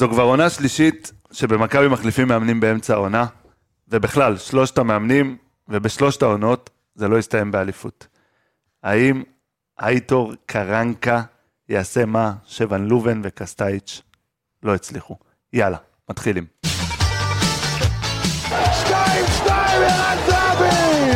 זו 0.00 0.08
כבר 0.08 0.22
עונה 0.22 0.50
שלישית 0.50 1.12
שבמכבי 1.32 1.88
מחליפים 1.88 2.28
מאמנים 2.28 2.60
באמצע 2.60 2.94
העונה, 2.94 3.26
ובכלל, 3.88 4.36
שלושת 4.38 4.78
המאמנים, 4.78 5.36
ובשלושת 5.68 6.22
העונות 6.22 6.70
זה 6.94 7.08
לא 7.08 7.18
יסתיים 7.18 7.50
באליפות. 7.50 8.06
האם 8.82 9.22
אייטור 9.80 10.34
קרנקה 10.46 11.22
יעשה 11.68 12.04
מה 12.04 12.32
שוון 12.46 12.86
לובן 12.86 13.20
וקסטייץ' 13.24 14.02
לא 14.62 14.74
הצליחו? 14.74 15.16
יאללה, 15.52 15.76
מתחילים. 16.10 16.46
שתיים, 18.80 19.24
שתיים, 19.36 19.82
ערן 19.82 20.18
זהבי! 20.26 21.10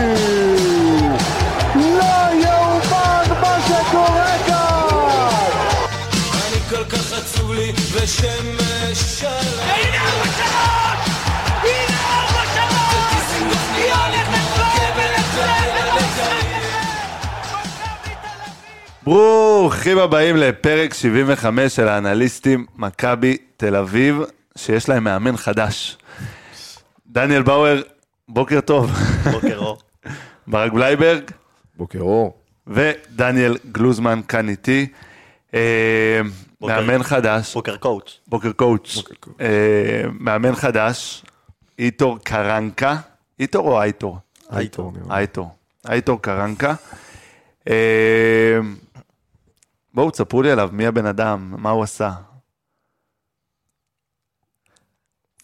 לא 1.75 2.45
יאומן 2.45 3.41
מה 3.41 3.59
שקורה 3.67 4.39
כאן! 4.47 5.51
אני 6.33 6.61
כל 6.71 6.85
כך 6.85 7.13
עצוב 7.13 7.53
לי 7.53 7.73
ושמש 7.93 8.64
ברוכים 19.05 19.99
הבאים 19.99 20.37
לפרק 20.37 20.95
75 20.95 21.77
של 21.77 21.89
האנליסטים 21.89 22.67
מכבי 22.77 23.37
תל 23.57 23.77
אביב, 23.77 24.21
שיש 24.57 24.89
להם 24.89 25.05
מאמן 25.05 25.37
חדש. 25.37 25.99
דניאל 27.07 27.43
באואר, 27.43 27.83
בוקר 28.29 28.61
טוב. 28.61 28.91
בוקר 29.33 29.59
אור. 29.59 29.79
ברק 30.47 30.73
בלייברג 30.73 31.23
בוקר 31.77 32.01
אור. 32.01 32.37
ודניאל 32.67 33.57
גלוזמן 33.73 34.21
כאן 34.29 34.49
איתי. 34.49 34.87
אה. 35.55 36.21
מאמן 36.61 37.03
חדש, 37.03 37.55
בוקר 37.55 37.77
coach. 37.77 38.21
בוקר 38.27 38.53
coach. 38.53 38.99
אה, 39.41 40.03
מאמן 40.21 40.55
חדש, 40.55 41.25
איטור 41.79 42.19
קרנקה, 42.23 42.97
איטור 43.41 43.69
או 43.69 43.83
אייטור? 43.83 44.19
אייטור. 44.53 44.93
אייטור, 45.11 45.51
אייטור 45.89 46.23
קרנקה. 46.23 46.75
בואו 49.95 50.11
תספרו 50.11 50.43
לי 50.43 50.51
עליו, 50.51 50.71
מי 50.73 50.87
הבן 50.87 51.07
אדם, 51.07 51.55
מה 51.59 51.71
הוא 51.71 51.83
עשה. 51.83 52.11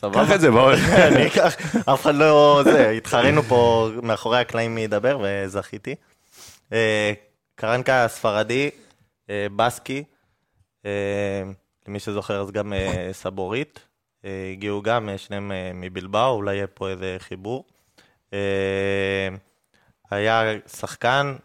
סבבה? 0.00 0.26
קח 0.26 0.34
את 0.34 0.40
זה, 0.40 0.50
באואר. 0.50 0.74
אני 1.12 1.26
אקח, 1.26 1.76
אף 1.88 2.02
אחד 2.02 2.14
לא... 2.14 2.60
זה, 2.64 2.90
התחרינו 2.90 3.42
פה 3.42 3.88
מאחורי 4.02 4.40
הקלעים 4.40 4.74
מי 4.74 4.80
ידבר 4.80 5.18
וזכיתי. 5.22 5.94
אה, 6.72 7.12
קרנקה 7.54 8.08
ספרדי, 8.08 8.70
אה, 9.30 9.46
בסקי, 9.56 10.04
אה, 10.86 11.42
למי 11.88 11.98
שזוכר 11.98 12.40
אז 12.40 12.50
גם 12.50 12.72
סבורית. 13.12 13.80
הגיעו 14.52 14.82
גם, 14.82 15.08
שניהם 15.16 15.52
מבלבאו, 15.74 16.34
אולי 16.34 16.54
יהיה 16.54 16.66
פה 16.66 16.88
איזה 16.88 17.16
חיבור. 17.18 17.64
היה 20.10 20.42
שחקן, 20.66 21.36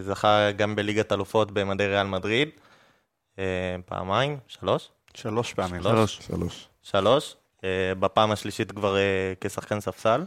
זכה 0.00 0.50
גם 0.50 0.76
בליגת 0.76 1.12
אלופות 1.12 1.50
במדי 1.50 1.86
ריאל 1.86 2.06
מדריד. 2.06 2.48
אה, 3.38 3.76
פעמיים, 3.86 4.38
שלוש? 4.48 4.88
שלוש 5.14 5.54
פעמים. 5.54 5.82
שלוש. 5.82 6.18
שלוש. 6.22 6.68
שלוש, 6.82 7.36
אה, 7.64 7.92
בפעם 7.98 8.30
השלישית 8.30 8.72
כבר 8.72 8.96
אה, 8.96 9.32
כשחקן 9.40 9.80
ספסל, 9.80 10.24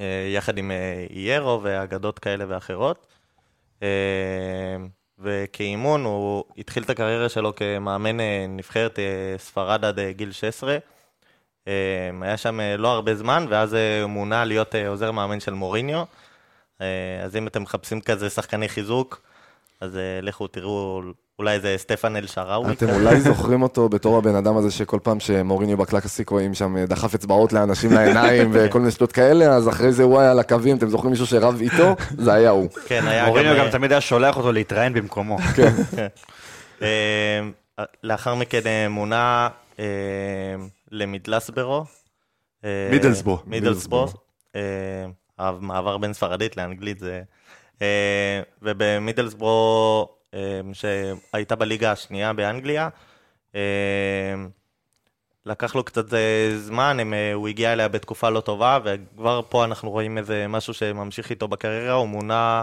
אה, 0.00 0.30
יחד 0.34 0.58
עם 0.58 0.70
אה, 0.70 1.06
היירו 1.10 1.60
ואגדות 1.62 2.18
כאלה 2.18 2.44
ואחרות. 2.48 3.06
אה, 3.82 4.76
ובאימון 5.18 6.04
הוא 6.04 6.44
התחיל 6.58 6.82
את 6.82 6.90
הקריירה 6.90 7.28
שלו 7.28 7.54
כמאמן 7.54 8.20
אה, 8.20 8.46
נבחרת 8.48 8.98
אה, 8.98 9.34
ספרד 9.38 9.84
עד 9.84 9.98
אה, 9.98 10.12
גיל 10.12 10.32
16. 10.32 10.78
אה, 11.68 11.72
היה 12.22 12.36
שם 12.36 12.60
אה, 12.60 12.76
לא 12.76 12.88
הרבה 12.88 13.14
זמן, 13.14 13.46
ואז 13.50 13.74
אה, 13.74 14.02
הוא 14.02 14.10
מונה 14.10 14.44
להיות 14.44 14.74
אה, 14.74 14.88
עוזר 14.88 15.10
מאמן 15.10 15.40
של 15.40 15.54
מוריניו. 15.54 16.04
אה, 16.80 16.86
אז 17.24 17.36
אם 17.36 17.46
אתם 17.46 17.62
מחפשים 17.62 18.00
כזה 18.00 18.30
שחקני 18.30 18.68
חיזוק, 18.68 19.20
אז 19.80 19.96
אה, 19.96 20.20
לכו 20.22 20.46
תראו 20.46 21.02
אולי 21.38 21.54
איזה 21.54 21.74
סטפן 21.78 22.16
אל 22.16 22.26
שראוי. 22.26 22.72
אתם 22.72 22.88
אולי 22.88 23.20
זוכרים 23.20 23.62
אותו 23.62 23.88
בתור 23.88 24.18
הבן 24.18 24.34
אדם 24.34 24.56
הזה 24.56 24.70
שכל 24.70 24.98
פעם 25.02 25.20
שמוריניו 25.20 25.76
בקלאסיקו 25.76 26.28
רואים 26.28 26.54
שם 26.54 26.76
אה, 26.76 26.86
דחף 26.86 27.14
אצבעות 27.14 27.52
לאנשים 27.52 27.92
לעיניים 27.92 28.50
וכל 28.52 28.78
מיני 28.78 28.90
שטות 28.90 29.12
כאלה, 29.12 29.56
אז 29.56 29.68
אחרי 29.68 29.92
זה 29.92 30.02
הוא 30.02 30.20
היה 30.20 30.30
על 30.30 30.38
הקווים, 30.38 30.76
אתם 30.76 30.88
זוכרים 30.88 31.10
מישהו 31.10 31.26
שרב 31.26 31.60
איתו? 31.60 31.96
זה 32.18 32.32
היה 32.32 32.50
הוא. 32.50 32.68
כן, 32.88 33.06
היה 33.06 33.26
מוריניו 33.26 33.56
גם 33.58 33.70
תמיד 33.70 33.92
היה 33.92 34.00
שולח 34.00 34.36
אותו 34.36 34.52
להתראיין 34.52 34.92
במקומו. 34.92 35.38
אה, 36.82 37.40
לאחר 38.02 38.34
מכן 38.34 38.90
מונה 38.90 39.48
למידלסברו. 40.90 41.84
אה, 42.64 42.88
מידלסבורו. 43.46 44.06
המעבר 45.38 45.98
בין 45.98 46.12
ספרדית 46.12 46.56
לאנגלית 46.56 46.98
זה... 46.98 47.22
אה, 47.82 48.42
ובמידלסבורו, 48.62 50.08
אה, 50.34 50.60
שהייתה 50.72 51.56
בליגה 51.56 51.92
השנייה 51.92 52.32
באנגליה, 52.32 52.88
אה, 53.54 53.60
לקח 55.46 55.74
לו 55.74 55.84
קצת 55.84 56.04
זמן, 56.56 56.96
הוא 57.34 57.48
הגיע 57.48 57.72
אליה 57.72 57.88
בתקופה 57.88 58.30
לא 58.30 58.40
טובה, 58.40 58.78
וכבר 58.84 59.40
פה 59.48 59.64
אנחנו 59.64 59.90
רואים 59.90 60.18
איזה 60.18 60.46
משהו 60.48 60.74
שממשיך 60.74 61.30
איתו 61.30 61.48
בקריירה, 61.48 61.94
הוא 61.94 62.08
מונה 62.08 62.62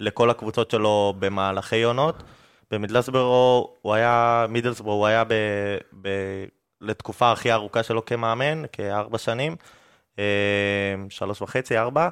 לכל 0.00 0.30
הקבוצות 0.30 0.70
שלו 0.70 1.14
במהלכי 1.18 1.82
עונות. 1.82 2.22
במידלסבורו 2.70 3.74
הוא 3.82 3.94
היה, 3.94 4.46
מידלסבורו 4.48 4.96
הוא 4.96 5.06
היה 5.06 5.24
ב, 5.24 5.32
ב, 6.02 6.08
לתקופה 6.80 7.32
הכי 7.32 7.52
ארוכה 7.52 7.82
שלו 7.82 8.04
כמאמן, 8.04 8.62
כארבע 8.72 9.18
שנים, 9.18 9.56
שלוש 11.08 11.42
וחצי, 11.42 11.78
ארבע. 11.78 12.08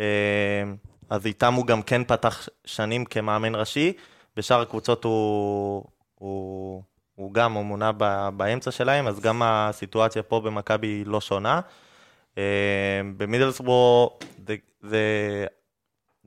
אה, 0.00 0.04
אז 1.10 1.26
איתם 1.26 1.54
הוא 1.54 1.66
גם 1.66 1.82
כן 1.82 2.04
פתח 2.04 2.48
שנים 2.64 3.04
כמאמן 3.04 3.54
ראשי, 3.54 3.92
בשאר 4.36 4.60
הקבוצות 4.60 5.04
הוא, 5.04 5.84
הוא, 6.14 6.82
הוא 7.14 7.34
גם, 7.34 7.52
הוא 7.52 7.64
מונה 7.64 7.92
באמצע 8.36 8.70
שלהם, 8.70 9.06
אז 9.06 9.20
גם 9.20 9.42
הסיטואציה 9.44 10.22
פה 10.22 10.40
במכבי 10.40 11.04
לא 11.04 11.20
שונה. 11.20 11.60
אה, 12.38 13.00
במידלסבורו 13.16 14.18
זה, 14.46 14.56
זה, 14.82 15.00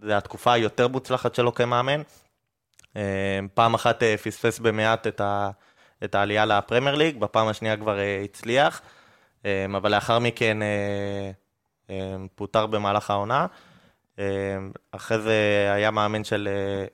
זה 0.01 0.17
התקופה 0.17 0.53
היותר 0.53 0.87
מוצלחת 0.87 1.35
שלו 1.35 1.53
כמאמן. 1.53 2.01
פעם 3.53 3.73
אחת 3.73 4.03
אה, 4.03 4.17
פספס 4.17 4.59
במעט 4.59 5.07
את, 5.07 5.21
ה, 5.21 5.49
את 6.03 6.15
העלייה 6.15 6.45
לפרמייר 6.45 6.95
ליג, 6.95 7.19
בפעם 7.19 7.47
השנייה 7.47 7.77
כבר 7.77 7.99
אה, 7.99 8.21
הצליח, 8.23 8.81
אבל 9.75 9.91
לאחר 9.95 10.19
מכן 10.19 10.61
אה, 10.61 10.67
אה, 11.89 11.95
פוטר 12.35 12.65
במהלך 12.65 13.09
העונה. 13.09 13.45
אה, 14.19 14.25
אחרי 14.91 15.19
זה 15.19 15.33
היה 15.75 15.91
מאמן 15.91 16.23
של, 16.23 16.49
אה, 16.51 16.85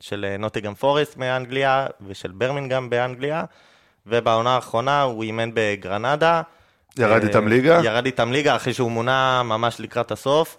של 0.00 0.26
אה, 0.30 0.36
נוטיגם 0.36 0.74
פורסט 0.74 1.16
מאנגליה 1.16 1.86
ושל 2.06 2.30
ברמינגהם 2.32 2.90
באנגליה, 2.90 3.44
ובעונה 4.06 4.54
האחרונה 4.54 5.02
הוא 5.02 5.22
אימן 5.22 5.50
בגרנדה. 5.54 6.42
ירד 6.98 7.22
איתם 7.22 7.48
ליגה? 7.48 7.80
ירד 7.84 8.06
איתם 8.06 8.32
ליגה 8.32 8.56
אחרי 8.56 8.72
שהוא 8.74 8.90
מונה 8.90 9.42
ממש 9.44 9.80
לקראת 9.80 10.12
הסוף, 10.12 10.56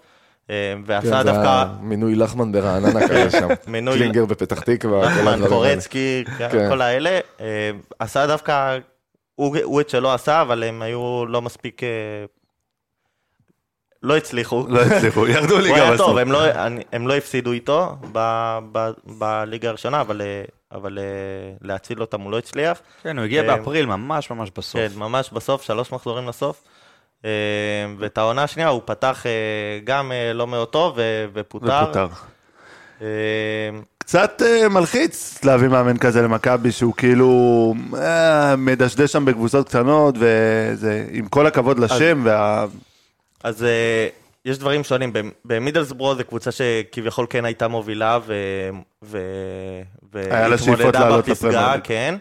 כן, 0.48 0.54
ועשה 0.86 1.08
זה 1.22 1.32
דווקא... 1.32 1.64
מינוי 1.80 2.14
לחמן 2.14 2.52
ברעננה 2.52 3.08
כזה 3.08 3.30
שם. 3.40 3.48
מינוי- 3.66 3.98
קלינגר 3.98 4.24
בפתח 4.24 4.60
תקווה. 4.60 5.08
האלה. 5.08 5.48
קורצקי, 5.48 6.24
כן. 6.38 6.68
כל 6.70 6.82
האלה. 6.82 7.18
אה, 7.40 7.70
עשה 7.98 8.26
דווקא, 8.26 8.78
הוא 9.34 9.56
הוא 9.62 9.80
את 9.80 9.88
שלו 9.88 10.12
עשה, 10.12 10.42
אבל 10.42 10.64
הם 10.64 10.82
היו 10.82 11.26
לא 11.26 11.42
מספיק... 11.42 11.82
אה, 11.82 11.88
לא 14.02 14.16
הצליחו. 14.16 14.66
לא 14.68 14.80
הצליחו, 14.82 15.26
ירדו 15.34 15.54
הוא 15.54 15.60
ליגה 15.60 15.74
היה 15.74 15.92
בסוף. 15.92 16.06
טוב, 16.06 16.18
הם 16.18 16.32
לא- 16.32 16.42
הם 16.92 17.08
לא 17.08 17.14
הפסידו 17.14 17.52
איתו 17.52 17.96
בליגה 19.04 19.68
הראשונה, 19.68 20.00
אבל, 20.00 20.22
אה, 20.22 20.44
אבל 20.72 20.98
אה, 20.98 21.04
להציל 21.60 22.00
אותם 22.00 22.20
הוא 22.20 22.30
לא 22.32 22.38
הצליח. 22.38 22.80
כן, 23.02 23.18
הוא 23.18 23.24
הגיע 23.24 23.42
באפריל, 23.42 23.86
ממש 23.86 24.30
ממש 24.30 24.50
בסוף. 24.56 24.80
כן, 24.80 24.88
ממש 24.96 25.30
בסוף, 25.30 25.62
שלוש 25.62 25.92
מחזורים 25.92 26.28
לסוף. 26.28 26.64
ואת 27.98 28.18
העונה 28.18 28.42
השנייה 28.42 28.68
הוא 28.68 28.82
פתח 28.84 29.24
גם 29.84 30.12
לא 30.34 30.46
מאוד 30.46 30.68
טוב 30.68 30.98
ופוטר. 31.32 31.84
ופוטר. 31.90 32.06
קצת 34.04 34.42
אה, 34.46 34.68
מלחיץ 34.68 35.44
להביא 35.44 35.68
מאמן 35.68 35.98
כזה 35.98 36.22
למכבי, 36.22 36.72
שהוא 36.72 36.94
כאילו 36.96 37.74
אה, 37.98 38.56
מדשדש 38.56 39.12
שם 39.12 39.24
בקבוצות 39.24 39.68
קטנות, 39.68 40.14
וזה, 40.18 41.06
עם 41.10 41.28
כל 41.28 41.46
הכבוד 41.46 41.78
לשם, 41.78 42.22
וה... 42.24 42.66
אז 43.44 43.64
אה, 43.64 44.08
יש 44.44 44.58
דברים 44.58 44.84
שונים. 44.84 45.12
במידלסבורו 45.44 46.14
זו 46.14 46.24
קבוצה 46.24 46.50
שכביכול 46.52 47.26
כן 47.30 47.44
הייתה 47.44 47.68
מובילה 47.68 48.18
ו... 48.26 48.34
ו... 49.02 49.18
והתמודדה 50.12 51.18
בפסגה. 51.18 51.74
כן. 51.84 52.14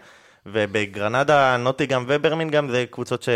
ובגרנדה, 0.46 1.58
נוטיגם 1.58 2.06
וברמינגהם 2.08 2.70
זה 2.70 2.86
קבוצות 2.92 3.24
ש... 3.24 3.30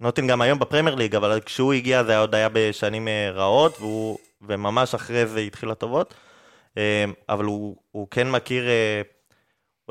נוטינגהם 0.00 0.40
היום 0.40 0.58
בפרמייר 0.58 0.94
ליג, 0.96 1.16
אבל 1.16 1.40
כשהוא 1.44 1.72
הגיע 1.72 2.04
זה 2.04 2.18
עוד 2.18 2.34
היה 2.34 2.48
בשנים 2.52 3.08
רעות, 3.34 3.76
והוא... 3.80 4.18
וממש 4.48 4.94
אחרי 4.94 5.26
זה 5.26 5.40
התחיל 5.40 5.70
הטובות. 5.70 6.14
אה, 6.76 7.04
אבל 7.28 7.44
הוא, 7.44 7.76
הוא 7.92 8.06
כן 8.10 8.30
מכיר, 8.30 8.68
אה, 8.68 9.02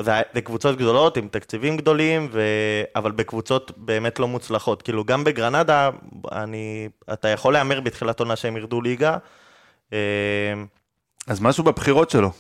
זה, 0.03 0.11
זה 0.33 0.41
קבוצות 0.41 0.77
גדולות 0.77 1.17
עם 1.17 1.27
תקציבים 1.27 1.77
גדולים, 1.77 2.29
ו... 2.31 2.41
אבל 2.95 3.11
בקבוצות 3.11 3.71
באמת 3.77 4.19
לא 4.19 4.27
מוצלחות. 4.27 4.81
כאילו, 4.81 5.03
גם 5.03 5.23
בגרנדה, 5.23 5.89
אני... 6.31 6.89
אתה 7.13 7.27
יכול 7.27 7.53
להמר 7.53 7.81
בתחילת 7.81 8.19
עונה 8.19 8.35
שהם 8.35 8.57
ירדו 8.57 8.81
ליגה. 8.81 9.17
אה, 9.93 9.97
אז 11.27 11.41
משהו 11.41 11.63
בבחירות 11.63 12.09
שלו. 12.09 12.31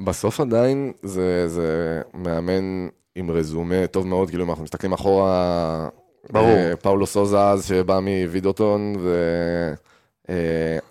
בסוף 0.00 0.40
עדיין 0.40 0.92
זה, 1.02 1.48
זה 1.48 2.02
מאמן 2.14 2.88
עם 3.14 3.30
רזומה 3.30 3.86
טוב 3.86 4.06
מאוד, 4.06 4.28
כאילו 4.28 4.44
אם 4.44 4.50
אנחנו 4.50 4.64
מסתכלים 4.64 4.92
אחורה, 4.92 5.88
ברור. 6.30 6.48
אה, 6.48 6.76
פאולו 6.76 7.06
סוזה 7.06 7.40
אז 7.40 7.66
שבא 7.66 8.00
מווידוטון, 8.00 8.94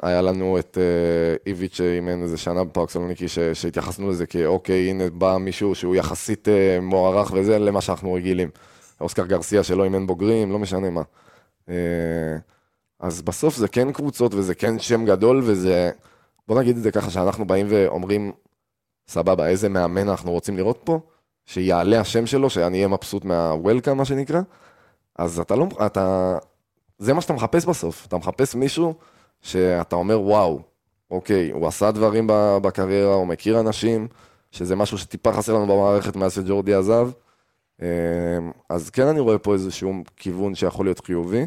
והיה 0.04 0.22
לנו 0.22 0.60
את 0.60 0.78
אה, 0.82 1.36
איביץ' 1.46 1.76
שאימן 1.76 2.24
איזה 2.24 2.38
שנה 2.38 2.64
בפארק 2.64 2.90
סלוניקי, 2.90 3.28
ש- 3.28 3.40
שהתייחסנו 3.40 4.10
לזה 4.10 4.26
כאוקיי, 4.26 4.90
הנה 4.90 5.10
בא 5.10 5.38
מישהו 5.38 5.76
שהוא 5.76 5.96
יחסית 5.96 6.48
אה, 6.48 6.80
מוערך 6.82 7.32
וזה 7.36 7.60
למה 7.60 7.82
שאנחנו 7.82 8.14
רגילים. 8.14 8.50
אוסקר 9.02 9.26
גרסיה 9.26 9.64
שלא 9.64 9.84
אימן 9.84 10.08
בוגרים, 10.08 10.52
לא 10.52 10.60
משנה 10.60 10.90
מה. 10.90 11.02
אה, 11.70 12.38
אז 13.00 13.22
בסוף 13.22 13.56
זה 13.56 13.68
כן 13.68 13.92
קבוצות 13.92 14.34
וזה 14.34 14.56
כן 14.56 14.80
שם 14.80 15.06
גדול 15.06 15.42
וזה, 15.44 15.92
בוא 16.48 16.60
נגיד 16.60 16.78
את 16.78 16.84
זה 16.84 16.92
ככה, 16.92 17.10
שאנחנו 17.10 17.48
באים 17.48 17.66
ואומרים, 17.70 18.32
סבבה, 19.08 19.48
איזה 19.48 19.70
מאמן 19.70 20.10
אנחנו 20.10 20.32
רוצים 20.32 20.58
לראות 20.58 20.82
פה, 20.84 21.00
שיעלה 21.46 22.00
השם 22.00 22.26
שלו, 22.26 22.50
שאני 22.50 22.78
אהיה 22.78 22.88
מבסוט 22.88 23.26
מה-Welcome, 23.26 23.94
מה 23.94 24.06
שנקרא, 24.06 24.42
אז 25.16 25.40
אתה 25.40 25.56
לא, 25.56 25.68
אתה, 25.86 26.38
זה 27.00 27.14
מה 27.14 27.22
שאתה 27.22 27.34
מחפש 27.34 27.66
בסוף, 27.66 28.06
אתה 28.08 28.18
מחפש 28.18 28.56
מישהו 28.56 28.94
שאתה 29.42 29.96
אומר, 29.96 30.22
וואו, 30.22 30.60
אוקיי, 31.12 31.52
הוא 31.52 31.68
עשה 31.68 31.92
דברים 31.92 32.28
בקריירה, 32.62 33.14
הוא 33.14 33.28
מכיר 33.28 33.60
אנשים, 33.60 34.08
שזה 34.52 34.76
משהו 34.76 34.98
שטיפה 34.98 35.34
חסר 35.34 35.54
לנו 35.54 35.68
במערכת 35.68 36.16
מאז 36.16 36.34
שג'ורדי 36.34 36.74
עזב, 36.74 37.10
אה, 37.82 37.88
אז 38.70 38.90
כן 38.90 39.08
אני 39.08 39.20
רואה 39.20 39.38
פה 39.38 39.54
איזשהו 39.54 39.94
כיוון 40.18 40.56
שיכול 40.56 40.86
להיות 40.86 41.06
חיובי, 41.06 41.46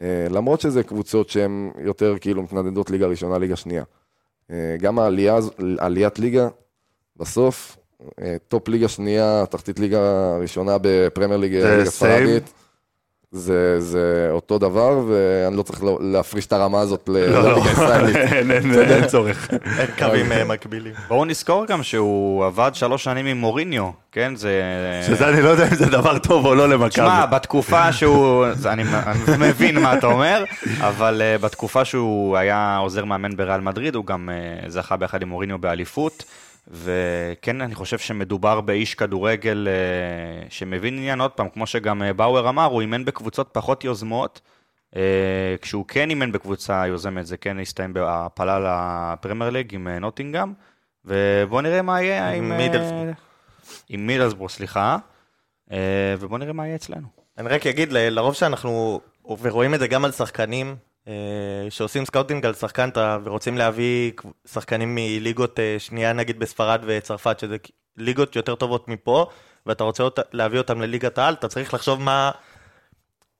אה, 0.00 0.26
למרות 0.30 0.60
שזה 0.60 0.82
קבוצות 0.82 1.28
שהן 1.28 1.70
יותר 1.78 2.18
כאילו 2.20 2.42
מתנדנדות 2.42 2.90
ליגה 2.90 3.06
ראשונה, 3.06 3.38
ליגה 3.38 3.56
שנייה. 3.56 3.84
אה, 4.50 4.76
גם 4.80 4.98
העלייה, 4.98 5.38
עליית 5.78 6.18
ליגה, 6.18 6.48
בסוף, 7.16 7.76
טופ 8.48 8.68
ליגה 8.68 8.88
שנייה, 8.88 9.44
תחתית 9.50 9.78
ליגה 9.78 10.36
ראשונה 10.38 10.76
בפרמייר 10.80 11.40
ליגה, 11.40 11.70
ליגה 11.70 11.82
same. 11.82 11.90
ספרדית. 11.90 12.52
זה, 13.36 13.80
זה 13.80 14.28
אותו 14.30 14.58
דבר, 14.58 14.98
ואני 15.08 15.56
לא 15.56 15.62
צריך 15.62 15.82
לא- 15.84 15.98
להפריש 16.02 16.46
את 16.46 16.52
הרמה 16.52 16.80
הזאת 16.80 17.08
לא, 17.12 17.20
לא, 17.26 17.42
לליגה 17.52 17.68
הישראלית. 17.70 18.16
אין- 18.32 18.50
אין 18.50 18.70
אין 18.74 19.06
צורך. 19.06 19.48
אין 19.78 19.86
קווים 19.98 20.32
אה, 20.32 20.44
מקבילים. 20.44 20.92
בואו 21.08 21.24
נזכור 21.24 21.66
גם 21.66 21.82
שהוא 21.82 22.44
עבד 22.44 22.70
שלוש 22.74 23.04
שנים 23.04 23.26
עם 23.26 23.36
מוריניו, 23.36 23.90
כן? 24.12 24.32
זה... 24.36 24.62
שזה 25.06 25.28
אני 25.28 25.42
לא 25.42 25.48
יודע 25.48 25.68
אם 25.68 25.74
זה 25.74 25.86
דבר 25.86 26.18
טוב 26.18 26.46
או 26.46 26.54
לא 26.54 26.68
למכבי. 26.68 26.88
תשמע, 26.88 27.26
בתקופה 27.26 27.92
שהוא, 27.92 28.46
זה- 28.54 28.72
אני, 28.72 28.82
אני 29.06 29.18
מבין 29.48 29.78
מה 29.82 29.94
אתה 29.98 30.06
אומר, 30.06 30.44
אבל 30.80 31.22
uh, 31.38 31.42
בתקופה 31.42 31.84
שהוא 31.84 32.36
היה 32.36 32.76
עוזר 32.76 33.04
מאמן 33.04 33.36
בריאל 33.36 33.60
מדריד, 33.60 33.94
הוא 33.94 34.06
גם 34.06 34.28
uh, 34.64 34.70
זכה 34.70 34.96
ביחד 34.96 35.22
עם 35.22 35.28
מוריניו 35.28 35.58
באליפות, 35.58 36.24
וכן, 36.68 37.60
אני 37.60 37.74
חושב 37.74 37.98
שמדובר 37.98 38.60
באיש 38.60 38.94
כדורגל 38.94 39.68
uh, 39.68 40.50
שמבין 40.50 40.98
עניין, 40.98 41.20
עוד 41.20 41.30
פעם, 41.30 41.48
כמו 41.48 41.66
שגם 41.66 42.02
uh, 42.02 42.12
באואר 42.12 42.48
אמר, 42.48 42.64
הוא 42.64 42.80
אימן 42.80 43.04
בקבוצות 43.04 43.48
פחות 43.52 43.84
יוזמות, 43.84 44.40
אה, 44.94 44.96
כשהוא 45.62 45.84
כן 45.88 46.10
אימן 46.10 46.32
בקבוצה 46.32 46.86
יוזמת, 46.86 47.26
זה 47.26 47.36
כן 47.36 47.58
הסתיים 47.58 47.92
בהעפלה 47.92 48.58
לפרמייר 49.14 49.50
ליג 49.50 49.74
עם 49.74 49.86
אה, 49.86 50.00
נוטינגאם, 50.00 50.52
ובואו 51.04 51.60
נראה 51.60 51.82
מה 51.82 52.02
יהיה 52.02 52.30
עם... 52.30 52.56
מידלסבורו. 52.56 53.12
עם 53.88 54.06
מידלסבורו, 54.06 54.48
סליחה. 54.48 54.98
אה, 55.72 56.14
ובואו 56.18 56.38
נראה 56.38 56.52
מה 56.52 56.66
יהיה 56.66 56.76
אצלנו. 56.76 57.08
אני 57.38 57.48
רק 57.48 57.66
אגיד, 57.66 57.92
לרוב 57.92 58.34
שאנחנו, 58.34 59.00
ורואים 59.40 59.74
את 59.74 59.78
זה 59.78 59.88
גם 59.88 60.04
על 60.04 60.12
שחקנים, 60.12 60.76
שעושים 61.70 62.04
scouting 62.04 62.46
על 62.46 62.54
שחקן 62.54 62.90
ורוצים 63.24 63.58
להביא 63.58 64.12
שחקנים 64.46 64.94
מליגות 64.94 65.60
אה, 65.60 65.76
שנייה, 65.78 66.12
נגיד 66.12 66.38
בספרד 66.38 66.82
וצרפת, 66.86 67.38
שזה 67.38 67.56
ליגות 67.96 68.36
יותר 68.36 68.54
טובות 68.54 68.88
מפה, 68.88 69.26
ואתה 69.66 69.84
רוצה 69.84 70.02
להביא 70.32 70.58
אותם 70.58 70.80
לליגת 70.80 71.18
העל, 71.18 71.34
אתה 71.34 71.48
צריך 71.48 71.74
לחשוב 71.74 72.00
מה, 72.00 72.30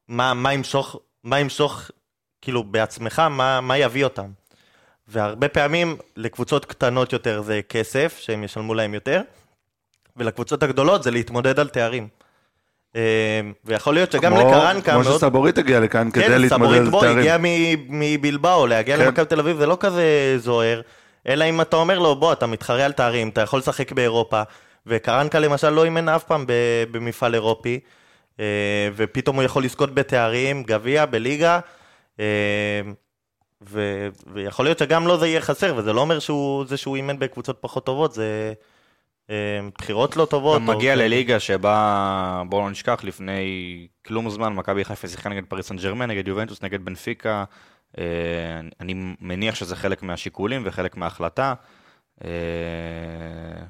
מה, 0.09 0.35
מה 0.35 0.53
ימשוך, 0.53 0.97
מה 1.25 1.41
ימשוך, 1.41 1.91
כאילו, 2.43 2.65
בעצמך, 2.65 3.19
מה, 3.19 3.61
מה 3.61 3.79
יביא 3.79 4.05
אותם. 4.05 4.31
והרבה 5.09 5.49
פעמים 5.49 5.97
לקבוצות 6.17 6.65
קטנות 6.65 7.13
יותר 7.13 7.43
זה 7.43 7.61
כסף, 7.69 8.19
שהם 8.21 8.45
ישלמו 8.45 8.75
להם 8.75 8.95
יותר, 8.95 9.21
ולקבוצות 10.17 10.63
הגדולות 10.63 11.03
זה 11.03 11.11
להתמודד 11.11 11.61
על 11.61 11.69
תארים. 11.69 12.09
אה, 12.97 13.01
ויכול 13.65 13.95
להיות 13.95 14.13
שגם 14.13 14.33
כמו- 14.37 14.49
לקרנקה 14.49 14.93
כמו 14.93 15.03
מאוד... 15.03 15.17
שסבורית 15.19 15.59
הגיע 15.59 15.81
לכאן 15.81 16.11
כדי 16.11 16.25
כן, 16.25 16.41
להתמודד 16.41 16.85
סבורית 16.87 17.05
על 17.05 17.15
תארים. 17.15 17.19
הגיע 17.19 17.37
מ- 17.41 18.01
מבלבאו, 18.01 18.67
להגיע 18.67 18.97
כן. 18.97 19.05
למכבי 19.07 19.27
תל 19.27 19.41
אביב 19.41 19.57
זה 19.59 19.67
לא 19.67 19.77
כזה 19.81 20.03
זוהר, 20.39 20.81
אלא 21.29 21.45
אם 21.45 21.61
אתה 21.61 21.77
אומר 21.77 21.99
לו, 21.99 22.17
בוא, 22.17 22.33
אתה 22.33 22.47
מתחרה 22.47 22.85
על 22.85 22.93
תארים, 22.93 23.29
אתה 23.29 23.41
יכול 23.41 23.59
לשחק 23.59 23.93
באירופה, 23.93 24.43
וקרנקה 24.87 25.39
למשל 25.39 25.71
לא 25.71 25.85
אימן 25.85 26.09
אף 26.09 26.25
פעם 26.25 26.45
במפעל 26.91 27.35
אירופי, 27.35 27.81
אה, 28.41 28.45
ופתאום 28.97 29.37
הוא 29.37 29.43
יכול 29.43 29.65
לזכות 29.65 29.95
בתארים, 29.95 30.63
גביע, 30.63 31.07
בליגה, 31.07 31.59
אה, 32.21 32.25
ו- 33.71 34.09
ויכול 34.35 34.65
להיות 34.65 34.79
שגם 34.79 35.07
לו 35.07 35.19
זה 35.19 35.27
יהיה 35.27 35.41
חסר, 35.41 35.75
וזה 35.77 35.93
לא 35.93 36.01
אומר 36.01 36.19
שהוא, 36.19 36.67
זה 36.67 36.77
שהוא 36.77 36.97
אימן 36.97 37.19
בקבוצות 37.19 37.57
פחות 37.61 37.87
טובות, 37.87 38.13
זה 38.13 38.53
בחירות 39.79 40.17
לא 40.17 40.25
טובות. 40.25 40.61
או- 40.61 40.67
מגיע 40.67 40.97
לליגה 40.97 41.41
שבה, 41.41 42.43
בואו 42.49 42.63
לא 42.63 42.71
נשכח, 42.71 43.01
לפני 43.05 43.87
כלום 44.07 44.31
זמן, 44.31 44.53
מכבי 44.53 44.85
חיפה 44.85 45.09
שיחקה 45.09 45.29
נגד 45.29 45.45
פריס 45.45 45.67
סן 45.69 45.77
ג'רמן, 45.77 46.11
נגד 46.11 46.29
יובנטוס, 46.29 46.63
נגד 46.63 46.85
בנפיקה. 46.85 47.45
אה, 47.99 48.05
אני 48.81 49.15
מניח 49.21 49.55
שזה 49.55 49.77
חלק 49.77 50.03
מהשיקולים 50.03 50.63
וחלק 50.65 50.97
מההחלטה. 50.97 51.55
אה, 52.25 52.31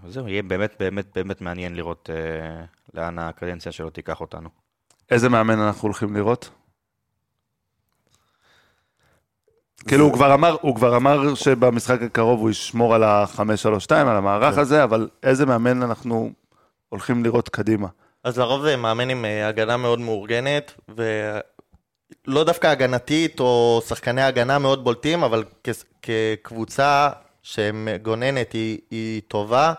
וזהו, 0.05 0.29
יהיה 0.29 0.43
באמת 0.43 0.75
באמת 0.81 1.07
באמת 1.15 1.41
מעניין 1.41 1.77
לראות 1.77 2.11
אה, 2.13 2.65
לאן 2.95 3.19
הקדנציה 3.19 3.73
שלו 3.73 3.91
תיקח 3.91 4.21
אותנו. 4.21 4.49
איזה 5.11 5.29
מאמן 5.29 5.59
אנחנו 5.59 5.83
הולכים 5.83 6.17
לראות? 6.17 6.51
כאילו 9.87 10.05
הוא 10.05 10.13
כבר 10.13 10.35
אמר, 10.35 10.57
הוא 10.61 10.75
כבר 10.77 10.97
אמר 10.97 11.35
שבמשחק 11.35 12.03
הקרוב 12.03 12.41
הוא 12.41 12.51
ישמור 12.51 12.95
על 12.95 13.03
ה-5-3-2, 13.05 13.41
על 13.95 14.09
המערך 14.17 14.59
הזה, 14.59 14.85
אבל 14.85 15.09
איזה 15.23 15.47
מאמן 15.47 15.83
אנחנו 15.83 16.31
הולכים 16.89 17.25
לראות 17.25 17.49
קדימה? 17.49 17.89
אז 18.25 18.39
לרוב 18.39 18.63
זה 18.63 18.77
מאמן 18.77 19.11
עם 19.11 19.25
אה, 19.25 19.49
הגנה 19.49 19.77
מאוד 19.77 20.01
מאורגנת, 20.01 20.73
ולא 20.89 22.45
דווקא 22.45 22.67
הגנתית 22.67 23.41
או 23.41 23.83
שחקני 23.89 24.23
הגנה 24.23 24.59
מאוד 24.59 24.85
בולטים, 24.85 25.23
אבל 25.25 25.45
כ- 25.65 25.85
כקבוצה 26.03 27.09
שמגוננת 27.43 28.53
היא, 28.53 28.79
היא 28.91 29.23
טובה. 29.29 29.73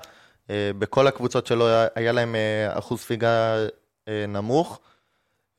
אה, 0.49 0.71
בכל 0.79 1.07
הקבוצות 1.07 1.47
שלו 1.47 1.65
היה- 1.95 2.11
להם 2.11 2.35
אה, 2.35 2.77
אחוז 2.79 2.99
ספיגה 2.99 3.55
נמוך. 4.27 4.79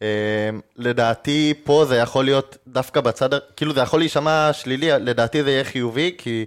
אה, 0.03 0.51
לדעתי 0.77 1.55
פה 1.65 1.85
זה 1.89 1.97
יכול 1.97 2.25
להיות 2.25 2.57
דווקא 2.67 3.01
בצד, 3.01 3.29
כאילו 3.57 3.75
זה 3.75 3.81
יכול 3.81 4.01
להישמע 4.01 4.53
שלילי, 4.53 4.91
לדעתי 4.91 5.43
זה 5.43 5.51
יהיה 5.51 5.65
חיובי, 5.65 6.15
כי 6.19 6.47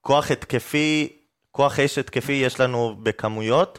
כוח 0.00 0.30
התקפי, 0.30 1.08
כוח 1.52 1.80
אש 1.80 1.98
התקפי 1.98 2.32
יש 2.32 2.60
לנו 2.60 2.96
בכמויות. 3.02 3.78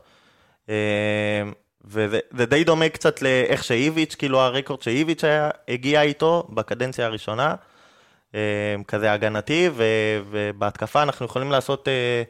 אה, 0.70 1.44
וזה 1.86 2.20
זה 2.32 2.46
די 2.46 2.64
דומה 2.64 2.90
קצת 2.90 3.22
לאיך 3.22 3.64
שאיביץ', 3.64 4.16
כאילו 4.16 4.40
הרקורד 4.40 4.82
שאיביץ' 4.82 5.24
היה, 5.24 5.50
הגיע 5.68 6.02
איתו 6.02 6.48
בקדנציה 6.50 7.06
הראשונה, 7.06 7.56
אה, 8.36 8.76
כזה 8.88 9.12
הגנתי, 9.12 9.70
ובהתקפה 10.30 11.04
אנחנו 11.04 11.26
יכולים 11.26 11.52
לעשות, 11.52 11.88
אה, 11.88 12.24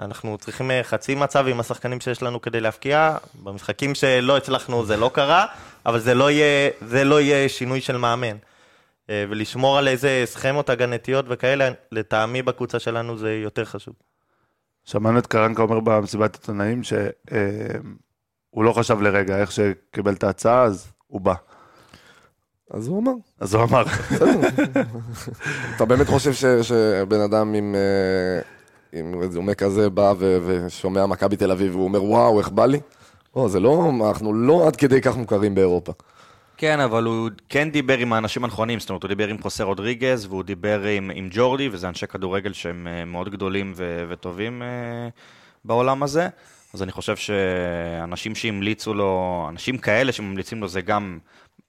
אנחנו 0.00 0.38
צריכים 0.38 0.70
אה, 0.70 0.82
חצי 0.82 1.14
מצב 1.14 1.46
עם 1.46 1.60
השחקנים 1.60 2.00
שיש 2.00 2.22
לנו 2.22 2.40
כדי 2.40 2.60
להבקיע, 2.60 3.16
במשחקים 3.42 3.94
שלא 3.94 4.36
הצלחנו 4.36 4.86
זה 4.86 4.96
לא 4.96 5.10
קרה, 5.14 5.46
אבל 5.86 6.00
זה 6.00 6.14
לא 6.14 6.30
יהיה, 6.30 6.70
זה 6.80 7.04
לא 7.04 7.20
יהיה 7.20 7.48
שינוי 7.48 7.80
של 7.80 7.96
מאמן. 7.96 8.36
אה, 9.10 9.24
ולשמור 9.30 9.78
על 9.78 9.88
איזה 9.88 10.22
סכמות 10.24 10.70
הגנתיות 10.70 11.24
וכאלה, 11.28 11.70
לטעמי 11.92 12.42
בקבוצה 12.42 12.78
שלנו 12.78 13.18
זה 13.18 13.32
יותר 13.32 13.64
חשוב. 13.64 13.94
שמענו 14.84 15.18
את 15.18 15.26
קרנקה 15.26 15.62
אומר 15.62 15.80
במסיבת 15.80 16.34
עיתונאים 16.34 16.82
שהוא 16.82 18.64
לא 18.64 18.72
חשב 18.72 19.00
לרגע 19.00 19.38
איך 19.38 19.52
שקיבל 19.52 20.12
את 20.12 20.24
ההצעה, 20.24 20.62
אז 20.62 20.92
הוא 21.06 21.20
בא. 21.20 21.34
אז 22.70 22.88
הוא 22.88 23.02
אמר. 23.02 23.12
אז 23.40 23.54
הוא 23.54 23.64
אמר, 23.64 23.84
אתה 25.76 25.84
באמת 25.84 26.06
חושב 26.06 26.62
שבן 26.62 27.20
אדם 27.20 27.54
עם, 27.54 27.74
אה, 27.74 28.59
עם 28.92 29.14
רזומה 29.22 29.54
כזה 29.54 29.90
בא 29.90 30.14
ו, 30.18 30.38
ושומע 30.46 31.06
מכבי 31.06 31.36
תל 31.36 31.50
אביב 31.50 31.72
והוא 31.72 31.84
אומר, 31.84 32.04
וואו, 32.04 32.38
איך 32.38 32.48
בא 32.48 32.66
לי? 32.66 32.80
לא, 33.36 33.48
זה 33.48 33.60
לא, 33.60 33.90
אנחנו 34.08 34.34
לא 34.34 34.66
עד 34.66 34.76
כדי 34.76 35.00
כך 35.00 35.16
מוכרים 35.16 35.54
באירופה. 35.54 35.92
כן, 36.56 36.80
אבל 36.80 37.04
הוא 37.04 37.30
כן 37.48 37.70
דיבר 37.70 37.98
עם 37.98 38.12
האנשים 38.12 38.44
הנכונים, 38.44 38.80
זאת 38.80 38.90
אומרת, 38.90 39.02
הוא 39.02 39.08
דיבר 39.08 39.28
עם 39.28 39.42
חוסה 39.42 39.64
רודריגז, 39.64 40.26
והוא 40.26 40.42
דיבר 40.42 40.82
עם, 40.82 41.10
עם 41.14 41.28
ג'ורדי, 41.32 41.68
וזה 41.72 41.88
אנשי 41.88 42.06
כדורגל 42.06 42.52
שהם 42.52 42.86
אה, 42.86 43.04
מאוד 43.04 43.28
גדולים 43.28 43.72
ו- 43.76 44.04
וטובים 44.08 44.62
אה, 44.62 45.08
בעולם 45.64 46.02
הזה, 46.02 46.28
אז 46.74 46.82
אני 46.82 46.92
חושב 46.92 47.16
שאנשים 47.16 48.34
שהמליצו 48.34 48.94
לו, 48.94 49.46
אנשים 49.48 49.78
כאלה 49.78 50.12
שממליצים 50.12 50.60
לו 50.60 50.68
זה 50.68 50.80
גם, 50.80 51.18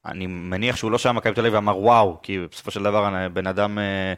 אני 0.05 0.27
מניח 0.27 0.75
שהוא 0.75 0.91
לא 0.91 0.97
שם 0.97 1.15
מכבי 1.15 1.33
תל 1.33 1.41
אביב 1.41 1.53
ואמר 1.53 1.77
וואו, 1.77 2.17
כי 2.23 2.39
בסופו 2.51 2.71
של 2.71 2.83
דבר 2.83 3.29
בן 3.33 3.47
אדם 3.47 3.79
אה, 3.79 4.13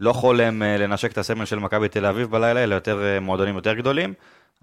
לא 0.00 0.12
חולם 0.12 0.62
אה, 0.62 0.76
לנשק 0.76 1.12
את 1.12 1.18
הסמל 1.18 1.44
של 1.44 1.58
מכבי 1.58 1.88
תל 1.88 2.06
אביב 2.06 2.30
בלילה, 2.30 2.64
אלא 2.64 2.74
יותר 2.74 3.02
אה, 3.04 3.20
מועדונים 3.20 3.54
יותר 3.54 3.74
גדולים, 3.74 4.14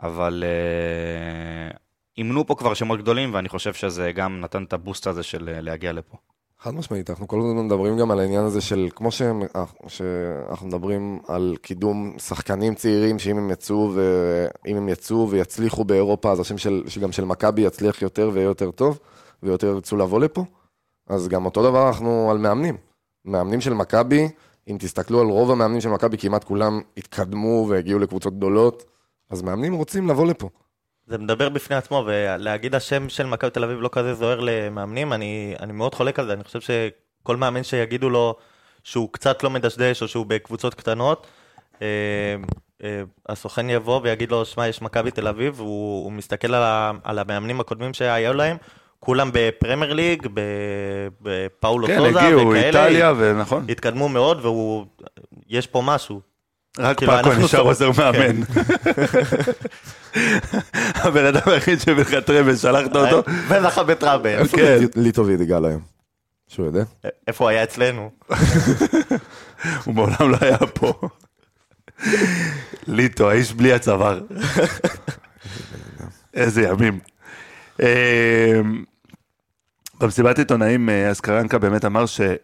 אבל 0.04 0.44
אה, 0.46 1.78
אימנו 2.18 2.48
פה 2.48 2.56
כבר 2.56 2.74
שמות 2.74 3.00
גדולים, 3.00 3.34
ואני 3.34 3.50
חושב 3.50 3.74
שזה 3.74 4.12
גם 4.12 4.42
נתן 4.42 4.64
את 4.64 4.74
הבוסט 4.74 5.08
הזה 5.08 5.24
של 5.24 5.50
להגיע 5.62 5.92
לפה. 5.92 6.18
חד 6.60 6.76
משמעית, 6.76 7.10
אנחנו 7.10 7.28
כל 7.28 7.40
הזמן 7.40 7.66
מדברים 7.66 7.98
גם 7.98 8.12
על 8.12 8.20
העניין 8.20 8.44
הזה 8.44 8.62
של, 8.62 8.90
כמו 8.96 9.10
שאנחנו 9.88 10.68
מדברים 10.68 11.20
על 11.28 11.56
קידום 11.62 12.16
שחקנים 12.20 12.76
צעירים, 12.76 13.20
שאם 13.20 13.38
הם 13.38 13.52
יצאו, 13.52 13.92
ואם 13.94 14.78
הם 14.78 14.90
יצאו 14.90 15.30
ויצליחו 15.30 15.84
באירופה, 15.84 16.32
אז 16.32 16.40
השם 16.40 16.58
של, 16.58 16.84
שגם 16.88 17.12
של 17.12 17.26
מכבי 17.26 17.62
יצליח 17.62 18.02
יותר 18.02 18.30
ויהיה 18.34 18.46
יותר 18.46 18.72
טוב, 18.72 19.00
ויותר 19.44 19.68
ירצו 19.68 19.98
לבוא 19.98 20.20
לפה. 20.20 20.46
אז 21.10 21.28
גם 21.28 21.46
אותו 21.46 21.64
דבר 21.64 21.88
אנחנו 21.88 22.32
על 22.32 22.38
מאמנים. 22.38 22.78
מאמנים 23.26 23.62
של 23.62 23.74
מכבי, 23.74 24.28
אם 24.72 24.78
תסתכלו 24.80 25.22
על 25.22 25.28
רוב 25.28 25.52
המאמנים 25.52 25.82
של 25.82 25.90
מכבי, 25.90 26.18
כמעט 26.18 26.44
כולם 26.44 26.82
התקדמו 26.98 27.66
והגיעו 27.70 28.00
לקבוצות 28.00 28.38
גדולות, 28.38 28.84
אז 29.30 29.42
מאמנים 29.42 29.74
רוצים 29.74 30.10
לבוא 30.10 30.26
לפה. 30.26 30.50
זה 31.08 31.18
מדבר 31.18 31.50
בפני 31.50 31.76
עצמו, 31.76 32.04
ולהגיד 32.08 32.76
השם 32.76 33.10
של 33.10 33.26
מכבי 33.26 33.52
תל 33.52 33.64
אביב 33.64 33.82
לא 33.82 33.90
כזה 33.92 34.14
זוהר 34.14 34.40
למאמנים, 34.40 35.14
אני, 35.14 35.56
אני 35.60 35.74
מאוד 35.74 35.96
חולק 35.96 36.20
על 36.20 36.26
זה, 36.26 36.34
אני 36.34 36.44
חושב 36.44 36.60
שכל 36.62 37.38
מאמן 37.38 37.64
שיגידו 37.64 38.10
לו 38.10 38.36
שהוא 38.84 39.10
קצת 39.12 39.44
לא 39.44 39.50
מדשדש, 39.50 40.02
או 40.02 40.08
שהוא 40.08 40.26
בקבוצות 40.26 40.74
קטנות, 40.74 41.28
אה, 41.82 41.88
אה, 42.84 43.02
הסוכן 43.30 43.70
יבוא 43.70 44.00
ויגיד 44.04 44.32
לו, 44.32 44.46
שמע, 44.46 44.68
יש 44.68 44.82
מכבי 44.82 45.12
תל 45.12 45.28
אביב, 45.28 45.60
הוא, 45.60 46.04
הוא 46.04 46.12
מסתכל 46.12 46.54
על, 46.54 46.64
ה, 46.64 46.92
על 47.04 47.20
המאמנים 47.20 47.60
הקודמים 47.60 47.94
שהיו 47.94 48.34
להם, 48.34 48.58
כולם 49.04 49.30
בפרמייר 49.34 49.94
ליג, 49.94 50.28
ב- 50.34 50.42
בפאולו 51.22 51.88
כן, 51.88 51.98
סוזה 52.00 52.22
הגיעו, 52.22 52.50
וכאלה, 52.50 52.68
איטליה, 52.86 53.14
ונכון. 53.18 53.66
התקדמו 53.70 54.10
מאוד, 54.10 54.46
והוא, 54.46 54.86
יש 55.50 55.68
פה 55.68 55.82
משהו. 55.86 56.22
רק 56.80 56.98
כאילו, 56.98 57.12
פאקו 57.12 57.34
נשאר 57.34 57.60
עוזר 57.60 57.92
מאמן. 57.98 58.42
הבן 60.96 61.26
אדם 61.26 61.42
היחיד 61.46 61.80
שבך 61.80 62.14
טראבל, 62.26 62.56
שלחת 62.56 62.96
אותו? 62.96 63.24
וזכה 63.50 63.84
בטראבל. 63.84 64.30
איפה 64.40 64.58
כן. 64.58 64.78
ליטו- 64.80 65.00
ליטו 65.00 65.26
וידיגל 65.26 65.66
היום? 65.66 65.82
שהוא 66.48 66.66
יודע? 66.66 66.84
איפה 67.28 67.44
הוא 67.44 67.50
היה 67.50 67.64
אצלנו? 67.64 68.12
הוא 69.86 69.96
מעולם 69.96 70.32
לא 70.32 70.38
היה 70.42 70.58
פה. 70.58 70.94
ליטו, 72.88 73.30
האיש 73.30 73.54
בלי 73.54 73.74
הצוואר. 73.74 74.22
איזה 76.34 76.62
ימים. 76.62 77.00
אה, 77.82 78.62
במסיבת 80.00 80.40
עיתונאים, 80.40 80.90
אה, 80.90 81.10
אז 81.10 81.22
קרנקה 81.22 81.58
באמת 81.60 81.86
אמר 81.86 82.06
שאי 82.06 82.38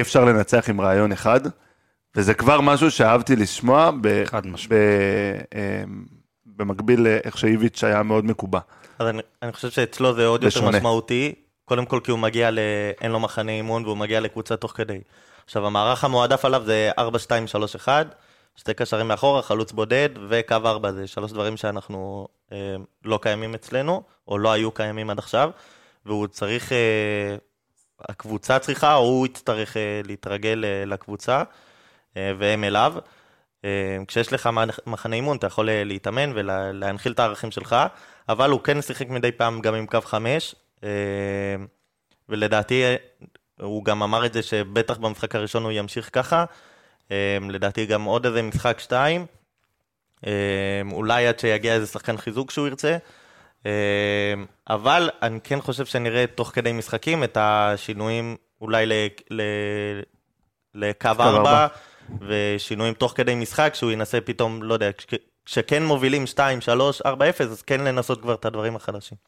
אפשר 0.00 0.24
לנצח 0.24 0.68
עם 0.70 0.80
רעיון 0.80 1.12
אחד, 1.12 1.40
וזה 2.16 2.34
כבר 2.34 2.60
משהו 2.60 2.90
שאהבתי 2.90 3.36
לשמוע, 3.36 3.90
ב- 4.00 4.24
חד 4.24 4.46
משמעית. 4.46 4.80
ב- 4.80 5.56
אה, 5.56 5.84
במקביל 6.46 7.00
לאיך 7.00 7.38
שאיביץ' 7.38 7.84
היה 7.84 8.02
מאוד 8.02 8.24
מקובע. 8.24 8.60
אז 8.98 9.06
אני, 9.08 9.22
אני 9.42 9.52
חושב 9.52 9.70
שאצלו 9.70 10.14
זה 10.14 10.26
עוד 10.26 10.42
יותר 10.42 10.58
בשונה. 10.58 10.78
משמעותי, 10.78 11.34
קודם 11.64 11.86
כל 11.86 12.00
כי 12.04 12.10
הוא 12.10 12.18
מגיע 12.18 12.50
ל... 12.50 12.58
אין 13.00 13.10
לו 13.10 13.20
מחנה 13.20 13.52
אימון 13.52 13.84
והוא 13.84 13.96
מגיע 13.96 14.20
לקבוצה 14.20 14.56
תוך 14.56 14.72
כדי. 14.76 14.98
עכשיו, 15.44 15.66
המערך 15.66 16.04
המועדף 16.04 16.44
עליו 16.44 16.62
זה 16.64 16.90
4-2-3-1, 16.98 17.88
שתי 18.56 18.74
קשרים 18.74 19.08
מאחורה, 19.08 19.42
חלוץ 19.42 19.72
בודד 19.72 20.08
וקו 20.28 20.54
4, 20.64 20.92
זה 20.92 21.06
שלוש 21.06 21.32
דברים 21.32 21.56
שאנחנו 21.56 22.28
אה, 22.52 22.76
לא 23.04 23.18
קיימים 23.22 23.54
אצלנו, 23.54 24.02
או 24.28 24.38
לא 24.38 24.52
היו 24.52 24.72
קיימים 24.72 25.10
עד 25.10 25.18
עכשיו, 25.18 25.50
והוא 26.06 26.26
צריך, 26.26 26.72
אה, 26.72 27.36
הקבוצה 28.08 28.58
צריכה, 28.58 28.94
או 28.94 29.00
הוא 29.02 29.26
יצטרך 29.26 29.76
אה, 29.76 30.00
להתרגל 30.04 30.64
אה, 30.64 30.84
לקבוצה, 30.84 31.42
אה, 32.16 32.32
והם 32.38 32.64
אליו. 32.64 32.94
אה, 33.64 33.70
כשיש 34.08 34.32
לך 34.32 34.46
מח- 34.46 34.78
מחנה 34.86 35.16
אימון, 35.16 35.36
אתה 35.36 35.46
יכול 35.46 35.68
אה, 35.70 35.84
להתאמן 35.84 36.32
ולהנחיל 36.34 37.12
את 37.12 37.18
הערכים 37.18 37.50
שלך, 37.50 37.76
אבל 38.28 38.50
הוא 38.50 38.60
כן 38.60 38.82
שיחק 38.82 39.08
מדי 39.08 39.32
פעם 39.32 39.60
גם 39.60 39.74
עם 39.74 39.86
קו 39.86 40.00
חמש, 40.00 40.54
אה, 40.84 40.88
ולדעתי, 42.28 42.84
אה, 42.84 42.96
הוא 43.60 43.84
גם 43.84 44.02
אמר 44.02 44.26
את 44.26 44.32
זה 44.32 44.42
שבטח 44.42 44.96
במשחק 44.96 45.34
הראשון 45.34 45.62
הוא 45.62 45.72
ימשיך 45.72 46.10
ככה, 46.12 46.44
לדעתי 47.50 47.86
גם 47.86 48.04
עוד 48.04 48.26
איזה 48.26 48.42
משחק 48.42 48.78
שתיים, 48.80 49.26
אה, 50.26 50.32
אולי 50.92 51.26
עד 51.26 51.38
שיגיע 51.38 51.74
איזה 51.74 51.86
שחקן 51.86 52.16
חיזוק 52.16 52.50
שהוא 52.50 52.66
ירצה, 52.66 52.96
אה, 53.66 53.70
אבל 54.70 55.10
אני 55.22 55.40
כן 55.44 55.60
חושב 55.60 55.86
שנראה 55.86 56.24
תוך 56.34 56.50
כדי 56.54 56.72
משחקים 56.72 57.24
את 57.24 57.36
השינויים 57.40 58.36
אולי 58.60 58.86
ל- 58.86 58.92
ל- 59.30 60.00
לקו 60.74 61.08
ארבע. 61.20 61.66
ושינויים 62.20 62.94
תוך 62.94 63.12
כדי 63.16 63.34
משחק, 63.34 63.72
שהוא 63.74 63.90
ינסה 63.92 64.20
פתאום, 64.20 64.62
לא 64.62 64.74
יודע, 64.74 64.92
כש- 64.92 65.14
כשכן 65.44 65.82
מובילים 65.84 66.26
2, 66.26 66.60
3, 66.60 67.02
4, 67.02 67.28
0, 67.30 67.40
אז 67.46 67.62
כן 67.62 67.80
לנסות 67.80 68.20
כבר 68.22 68.34
את 68.34 68.44
הדברים 68.44 68.76
החדשים. 68.76 69.18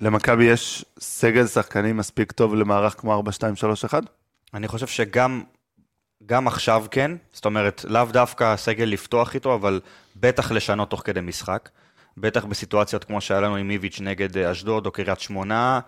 למכבי 0.00 0.44
יש 0.44 0.84
סגל 0.98 1.46
שחקנים 1.46 1.96
מספיק 1.96 2.32
טוב 2.32 2.54
למערך 2.54 2.94
כמו 3.00 3.22
4-2-3-1? 3.22 3.94
אני 4.54 4.68
חושב 4.68 4.86
שגם 4.86 5.42
גם 6.26 6.46
עכשיו 6.46 6.84
כן, 6.90 7.10
זאת 7.32 7.44
אומרת, 7.44 7.84
לאו 7.88 8.04
דווקא 8.04 8.56
סגל 8.56 8.84
לפתוח 8.84 9.34
איתו, 9.34 9.54
אבל 9.54 9.80
בטח 10.16 10.52
לשנות 10.52 10.90
תוך 10.90 11.02
כדי 11.04 11.20
משחק. 11.20 11.68
בטח 12.16 12.44
בסיטואציות 12.44 13.04
כמו 13.04 13.20
שהיה 13.20 13.40
לנו 13.40 13.56
עם 13.56 13.70
איביץ' 13.70 14.00
נגד 14.00 14.36
אה, 14.36 14.52
אשדוד 14.52 14.86
או 14.86 14.90
קריית 14.90 15.20
שמונה, 15.20 15.80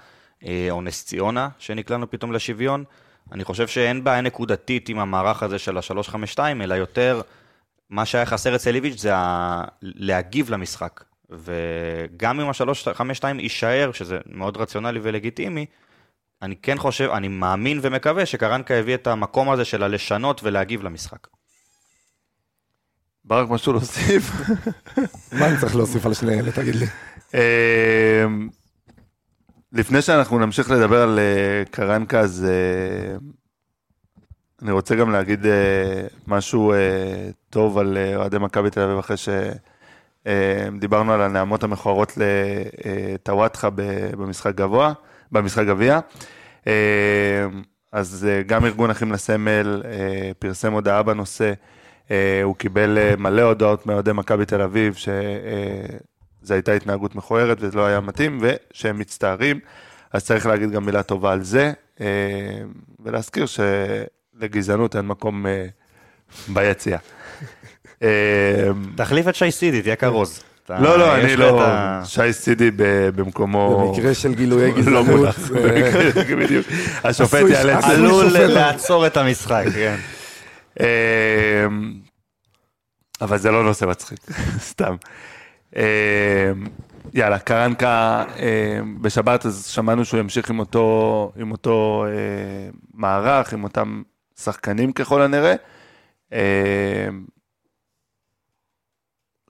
אה, 0.44 0.66
או 0.70 0.82
נס 0.82 1.04
ציונה, 1.04 1.48
שנקלענו 1.58 2.10
פתאום 2.10 2.32
לשוויון. 2.32 2.84
אני 3.32 3.44
חושב 3.44 3.66
שאין 3.66 4.04
בעיה 4.04 4.20
נקודתית 4.20 4.88
עם 4.88 4.98
המערך 4.98 5.42
הזה 5.42 5.58
של 5.58 5.76
ה-352, 5.76 6.38
אלא 6.38 6.74
יותר, 6.74 7.20
מה 7.90 8.06
שהיה 8.06 8.26
חסר 8.26 8.56
אצל 8.56 8.74
איביץ' 8.74 9.00
זה. 9.00 9.12
להגיב 9.82 10.50
למשחק. 10.50 11.04
וגם 11.30 12.40
אם 12.40 12.48
ה-352 12.48 13.24
יישאר, 13.38 13.92
שזה 13.92 14.18
מאוד 14.26 14.56
רציונלי 14.56 15.00
ולגיטימי, 15.02 15.66
אני 16.42 16.56
כן 16.56 16.78
חושב, 16.78 17.10
אני 17.10 17.28
מאמין 17.28 17.78
ומקווה 17.82 18.26
שקרנקה 18.26 18.74
הביא 18.74 18.94
את 18.94 19.06
המקום 19.06 19.50
הזה 19.50 19.64
של 19.64 19.82
הלשנות 19.82 20.40
ולהגיב 20.42 20.82
למשחק. 20.82 21.26
ברק, 23.24 23.50
משהו 23.50 23.72
להוסיף? 23.72 24.30
מה 25.38 25.48
אני 25.48 25.58
צריך 25.60 25.76
להוסיף 25.76 26.06
על 26.06 26.14
שני 26.14 26.40
אלה, 26.40 26.52
תגיד 26.52 26.74
לי? 26.74 26.86
אמ, 27.34 28.48
לפני 29.72 30.02
שאנחנו 30.02 30.38
נמשיך 30.38 30.70
לדבר 30.70 31.02
על 31.02 31.18
אה, 31.18 31.62
קרנקה, 31.70 32.20
אז 32.20 32.46
אה, 32.48 33.16
אני 34.62 34.72
רוצה 34.72 34.94
גם 34.94 35.12
להגיד 35.12 35.46
אה, 35.46 36.06
משהו 36.26 36.72
טוב 37.50 37.78
על 37.78 37.98
אוהדי 38.16 38.38
מכבי 38.38 38.70
תל 38.70 38.80
אביב, 38.80 38.98
אחרי 38.98 39.16
שדיברנו 40.26 41.12
על 41.12 41.20
הנעמות 41.20 41.62
המכוערות 41.62 42.12
לטוואטחה 42.16 43.68
במשחק 44.16 44.54
גבוה, 44.54 44.92
במשחק 45.36 45.66
גביע. 45.66 46.00
אה, 46.66 46.72
אז 47.92 48.28
אה, 48.30 48.42
גם 48.42 48.64
ארגון 48.64 48.90
אחים 48.90 49.12
לסמל 49.12 49.82
אה, 49.84 50.30
פרסם 50.38 50.72
הודעה 50.72 51.02
בנושא. 51.02 51.52
הוא 52.42 52.56
קיבל 52.56 52.98
מלא 53.18 53.42
הודעות 53.42 53.86
מאוהדי 53.86 54.12
מכבי 54.12 54.44
תל 54.44 54.62
אביב, 54.62 54.94
ש... 54.94 55.08
אה, 55.08 55.96
זו 56.42 56.54
הייתה 56.54 56.72
התנהגות 56.72 57.14
מכוערת 57.14 57.56
וזה 57.60 57.76
לא 57.76 57.86
היה 57.86 58.00
מתאים, 58.00 58.40
ושהם 58.40 58.98
מצטערים, 58.98 59.60
אז 60.12 60.24
צריך 60.24 60.46
להגיד 60.46 60.70
גם 60.70 60.86
מילה 60.86 61.02
טובה 61.02 61.32
על 61.32 61.42
זה, 61.42 61.72
ולהזכיר 63.00 63.46
שלגזענות 63.46 64.96
אין 64.96 65.06
מקום 65.06 65.46
אה, 65.46 65.66
ביציאה. 66.48 66.98
אה, 68.02 68.68
תחליף 68.96 69.28
את 69.28 69.34
שי 69.34 69.50
סידי, 69.50 69.82
תהיה 69.82 69.96
כרוז. 69.96 70.42
אתה- 70.66 70.80
לא, 70.80 70.98
לא, 70.98 71.14
אני 71.16 71.36
לא, 71.36 71.62
ה- 71.62 72.02
שי 72.04 72.32
סידי 72.32 72.70
במקומו, 73.14 73.92
במקרה 73.94 74.14
של 74.14 74.34
גילויי 74.34 74.72
גזענות, 74.72 75.34
בדיוק, 76.38 76.66
השופט 77.04 77.40
יאלץ, 77.50 77.84
עלול. 77.84 78.26
לעצור 78.38 79.06
את 79.06 79.16
המשחק, 79.16 79.64
כן. 79.74 79.96
אה, 80.80 80.86
אבל 83.20 83.38
זה 83.38 83.50
לא 83.50 83.64
נושא 83.64 83.84
מצחיק, 83.84 84.18
סתם. 84.70 84.94
אה, 85.76 85.82
יאללה, 87.14 87.38
קרנקה 87.38 88.24
אה, 88.38 88.44
בשבת, 89.00 89.46
אז 89.46 89.66
שמענו 89.66 90.04
שהוא 90.04 90.20
ימשיך 90.20 90.50
עם 90.50 90.58
אותו, 90.58 91.32
עם 91.36 91.50
אותו 91.52 92.04
אה, 92.08 92.12
מערך, 92.94 93.52
עם 93.52 93.64
אותם 93.64 94.02
שחקנים 94.40 94.92
ככל 94.92 95.22
הנראה. 95.22 95.54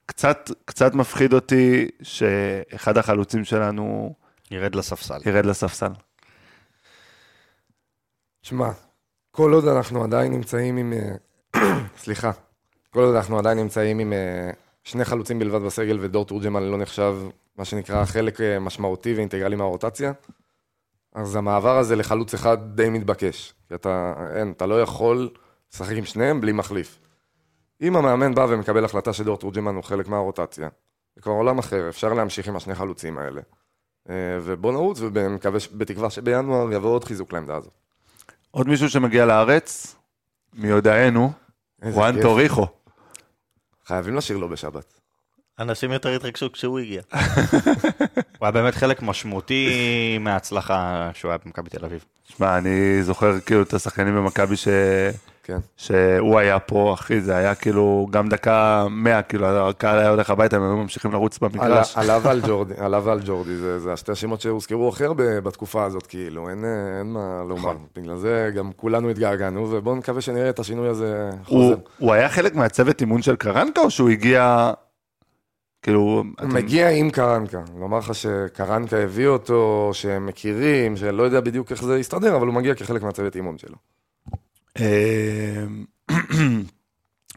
קצת, 0.06 0.50
קצת 0.64 0.94
מפחיד 0.94 1.32
אותי 1.32 1.88
שאחד 2.02 2.98
החלוצים 2.98 3.44
שלנו 3.44 4.14
ירד 4.50 4.74
לספסל. 4.74 5.18
ירד 5.26 5.46
לספסל. 5.46 5.92
שמע, 8.42 8.70
כל 9.30 9.52
עוד 9.52 9.68
אנחנו 9.68 10.04
עדיין 10.04 10.32
נמצאים 10.32 10.76
עם... 10.76 10.92
אה, 10.92 11.62
סליחה. 12.02 12.30
כל 12.90 13.00
עוד 13.00 13.14
אנחנו 13.14 13.38
עדיין 13.38 13.58
נמצאים 13.58 13.98
עם 13.98 14.12
אה, 14.12 14.50
שני 14.84 15.04
חלוצים 15.04 15.38
בלבד 15.38 15.62
בסגל 15.62 15.98
ודור 16.00 16.24
תורג'מן 16.24 16.62
לא 16.62 16.78
נחשב, 16.78 17.16
מה 17.56 17.64
שנקרא, 17.64 18.04
חלק 18.04 18.40
אה, 18.40 18.58
משמעותי 18.58 19.14
ואינטגרלי 19.14 19.56
מהרוטציה, 19.56 20.12
אז 21.14 21.36
המעבר 21.36 21.78
הזה 21.78 21.96
לחלוץ 21.96 22.34
אחד 22.34 22.76
די 22.76 22.88
מתבקש. 22.88 23.54
כי 23.68 23.74
אתה, 23.74 24.14
אין, 24.34 24.52
אתה 24.56 24.66
לא 24.66 24.82
יכול 24.82 25.30
לשחק 25.72 25.96
עם 25.96 26.04
שניהם 26.04 26.40
בלי 26.40 26.52
מחליף. 26.52 26.98
אם 27.80 27.96
המאמן 27.96 28.34
בא 28.34 28.46
ומקבל 28.48 28.84
החלטה 28.84 29.12
שדור 29.12 29.36
תורג'מן 29.36 29.74
הוא 29.74 29.84
חלק 29.84 30.08
מהרוטציה, 30.08 30.68
זה 31.16 31.22
כבר 31.22 31.32
עולם 31.32 31.58
אחר, 31.58 31.88
אפשר 31.88 32.12
להמשיך 32.12 32.48
עם 32.48 32.56
השני 32.56 32.74
חלוצים 32.74 33.18
האלה. 33.18 33.40
אה, 34.10 34.14
ובוא 34.42 34.72
נרוץ, 34.72 35.00
ומקווה, 35.00 35.60
בתקווה 35.72 36.10
שבינואר 36.10 36.72
יבוא 36.72 36.90
עוד 36.90 37.04
חיזוק 37.04 37.32
לעמדה 37.32 37.56
הזאת. 37.56 37.72
עוד 38.50 38.68
מישהו 38.68 38.90
שמגיע 38.90 39.26
לארץ, 39.26 39.96
מיודענו, 40.54 41.32
וואן. 41.82 42.22
טוריחו. 42.22 42.66
חייבים 43.86 44.16
לשיר 44.16 44.36
לו 44.36 44.48
בשבת. 44.48 44.94
אנשים 45.58 45.92
יותר 45.92 46.08
התרגשו 46.16 46.52
כשהוא 46.52 46.78
הגיע. 46.78 47.02
הוא 48.38 48.42
היה 48.42 48.50
באמת 48.50 48.74
חלק 48.74 49.02
משמעותי 49.02 50.18
מההצלחה 50.20 51.10
שהוא 51.14 51.30
היה 51.30 51.38
במכבי 51.44 51.70
תל 51.70 51.84
אביב. 51.84 52.04
שמע, 52.24 52.58
אני 52.58 53.02
זוכר 53.02 53.40
כאילו 53.40 53.62
את 53.62 53.74
השחקנים 53.74 54.16
במכבי 54.16 54.56
ש... 54.56 54.68
כן. 55.46 55.58
שהוא 55.76 56.38
היה 56.38 56.58
פה, 56.58 56.94
אחי, 56.94 57.20
זה 57.20 57.36
היה 57.36 57.54
כאילו 57.54 58.06
גם 58.10 58.28
דקה 58.28 58.86
100, 58.90 59.22
כאילו 59.22 59.46
הקהל 59.46 59.98
היה 59.98 60.10
הולך 60.10 60.30
הביתה, 60.30 60.56
הם 60.56 60.62
היו 60.62 60.76
ממשיכים 60.76 61.12
לרוץ 61.12 61.38
במגרש. 61.38 61.96
עלה 61.96 62.18
ועל 62.22 62.40
ג'ורדי, 62.46 62.74
עלה 62.78 63.00
ועל 63.04 63.20
ג'ורדי, 63.24 63.56
זה, 63.56 63.78
זה 63.78 63.92
השתי 63.92 64.12
השמות 64.12 64.40
שהוזכרו 64.40 64.88
הכי 64.88 65.04
הרבה 65.04 65.40
בתקופה 65.40 65.84
הזאת, 65.84 66.06
כאילו, 66.06 66.48
אין, 66.48 66.64
אה, 66.64 66.98
אין 66.98 67.06
מה 67.06 67.42
לומר. 67.48 67.76
בגלל 67.96 68.16
זה 68.16 68.50
גם 68.56 68.70
כולנו 68.76 69.10
התגעגענו, 69.10 69.70
ובואו 69.70 69.94
נקווה 69.94 70.20
שנראה 70.20 70.50
את 70.50 70.58
השינוי 70.58 70.88
הזה 70.88 71.30
הוא, 71.46 71.62
חוזר. 71.62 71.76
הוא 71.98 72.12
היה 72.12 72.28
חלק 72.28 72.54
מהצוות 72.54 73.00
אימון 73.00 73.22
של 73.22 73.36
קרנקה, 73.36 73.80
או 73.80 73.90
שהוא 73.90 74.08
הגיע, 74.10 74.72
כאילו... 75.82 76.00
הוא 76.00 76.24
אתם- 76.38 76.54
מגיע 76.54 76.90
עם 76.90 77.10
קרנקה, 77.10 77.62
לומר 77.80 77.98
לך 77.98 78.14
שקרנקה 78.14 78.96
הביא 78.96 79.26
אותו, 79.28 79.90
שהם 79.92 80.26
מכירים, 80.26 80.96
שלא 80.96 81.22
יודע 81.22 81.40
בדיוק 81.40 81.70
איך 81.72 81.82
זה 81.82 81.98
יסתדר, 81.98 82.36
אבל 82.36 82.46
הוא 82.46 82.54
מגיע 82.54 82.74
כחלק 82.74 83.02
מהצוות 83.02 83.36
אימון 83.36 83.58
שלו. 83.58 83.76
אה, 84.80 85.64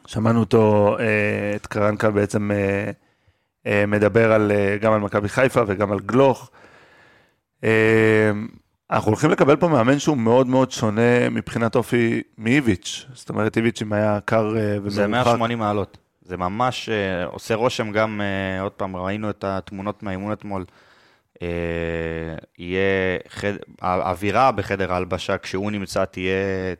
שמענו 0.08 0.40
אותו, 0.40 0.96
אה, 1.00 1.56
את 1.56 1.68
קרנקה 1.68 2.12
בעצם 2.12 2.52
אה, 3.66 3.86
מדבר 3.88 4.32
על, 4.32 4.52
גם 4.82 4.94
על 4.94 5.00
מכבי 5.00 5.30
חיפה 5.30 5.62
וגם 5.68 5.92
על 5.92 6.00
גלוך. 6.00 6.52
אנחנו 8.92 9.12
הולכים 9.12 9.30
לקבל 9.30 9.56
פה 9.56 9.68
מאמן 9.68 10.00
שהוא 10.00 10.18
מאוד 10.18 10.48
מאוד 10.48 10.72
שונה 10.72 11.30
מבחינת 11.32 11.76
אופי 11.76 12.22
מאיביץ'. 12.38 13.06
זאת 13.14 13.30
אומרת, 13.30 13.58
איביץ' 13.58 13.82
אם 13.82 13.94
היה 13.94 14.20
קר 14.26 14.58
אה, 14.58 14.78
זה 14.86 15.06
ומרוחק. 15.06 15.28
180 15.28 15.60
מעלות. 15.60 15.98
זה 16.22 16.38
ממש 16.38 16.90
עושה 17.26 17.56
רושם 17.56 17.92
גם, 17.92 18.22
עוד 18.62 18.72
פעם, 18.72 18.96
ראינו 18.96 19.30
את 19.30 19.44
התמונות 19.44 20.04
מהאימון 20.04 20.32
אתמול. 20.32 20.66
אה, 21.42 21.48
יהיה, 22.58 22.82
חד... 23.28 23.54
האווירה 23.82 24.52
בחדר 24.52 24.94
ההלבשה 24.94 25.38
כשהוא 25.38 25.72
נמצא 25.72 26.06
תהיה, 26.06 26.32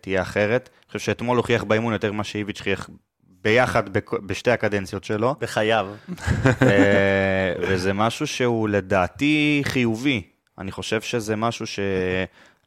תהיה 0.02 0.22
אחרת. 0.22 0.70
אני 0.80 0.88
חושב 0.88 1.00
שאתמול 1.00 1.38
הוכיח 1.38 1.64
באימון 1.64 1.94
יותר 1.94 2.12
ממה 2.12 2.24
שאיביץ' 2.24 2.58
הוכיח 2.60 2.90
ביחד 3.42 3.90
בכ- 3.90 4.14
בשתי 4.26 4.52
הקדנציות 4.52 5.04
שלו. 5.04 5.36
בחייו. 5.40 5.88
אה, 6.62 7.54
וזה 7.62 7.94
משהו 7.94 8.28
שהוא 8.28 8.70
לדעתי 8.70 9.62
חיובי. 9.66 10.22
אני 10.58 10.72
חושב 10.72 11.02
שזה 11.02 11.36
משהו 11.36 11.66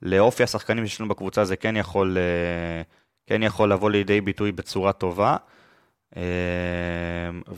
שלאופי 0.03 0.43
השחקנים 0.43 0.87
שיש 0.87 1.01
לנו 1.01 1.09
בקבוצה 1.11 1.45
זה 1.45 1.57
כן 1.57 1.77
יכול, 1.77 2.17
אה, 2.19 2.83
כן 3.27 3.43
יכול 3.43 3.73
לבוא 3.73 3.91
לידי 3.91 4.21
ביטוי 4.21 4.53
בצורה 4.53 4.93
טובה. 4.93 5.37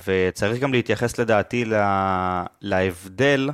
וצריך 0.07 0.61
גם 0.61 0.73
להתייחס 0.73 1.19
לדעתי 1.19 1.65
לה- 1.65 2.45
להבדל 2.61 3.51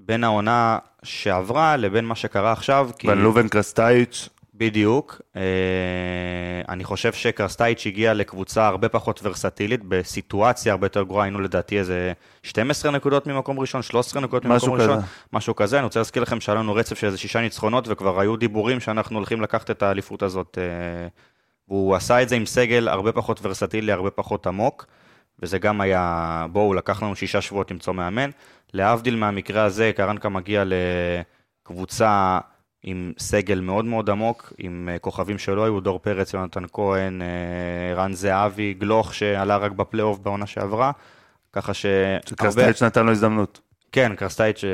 בין 0.00 0.24
העונה 0.24 0.78
שעברה 1.02 1.76
לבין 1.76 2.04
מה 2.04 2.14
שקרה 2.14 2.52
עכשיו. 2.52 2.90
כי- 2.98 3.08
ון 3.10 3.18
לובן 3.18 3.48
קרסטייץ', 3.48 4.28
בדיוק. 4.54 5.20
אה, 5.36 5.42
אני 6.68 6.84
חושב 6.84 7.12
שקרסטייץ' 7.12 7.86
הגיע 7.86 8.14
לקבוצה 8.14 8.66
הרבה 8.66 8.88
פחות 8.88 9.20
ורסטילית, 9.22 9.80
בסיטואציה 9.88 10.72
הרבה 10.72 10.86
יותר 10.86 11.02
גרועה, 11.02 11.24
היינו 11.24 11.40
לדעתי 11.40 11.78
איזה 11.78 12.12
12 12.42 12.92
נקודות 12.92 13.26
ממקום 13.26 13.60
ראשון, 13.60 13.82
13 13.82 14.22
נקודות 14.22 14.44
ממקום 14.44 14.74
ראשון, 14.74 14.80
כזה. 14.96 15.06
משהו 15.32 15.56
כזה. 15.56 15.76
אני 15.78 15.84
רוצה 15.84 16.00
להזכיר 16.00 16.22
לכם 16.22 16.40
שהיה 16.40 16.58
לנו 16.58 16.74
רצף 16.74 16.98
של 16.98 17.06
איזה 17.06 17.18
שישה 17.18 17.40
ניצחונות, 17.40 17.84
וכבר 17.88 18.20
היו 18.20 18.36
דיבורים 18.36 18.80
שאנחנו 18.80 19.16
הולכים 19.18 19.40
לקחת 19.42 19.70
את 19.70 19.82
האליפות 19.82 20.22
הזאת. 20.22 20.58
אה, 20.60 21.08
והוא 21.68 21.94
עשה 21.94 22.22
את 22.22 22.28
זה 22.28 22.36
עם 22.36 22.46
סגל 22.46 22.88
הרבה 22.88 23.12
פחות 23.12 23.40
ורסטילי, 23.42 23.92
הרבה 23.92 24.10
פחות 24.10 24.46
עמוק, 24.46 24.86
וזה 25.42 25.58
גם 25.58 25.80
היה, 25.80 26.46
בואו, 26.52 26.74
לקח 26.74 27.02
לנו 27.02 27.16
שישה 27.16 27.40
שבועות 27.40 27.70
למצוא 27.70 27.92
מאמן. 27.94 28.30
להבדיל 28.74 29.16
מהמקרה 29.16 29.64
הזה, 29.64 29.92
קרנקה 29.96 30.28
מגיע 30.28 30.64
לקבוצה 31.66 32.38
עם 32.82 33.12
סגל 33.18 33.60
מאוד 33.60 33.84
מאוד 33.84 34.10
עמוק, 34.10 34.52
עם 34.58 34.88
אה, 34.92 34.98
כוכבים 34.98 35.38
שלא 35.38 35.64
היו, 35.64 35.80
דור 35.80 35.98
פרץ, 35.98 36.34
יונתן 36.34 36.64
כהן, 36.72 37.22
אה, 37.22 37.94
רן 37.94 38.12
זהבי, 38.12 38.74
גלוך 38.74 39.14
שעלה 39.14 39.56
רק 39.56 39.72
בפלייאוף 39.72 40.18
בעונה 40.18 40.46
שעברה, 40.46 40.92
ככה 41.52 41.74
שהרבה... 41.74 42.28
שקרסטייץ' 42.28 42.82
נתן 42.82 43.06
לו 43.06 43.12
הזדמנות. 43.12 43.60
כן, 43.92 44.16
קרסטייץ', 44.16 44.64
אה, 44.64 44.70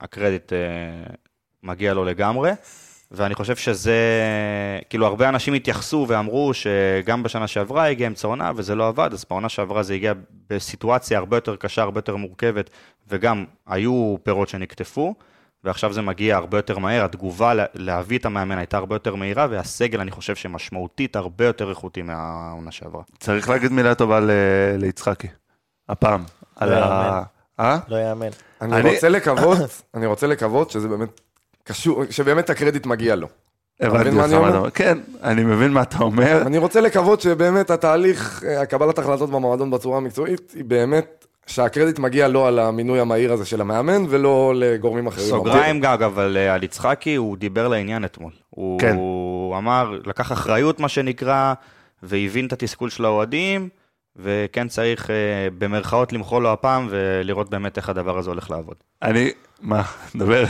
הקרדיט 0.00 0.52
מגיע 1.62 1.94
לו 1.94 2.04
לגמרי, 2.04 2.50
ואני 3.10 3.34
חושב 3.34 3.56
שזה, 3.56 3.94
כאילו 4.90 5.06
הרבה 5.06 5.28
אנשים 5.28 5.54
התייחסו 5.54 6.04
ואמרו 6.08 6.52
שגם 6.54 7.22
בשנה 7.22 7.46
שעברה 7.46 7.86
הגיע 7.88 8.06
אמצע 8.06 8.28
עונה 8.28 8.52
וזה 8.56 8.74
לא 8.74 8.88
עבד, 8.88 9.10
אז 9.12 9.24
בעונה 9.30 9.48
שעברה 9.48 9.82
זה 9.82 9.94
הגיע 9.94 10.12
בסיטואציה 10.50 11.18
הרבה 11.18 11.36
יותר 11.36 11.56
קשה, 11.56 11.82
הרבה 11.82 11.98
יותר 11.98 12.16
מורכבת, 12.16 12.70
וגם 13.08 13.44
היו 13.66 14.16
פירות 14.22 14.48
שנקטפו. 14.48 15.14
ועכשיו 15.64 15.92
זה 15.92 16.02
מגיע 16.02 16.36
הרבה 16.36 16.58
יותר 16.58 16.78
מהר, 16.78 17.04
התגובה 17.04 17.54
לה- 17.54 17.64
להביא 17.74 18.18
את 18.18 18.26
המאמן 18.26 18.58
הייתה 18.58 18.76
הרבה 18.76 18.94
יותר 18.94 19.14
מהירה, 19.14 19.46
והסגל 19.50 20.00
אני 20.00 20.10
חושב 20.10 20.34
שמשמעותית 20.36 21.16
הרבה 21.16 21.44
יותר 21.46 21.70
איכותי 21.70 22.02
מהעונה 22.02 22.70
שעברה. 22.72 23.02
צריך 23.18 23.48
להגיד 23.48 23.72
מילה 23.72 23.94
טובה 23.94 24.20
ל- 24.20 24.30
ליצחקי, 24.78 25.28
הפעם. 25.88 26.24
על 26.56 26.72
ה... 26.72 26.76
יאמן. 26.78 27.22
אה? 27.60 27.78
לא 27.88 27.96
יאמן. 27.96 28.28
אני, 28.60 28.76
אני- 28.76 28.94
רוצה 28.94 29.08
לקוות, 29.08 29.82
אני 29.94 30.06
רוצה 30.06 30.26
לקוות 30.26 30.70
שזה 30.70 30.88
באמת 30.88 31.20
קשור, 31.70 32.02
שבאמת 32.10 32.50
הקרדיט 32.50 32.86
מגיע 32.86 33.16
לו. 33.16 33.28
הבנתי 33.80 34.08
אותך 34.08 34.24
אני 34.24 34.38
מה? 34.38 34.48
אתה 34.48 34.58
אומר. 34.58 34.70
כן, 34.70 34.98
אני 35.22 35.44
מבין 35.44 35.72
מה 35.72 35.82
אתה 35.82 35.98
אומר. 35.98 36.42
אני 36.46 36.58
רוצה 36.58 36.80
לקוות 36.80 37.20
שבאמת 37.20 37.70
התהליך, 37.70 38.44
אה, 38.46 38.60
הקבלת 38.60 38.98
החלטות 38.98 39.30
במועדון 39.30 39.70
בצורה 39.70 39.96
המקצועית, 39.96 40.52
היא 40.56 40.64
באמת, 40.64 41.26
שהקרדיט 41.46 41.98
מגיע 41.98 42.28
לא 42.28 42.48
על 42.48 42.58
המינוי 42.58 43.00
המהיר 43.00 43.32
הזה 43.32 43.44
של 43.44 43.60
המאמן, 43.60 44.04
ולא 44.08 44.52
לגורמים 44.56 45.06
אחרים. 45.06 45.28
סוגריים 45.28 45.80
גם, 45.80 45.92
אבל 45.92 46.36
אה, 46.36 46.54
על 46.54 46.62
יצחקי, 46.62 47.14
הוא 47.14 47.36
דיבר 47.36 47.68
לעניין 47.68 48.04
אתמול. 48.04 48.32
הוא, 48.50 48.80
כן. 48.80 48.94
הוא 48.96 49.58
אמר, 49.58 49.98
לקח 50.06 50.32
אחריות, 50.32 50.80
מה 50.80 50.88
שנקרא, 50.88 51.54
והבין 52.02 52.46
את 52.46 52.52
התסכול 52.52 52.90
של 52.90 53.04
האוהדים, 53.04 53.68
וכן 54.16 54.68
צריך 54.68 55.10
אה, 55.10 55.14
במרכאות 55.58 56.12
למחוא 56.12 56.42
לו 56.42 56.52
הפעם, 56.52 56.86
ולראות 56.90 57.50
באמת 57.50 57.76
איך 57.76 57.88
הדבר 57.88 58.18
הזה 58.18 58.30
הולך 58.30 58.50
לעבוד. 58.50 58.76
אני... 59.02 59.30
מה? 59.60 59.82
דבר. 60.16 60.44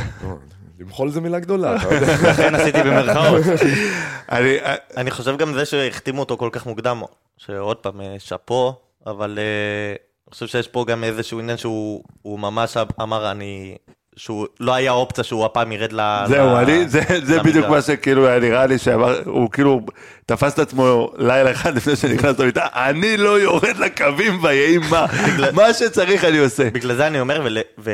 למחול 0.80 1.10
זה 1.10 1.20
מילה 1.20 1.38
גדולה, 1.38 1.76
אתה 1.76 1.94
יודע. 1.94 2.06
לכן 2.30 2.54
עשיתי 2.54 2.82
במרכאות. 2.82 3.42
אני... 4.32 4.56
אני 4.96 5.10
חושב 5.10 5.36
גם 5.36 5.54
זה 5.54 5.64
שהחתימו 5.64 6.20
אותו 6.20 6.36
כל 6.36 6.48
כך 6.52 6.66
מוקדם, 6.66 7.02
שעוד 7.36 7.76
פעם, 7.76 8.00
אה, 8.00 8.14
שאפו, 8.18 8.74
אבל 9.06 9.38
אה, 9.38 9.94
אני 10.26 10.34
חושב 10.34 10.46
שיש 10.46 10.68
פה 10.68 10.84
גם 10.88 11.04
איזשהו 11.04 11.40
עניין 11.40 11.56
שהוא 11.56 12.04
הוא 12.22 12.38
ממש 12.38 12.76
אמר, 13.02 13.30
אני... 13.30 13.76
שהוא 14.16 14.46
לא 14.60 14.74
היה 14.74 14.90
אופציה 14.90 15.24
שהוא 15.24 15.44
הפעם 15.44 15.72
ירד 15.72 15.92
ל... 15.92 16.00
זהו, 16.26 16.54
ל- 16.54 16.56
אני, 16.56 16.88
זה, 16.88 17.00
זה. 17.22 17.42
בדיוק 17.42 17.66
מה 17.66 17.82
שכאילו 17.82 18.26
היה 18.26 18.38
נראה 18.40 18.66
לי 18.66 18.78
שאמר, 18.78 19.20
הוא 19.24 19.50
כאילו 19.50 19.80
תפס 20.26 20.54
את 20.54 20.58
עצמו 20.58 21.12
לילה 21.18 21.50
אחד 21.50 21.76
לפני 21.76 21.96
שנכנס 21.96 22.38
למיטה, 22.38 22.66
אני 22.74 23.16
לא 23.16 23.40
יורד 23.40 23.76
לקווים 23.76 24.44
ויהי 24.44 24.78
מה, 24.78 25.06
מה 25.52 25.74
שצריך 25.74 26.24
אני 26.24 26.38
עושה. 26.38 26.70
בגלל 26.70 26.94
זה 26.96 27.06
אני 27.06 27.20
אומר, 27.20 27.40
ול, 27.44 27.58
ו, 27.78 27.90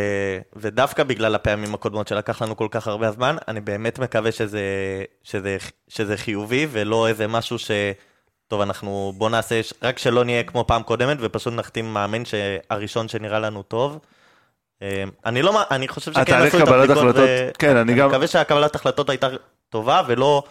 ודווקא 0.56 1.02
בגלל 1.02 1.34
הפעמים 1.34 1.74
הקודמות 1.74 2.08
שלקח 2.08 2.42
לנו 2.42 2.56
כל 2.56 2.68
כך 2.70 2.88
הרבה 2.88 3.10
זמן, 3.10 3.36
אני 3.48 3.60
באמת 3.60 3.98
מקווה 3.98 4.32
שזה, 4.32 4.60
שזה, 5.22 5.56
שזה 5.88 6.16
חיובי 6.16 6.66
ולא 6.70 7.08
איזה 7.08 7.26
משהו 7.26 7.58
ש... 7.58 7.70
טוב, 8.48 8.60
אנחנו 8.60 9.12
בוא 9.16 9.30
נעשה, 9.30 9.60
רק 9.82 9.98
שלא 9.98 10.24
נהיה 10.24 10.42
כמו 10.42 10.64
פעם 10.66 10.82
קודמת 10.82 11.16
ופשוט 11.20 11.54
נחתים 11.54 11.94
מאמן 11.94 12.24
שהראשון 12.24 13.08
שנראה 13.08 13.38
לנו 13.38 13.62
טוב. 13.62 13.98
אה, 14.82 15.04
אני 15.26 15.42
לא, 15.42 15.60
אני 15.70 15.88
חושב 15.88 16.12
שכן 16.12 16.20
התהליך 16.20 16.54
עשו 16.54 16.62
את 16.64 16.68
קבלת 16.68 16.80
הבדיקות, 16.90 16.98
החלטות, 17.16 17.28
ו- 17.28 17.50
כן, 17.58 17.76
אני 17.76 17.94
גם- 17.94 18.08
מקווה 18.08 18.26
שהקבלת 18.26 18.74
החלטות 18.74 19.10
הייתה 19.10 19.28
טובה 19.70 20.02
ולא 20.06 20.42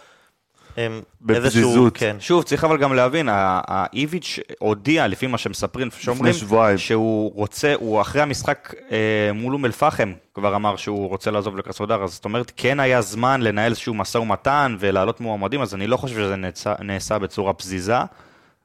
אה, 0.77 0.87
איזשהו, 0.87 1.01
בפזיזות. 1.21 1.97
כן. 1.97 2.15
שוב, 2.19 2.43
צריך 2.43 2.63
אבל 2.63 2.77
גם 2.77 2.93
להבין, 2.93 3.29
האיביץ' 3.31 4.39
הודיע, 4.59 5.07
לפי 5.07 5.27
מה 5.27 5.37
שמספרים, 5.37 5.89
שאומרים, 5.99 6.33
שבועיים. 6.33 6.77
שהוא 6.77 7.31
רוצה, 7.35 7.73
הוא 7.75 8.01
אחרי 8.01 8.21
המשחק 8.21 8.73
אה, 8.91 8.97
מול 9.33 9.53
אום 9.53 9.65
אל-פחם, 9.65 10.13
כבר 10.33 10.55
אמר 10.55 10.75
שהוא 10.75 11.09
רוצה 11.09 11.31
לעזוב 11.31 11.57
לקרסודר, 11.57 12.03
אז 12.03 12.13
זאת 12.13 12.25
אומרת, 12.25 12.51
כן 12.57 12.79
היה 12.79 13.01
זמן 13.01 13.41
לנהל 13.41 13.69
איזשהו 13.71 13.93
משא 13.93 14.17
ומתן 14.17 14.75
ולהעלות 14.79 15.21
מועמדים, 15.21 15.61
אז 15.61 15.73
אני 15.75 15.87
לא 15.87 15.97
חושב 15.97 16.15
שזה 16.15 16.35
נעשה, 16.35 16.73
נעשה 16.79 17.19
בצורה 17.19 17.53
פזיזה, 17.53 17.97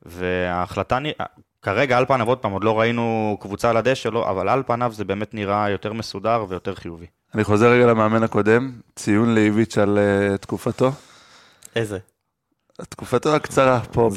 וההחלטה, 0.02 0.98
כרגע 1.62 1.98
על 1.98 2.06
פניו, 2.06 2.28
עוד 2.28 2.38
פעם, 2.38 2.52
עוד 2.52 2.64
לא 2.64 2.80
ראינו 2.80 3.36
קבוצה 3.40 3.70
על 3.70 3.76
הדשא, 3.76 4.08
לא, 4.08 4.30
אבל 4.30 4.48
על 4.48 4.62
פניו 4.66 4.92
זה 4.94 5.04
באמת 5.04 5.34
נראה 5.34 5.70
יותר 5.70 5.92
מסודר 5.92 6.44
ויותר 6.48 6.74
חיובי. 6.74 7.06
אני 7.34 7.44
חוזר 7.44 7.70
רגע 7.70 7.86
למאמן 7.86 8.22
הקודם, 8.22 8.72
ציון 8.96 9.34
לאיביץ' 9.34 9.78
על 9.78 9.98
אה, 9.98 10.36
תקופתו. 10.38 10.90
איזה? 11.76 11.98
תקופתו 12.88 13.36
הקצרה 13.36 13.80
פה 13.92 14.10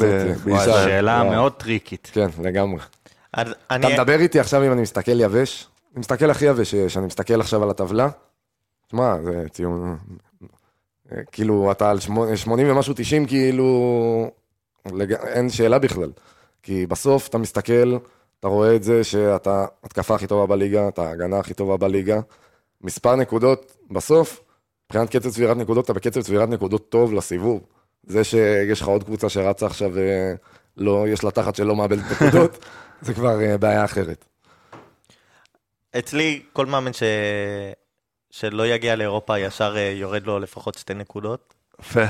בישראל. 0.45 0.85
שאלה 0.85 1.11
וואו. 1.21 1.31
מאוד 1.31 1.53
טריקית. 1.53 2.09
כן, 2.13 2.27
לגמרי. 2.43 2.79
אז 3.33 3.47
אתה 3.49 3.75
אני... 3.75 3.93
מדבר 3.93 4.19
איתי 4.19 4.39
עכשיו 4.39 4.65
אם 4.65 4.71
אני 4.71 4.81
מסתכל 4.81 5.19
יבש? 5.19 5.67
אני 5.93 5.99
מסתכל 5.99 6.29
הכי 6.29 6.45
יבש 6.45 6.71
שיש, 6.71 6.97
אני 6.97 7.05
מסתכל 7.05 7.41
עכשיו 7.41 7.63
על 7.63 7.69
הטבלה. 7.69 8.09
שמע, 8.91 9.15
זה 9.23 9.43
ציון... 9.51 9.97
אה, 11.11 11.17
כאילו, 11.31 11.71
אתה 11.71 11.89
על 11.91 11.99
שמונה- 11.99 12.37
80 12.37 12.71
ומשהו 12.71 12.93
90, 12.97 13.25
כאילו... 13.25 14.31
לג... 14.93 15.13
אין 15.13 15.49
שאלה 15.49 15.79
בכלל. 15.79 16.09
כי 16.63 16.85
בסוף 16.85 17.27
אתה 17.27 17.37
מסתכל, 17.37 17.97
אתה 18.39 18.47
רואה 18.47 18.75
את 18.75 18.83
זה 18.83 19.03
שאתה 19.03 19.65
התקפה 19.83 20.15
הכי 20.15 20.27
טובה 20.27 20.45
בליגה, 20.45 20.87
אתה 20.87 21.09
ההגנה 21.09 21.39
הכי 21.39 21.53
טובה 21.53 21.77
בליגה. 21.77 22.19
מספר 22.81 23.15
נקודות, 23.15 23.77
בסוף, 23.91 24.41
מבחינת 24.85 25.09
קצב 25.09 25.29
צבירת 25.29 25.57
נקודות, 25.57 25.85
אתה 25.85 25.93
בקצב 25.93 26.21
צבירת 26.21 26.49
נקודות 26.49 26.89
טוב 26.89 27.13
לסיבוב. 27.13 27.61
זה 28.03 28.23
שיש 28.23 28.81
לך 28.81 28.87
עוד 28.87 29.03
קבוצה 29.03 29.29
שרצה 29.29 29.65
עכשיו 29.65 29.91
ולא, 29.93 31.05
יש 31.07 31.23
לה 31.23 31.31
תחת 31.31 31.55
שלא 31.55 31.75
מאבדת 31.75 32.03
נקודות, 32.11 32.65
זה 33.01 33.13
כבר 33.13 33.41
אה, 33.41 33.57
בעיה 33.57 33.85
אחרת. 33.85 34.25
אצלי, 35.99 36.41
כל 36.53 36.65
מאמן 36.65 36.93
ש... 36.93 37.03
שלא 38.31 38.67
יגיע 38.67 38.95
לאירופה, 38.95 39.39
ישר 39.39 39.73
אה, 39.77 39.81
יורד 39.95 40.27
לו 40.27 40.39
לפחות 40.39 40.77
שתי 40.77 40.93
נקודות. 40.93 41.53
יפה. 41.79 42.05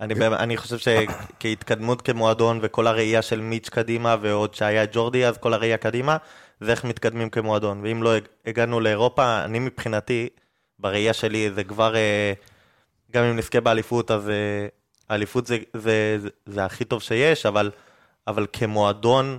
אני, 0.00 0.14
באמת- 0.14 0.40
אני 0.40 0.56
חושב 0.56 0.76
שכהתקדמות 0.78 2.02
כמועדון 2.02 2.58
וכל 2.62 2.86
הראייה 2.86 3.22
של 3.22 3.40
מיץ' 3.40 3.68
קדימה 3.68 4.16
ועוד 4.20 4.54
שהיה 4.54 4.84
ג'ורדי 4.92 5.26
אז 5.26 5.38
כל 5.38 5.54
הראייה 5.54 5.76
קדימה 5.76 6.16
זה 6.60 6.70
איך 6.70 6.84
מתקדמים 6.84 7.30
כמועדון 7.30 7.80
ואם 7.84 8.02
לא 8.02 8.16
הג- 8.16 8.24
הגענו 8.46 8.80
לאירופה 8.80 9.44
אני 9.44 9.58
מבחינתי 9.58 10.28
בראייה 10.78 11.12
שלי 11.12 11.50
זה 11.54 11.64
כבר 11.64 11.96
אה, 11.96 12.32
גם 13.10 13.24
אם 13.24 13.36
נזכה 13.36 13.60
באליפות 13.60 14.10
אז 14.10 14.28
אה, 14.30 14.66
האליפות 15.08 15.46
זה, 15.46 15.58
זה, 15.74 16.16
זה, 16.20 16.28
זה 16.46 16.64
הכי 16.64 16.84
טוב 16.84 17.02
שיש 17.02 17.46
אבל, 17.46 17.70
אבל 18.26 18.46
כמועדון 18.52 19.38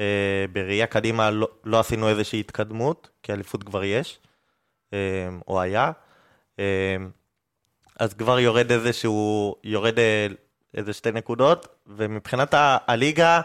אה, 0.00 0.04
בראייה 0.52 0.86
קדימה 0.86 1.30
לא, 1.30 1.48
לא 1.64 1.80
עשינו 1.80 2.08
איזושהי 2.08 2.40
התקדמות 2.40 3.08
כי 3.22 3.32
אליפות 3.32 3.62
כבר 3.62 3.84
יש 3.84 4.18
או 5.48 5.60
היה. 5.60 5.90
אה, 8.00 8.04
אז 8.04 8.14
כבר 8.14 8.38
יורד 8.40 8.72
איזה 8.72 8.92
שהוא, 8.92 9.54
יורד 9.64 9.98
אה, 9.98 10.26
איזה 10.74 10.92
שתי 10.92 11.12
נקודות, 11.12 11.68
ומבחינת 11.86 12.54
הליגה, 12.86 13.40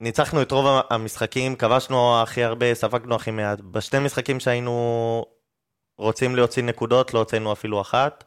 ניצחנו 0.00 0.42
את 0.42 0.52
רוב 0.52 0.82
המשחקים, 0.90 1.56
כבשנו 1.56 2.22
הכי 2.22 2.44
הרבה, 2.44 2.74
ספגנו 2.74 3.14
הכי 3.14 3.30
מעט. 3.30 3.60
בשתי 3.60 3.98
משחקים 3.98 4.40
שהיינו 4.40 5.24
רוצים 5.98 6.36
להוציא 6.36 6.62
נקודות, 6.62 7.14
לא 7.14 7.18
הוצאנו 7.18 7.52
אפילו 7.52 7.80
אחת. 7.80 8.24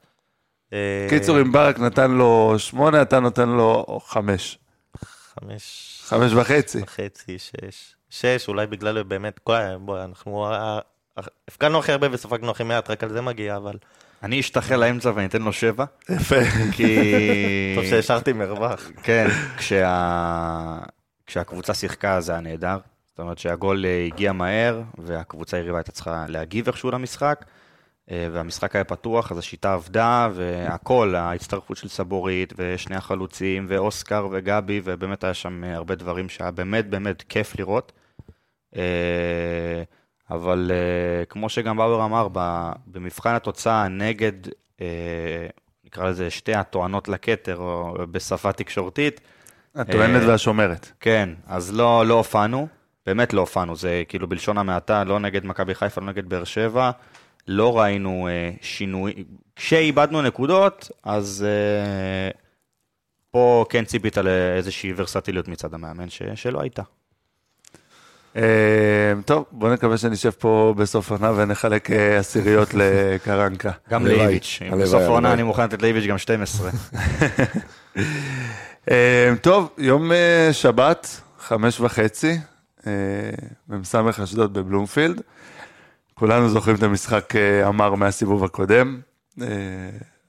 אה, 0.74 1.08
קיצור, 1.10 1.42
אם 1.42 1.52
ברק 1.52 1.80
נתן 1.80 2.12
לו 2.12 2.54
שמונה, 2.58 3.02
אתה 3.02 3.20
נותן 3.20 3.50
לו 3.50 4.00
חמש. 4.06 4.58
חמש... 4.98 5.98
חמש 6.04 6.34
וחצי. 6.34 6.82
וחצי, 6.82 7.40
שש. 7.40 7.96
שש, 8.10 8.48
אולי 8.48 8.68
בגלל 8.68 9.04
באמת, 9.04 9.40
כל... 9.40 9.54
בוא, 9.80 10.04
אנחנו... 10.04 10.46
ה- 11.22 11.28
ה- 11.28 11.28
הפקענו 11.48 11.80
הכי 11.80 11.92
הרבה 11.92 12.08
וספגנו 12.12 12.52
הכי 12.52 12.64
מעט, 12.64 12.90
רק 12.90 13.04
על 13.04 13.10
זה 13.10 13.22
מגיע, 13.22 13.56
אבל... 13.58 13.78
אני 14.24 14.40
אשתחל 14.40 14.76
לאמצע 14.76 15.12
ואני 15.16 15.26
אתן 15.26 15.42
לו 15.42 15.54
שבע, 15.54 15.86
יפה. 16.10 16.36
כי... 16.72 16.96
טוב 17.76 17.86
שהשארתי 17.86 18.34
מרווח. 18.34 18.92
כן, 19.04 19.28
כשה... 19.58 20.78
כשהקבוצה 21.26 21.74
שיחקה 21.74 22.22
זה 22.22 22.32
היה 22.32 22.42
נהדר. 22.42 22.78
זאת 23.10 23.20
אומרת 23.20 23.38
שהגול 23.38 23.86
אה, 23.86 24.06
הגיע 24.06 24.32
מהר, 24.32 24.82
והקבוצה 24.98 25.58
היריבה 25.58 25.78
הייתה 25.78 25.92
צריכה 25.92 26.26
להגיב 26.28 26.68
איכשהו 26.68 26.92
למשחק, 26.92 27.46
אה, 28.12 28.28
והמשחק 28.32 28.76
היה 28.76 28.84
פתוח, 28.84 29.32
אז 29.32 29.38
השיטה 29.38 29.74
עבדה, 29.74 30.30
והכל, 30.34 31.16
ההצטרפות 31.16 31.78
של 31.78 31.88
סבורית, 31.88 32.54
ושני 32.58 32.96
החלוצים, 32.96 33.66
ואוסקר 33.70 34.28
וגבי, 34.32 34.82
ובאמת 34.84 35.24
היה 35.24 35.34
שם 35.34 35.64
אה, 35.64 35.76
הרבה 35.76 35.96
דברים 35.96 36.30
שהיה 36.30 36.52
באמת 36.52 36.90
באמת 36.90 37.22
כיף 37.30 37.60
לראות. 37.60 37.92
אבל 40.32 40.72
אה, 40.74 41.26
כמו 41.26 41.50
שגם 41.50 41.78
באואר 41.78 42.06
אמר, 42.06 42.28
במבחן 42.88 43.36
התוצאה 43.36 43.88
נגד, 43.88 44.34
אה, 44.82 45.48
נקרא 45.86 46.10
לזה 46.10 46.30
שתי 46.30 46.54
הטוענות 46.54 47.08
לכתר, 47.08 47.58
או 47.58 47.94
בשפה 48.12 48.52
תקשורתית, 48.52 49.22
הטוענת 49.76 50.22
אה, 50.22 50.28
והשומרת. 50.28 50.92
כן, 51.00 51.30
אז 51.48 51.74
לא, 51.74 52.06
לא 52.06 52.14
הופענו, 52.14 52.68
באמת 53.06 53.34
לא 53.34 53.42
הופענו, 53.42 53.76
זה 53.76 54.04
כאילו 54.08 54.28
בלשון 54.28 54.58
המעטה, 54.58 55.04
לא 55.04 55.20
נגד 55.20 55.46
מכבי 55.46 55.76
חיפה, 55.76 56.02
לא 56.02 56.08
נגד 56.08 56.30
באר 56.30 56.44
שבע, 56.44 56.92
לא 57.48 57.80
ראינו 57.80 58.28
אה, 58.28 58.52
שינוי, 58.62 59.24
כשאיבדנו 59.56 60.22
נקודות, 60.22 60.92
אז 61.04 61.46
אה, 61.48 62.30
פה 63.32 63.66
כן 63.70 63.86
ציפית 63.86 64.18
לאיזושהי 64.18 64.94
ורסטיליות 64.96 65.48
מצד 65.48 65.74
המאמן, 65.74 66.10
ש, 66.10 66.22
שלא 66.36 66.62
הייתה. 66.62 66.84
אה, 68.36 69.14
טוב, 69.26 69.46
בוא 69.52 69.74
נקווה 69.74 69.98
שנשב 69.98 70.30
פה 70.30 70.74
בסוף 70.78 71.12
עונה 71.12 71.32
ונחלק 71.36 71.92
אה, 71.92 72.18
עשיריות 72.18 72.74
לקרנקה. 72.80 73.72
גם 73.90 74.08
לאיביץ', 74.08 74.60
בסוף 74.82 75.02
העונה 75.02 75.18
הלוואי. 75.18 75.34
אני 75.34 75.44
מוכן 75.44 75.64
לתת 75.64 75.82
לאיביץ' 75.82 76.06
גם 76.06 76.18
12. 76.18 76.72
אה, 78.92 79.34
טוב, 79.42 79.70
יום 79.78 80.12
שבת, 80.52 81.22
חמש 81.40 81.80
וחצי, 81.80 82.38
מ"ס 83.70 83.96
אשדוד 83.96 84.54
בבלומפילד. 84.54 85.22
כולנו 86.14 86.50
זוכרים 86.50 86.76
את 86.76 86.84
המשחק 86.84 87.34
המר 87.64 87.96
מהסיבוב 87.96 88.44
הקודם. 88.44 89.00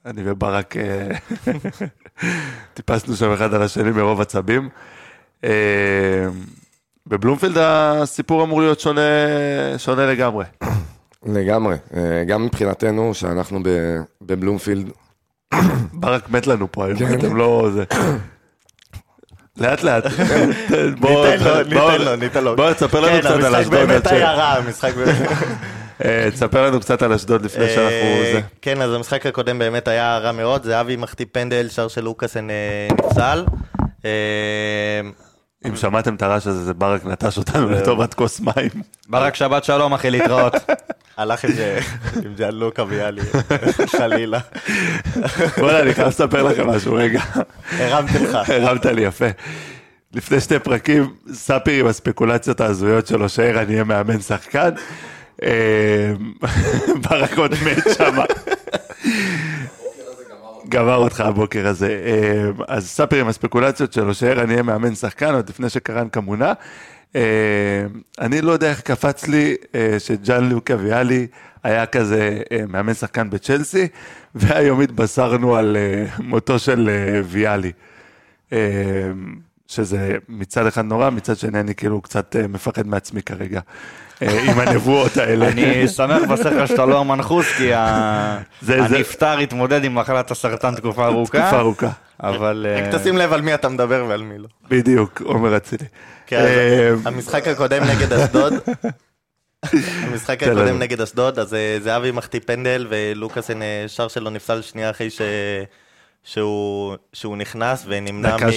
אני 0.05 0.21
וברק 0.25 0.75
טיפסנו 2.73 3.15
שם 3.15 3.31
אחד 3.31 3.53
על 3.53 3.61
השני 3.61 3.91
מרוב 3.91 4.21
עצבים. 4.21 4.69
בבלומפילד 7.07 7.57
הסיפור 7.57 8.43
אמור 8.43 8.61
להיות 8.61 8.79
שונה, 8.79 9.01
שונה 9.77 10.05
לגמרי. 10.05 10.45
לגמרי. 11.25 11.75
אה, 11.95 12.23
גם 12.27 12.45
מבחינתנו, 12.45 13.13
שאנחנו 13.13 13.59
בבלומפילד, 14.21 14.89
ברק 15.93 16.29
מת 16.29 16.47
לנו 16.47 16.67
פה 16.71 16.85
היום, 16.85 16.99
כן. 16.99 17.19
אתם 17.19 17.35
לא... 17.35 17.69
זה. 17.73 17.83
לאט 19.57 19.83
לאט. 19.83 20.03
בוא, 20.99 21.27
ניתן 21.27 21.43
לו, 21.43 21.53
בוא- 21.69 21.91
ניתן 21.91 22.01
לו, 22.05 22.15
ניתן 22.15 22.43
לו. 22.43 22.55
בוא 22.55 22.73
תספר 22.73 22.99
לנו 22.99 23.11
כן, 23.11 23.19
קצת 23.19 23.43
על 23.43 23.55
אשדוד. 23.55 23.73
באמת 23.73 24.07
היה 24.07 24.31
רע, 24.31 24.43
המשחק 24.43 24.93
באמת... 24.95 25.15
אה, 26.05 26.27
תספר 26.31 26.65
לנו 26.67 26.79
קצת 26.79 27.01
על 27.01 27.13
אשדוד 27.13 27.45
לפני 27.45 27.67
שאנחנו... 27.69 27.83
אה, 27.91 28.31
זה. 28.33 28.41
כן, 28.61 28.81
אז 28.81 28.93
המשחק 28.93 29.25
הקודם 29.25 29.59
באמת 29.59 29.87
היה 29.87 30.17
רע 30.17 30.31
מאוד, 30.31 30.63
זהבי 30.63 30.95
מחטיא 30.95 31.25
פנדל, 31.31 31.69
שער 31.69 31.87
של 31.87 32.03
לוקאסן 32.03 32.47
נפסל. 32.99 33.45
אם 35.67 35.75
שמעתם 35.75 36.15
את 36.15 36.21
הרעש 36.21 36.47
הזה, 36.47 36.63
זה 36.63 36.73
ברק 36.73 37.05
נטש 37.05 37.37
אותנו 37.37 37.69
לטובת 37.69 38.13
כוס 38.13 38.39
מים. 38.39 38.69
ברק 39.09 39.35
שבת 39.35 39.63
שלום 39.63 39.93
אחי 39.93 40.11
להתראות. 40.11 40.53
הלך 41.17 41.43
עם 41.45 41.51
זה- 41.51 41.79
עם 42.25 42.33
ג'אנלוקה 42.35 42.83
ויאלי, 42.87 43.21
חלילה. 43.85 44.39
בוא'נה, 45.57 45.79
אני 45.79 45.93
חייב 45.93 46.07
לספר 46.07 46.43
לכם 46.43 46.67
משהו, 46.69 46.93
רגע. 46.93 47.21
הרמתי 47.71 48.19
לך. 48.19 48.37
הרמת 48.49 48.85
לי 48.85 49.01
יפה. 49.01 49.25
לפני 50.13 50.39
שתי 50.39 50.59
פרקים, 50.59 51.13
ספיר 51.33 51.83
עם 51.83 51.87
הספקולציות 51.89 52.61
ההזויות 52.61 53.07
שלו, 53.07 53.29
שערן 53.29 53.69
יהיה 53.69 53.83
מאמן 53.83 54.19
שחקן. 54.21 54.69
אה, 55.43 56.13
ברק 57.09 57.37
עוד 57.37 57.51
מת 57.65 57.83
שם. 57.97 58.15
גמר 60.73 60.95
אותך 60.95 61.19
הבוקר 61.19 61.67
הזה. 61.67 62.01
אה, 62.05 62.51
אז 62.67 62.89
ספיר 62.89 63.21
עם 63.21 63.27
הספקולציות 63.27 63.93
שלו, 63.93 64.13
שערן 64.13 64.51
יהיה 64.51 64.63
מאמן 64.63 64.95
שחקן, 64.95 65.33
עוד 65.33 65.49
לפני 65.49 65.69
שקרנקה 65.69 66.21
מונה. 66.21 66.53
אה, 67.15 67.21
אני 68.19 68.41
לא 68.41 68.51
יודע 68.51 68.69
איך 68.69 68.81
קפץ 68.81 69.27
לי 69.27 69.55
אה, 69.75 69.95
שג'אן 69.99 70.49
לוקה 70.49 70.75
ויאלי 70.79 71.27
היה 71.63 71.85
כזה 71.85 72.41
מאמן 72.67 72.93
שחקן 72.93 73.29
בצ'לסי, 73.29 73.87
והיום 74.35 74.81
התבשרנו 74.81 75.55
על 75.55 75.77
מותו 76.19 76.59
של 76.59 76.89
ויאלי. 77.25 77.71
שזה 79.67 80.11
מצד 80.29 80.65
אחד 80.67 80.85
נורא, 80.85 81.09
מצד 81.09 81.37
שני 81.37 81.59
אני 81.59 81.75
כאילו 81.75 82.01
קצת 82.01 82.35
אה, 82.35 82.47
מפחד 82.47 82.87
מעצמי 82.87 83.21
כרגע, 83.21 83.59
אה, 84.21 84.51
עם 84.51 84.59
הנבואות 84.59 85.17
האלה. 85.17 85.47
אני 85.49 85.87
שמח 85.87 86.21
בסך 86.31 86.49
שאתה 86.65 86.85
לא 86.85 86.99
המנחוס, 86.99 87.45
כי 87.57 87.73
ה- 87.73 88.37
זה- 88.61 88.87
זה- 88.87 88.95
הנפטר 88.95 89.37
התמודד 89.37 89.83
עם 89.83 89.95
מחלת 89.95 90.31
הסרטן 90.31 90.75
תקופה 90.75 91.05
ארוכה. 91.05 91.41
תקופה 91.41 91.59
ארוכה. 91.59 91.89
אבל... 92.23 92.65
אה, 92.69 92.87
רק 92.87 92.95
תשים 92.95 93.17
לב 93.17 93.33
על 93.33 93.41
מי 93.41 93.53
אתה 93.53 93.69
מדבר 93.69 94.05
ועל 94.09 94.21
מי 94.23 94.37
לא. 94.37 94.47
בדיוק, 94.69 95.21
עומר 95.21 95.57
אצילי. 95.57 95.85
כן, 96.27 96.45
המשחק 97.05 97.47
הקודם 97.47 97.83
נגד 97.83 98.13
אשדוד, 98.13 98.53
המשחק. 100.03 100.43
הקודם 100.43 100.79
נגד 100.79 101.01
אשדוד, 101.01 101.39
אז 101.39 101.55
זהבי 101.83 102.11
מחטיא 102.11 102.39
פנדל 102.45 102.87
ולוקאסן 102.89 103.59
שער 103.87 104.07
שלו 104.07 104.29
נפסל 104.29 104.61
שנייה 104.61 104.89
אחרי 104.89 105.09
שהוא, 106.23 106.95
שהוא 107.13 107.37
נכנס 107.37 107.85
ונמנע 107.87 108.37
דקה 108.37 108.47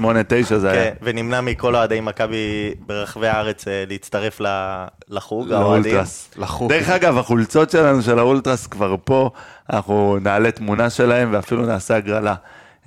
88-9 0.00 0.54
זה 0.56 0.70
היה. 0.70 0.84
כן, 0.90 0.94
ונמנע 1.02 1.40
מכל 1.40 1.76
אוהדי 1.76 2.00
מכבי 2.00 2.74
ברחבי 2.86 3.28
הארץ 3.28 3.68
אה, 3.68 3.84
להצטרף 3.88 4.40
ל- 4.40 4.84
לחוג, 5.08 5.52
האוהדים. 5.52 5.92
לאולטרס. 5.92 6.30
לחוג. 6.36 6.72
דרך 6.72 6.88
אגב, 6.90 7.18
החולצות 7.18 7.70
שלנו 7.70 8.02
של 8.02 8.18
האולטרס 8.18 8.66
כבר 8.66 8.96
פה, 9.04 9.30
אנחנו 9.72 10.18
נעלה 10.22 10.50
תמונה 10.50 10.90
שלהם 10.90 11.28
ואפילו 11.32 11.66
נעשה 11.66 11.96
הגרלה. 11.96 12.34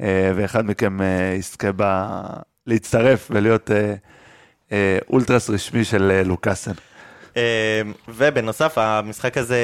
אה, 0.01 0.31
ואחד 0.35 0.65
מכם 0.65 1.01
אה, 1.01 1.35
יזכה 1.39 1.67
ב... 1.75 2.11
להצטרף 2.67 3.27
ולהיות 3.31 3.69
אולטרס 5.09 5.49
רשמי 5.49 5.83
של 5.83 6.21
לוקאסן. 6.25 6.71
ובנוסף, 8.09 8.77
המשחק 8.77 9.37
הזה, 9.37 9.57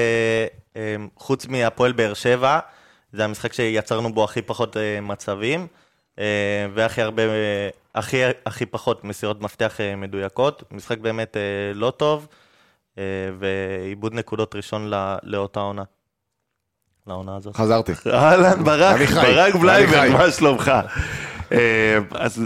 חוץ 1.18 1.48
מהפועל 1.48 1.92
באר 1.92 2.14
שבע, 2.14 2.60
זה 3.14 3.26
המשחק 3.26 3.54
שיצרנו 3.54 4.14
בו 4.14 4.24
הכי 4.24 4.42
פחות 4.42 4.78
אה, 4.78 5.02
מצבים, 5.02 5.68
אה, 6.20 6.26
והכי 6.74 7.02
הרבה, 7.02 7.24
אה, 7.24 7.70
הכי, 7.96 8.18
הכי 8.46 8.66
פחות 8.66 9.04
מסירות 9.04 9.42
מפתח 9.42 9.82
אה, 9.82 9.96
מדויקות. 9.96 10.64
משחק 10.72 10.98
באמת 10.98 11.38
אה, 11.38 11.42
לא 11.74 11.92
טוב, 11.98 12.28
אה, 12.98 13.04
ועיבוד 13.40 14.14
נקודות 14.14 14.56
ראשון 14.56 14.88
לא- 14.88 14.98
לאותה 15.24 15.60
עונה. 15.60 15.84
לעונה 17.08 17.36
הזאת. 17.36 17.56
חזרתי. 17.56 17.92
אהלן, 18.14 18.64
ברק. 18.64 19.02
ברק 19.10 19.56
בלייבר. 19.56 20.12
מה 20.18 20.32
שלומך? 20.32 20.72
אז 22.12 22.42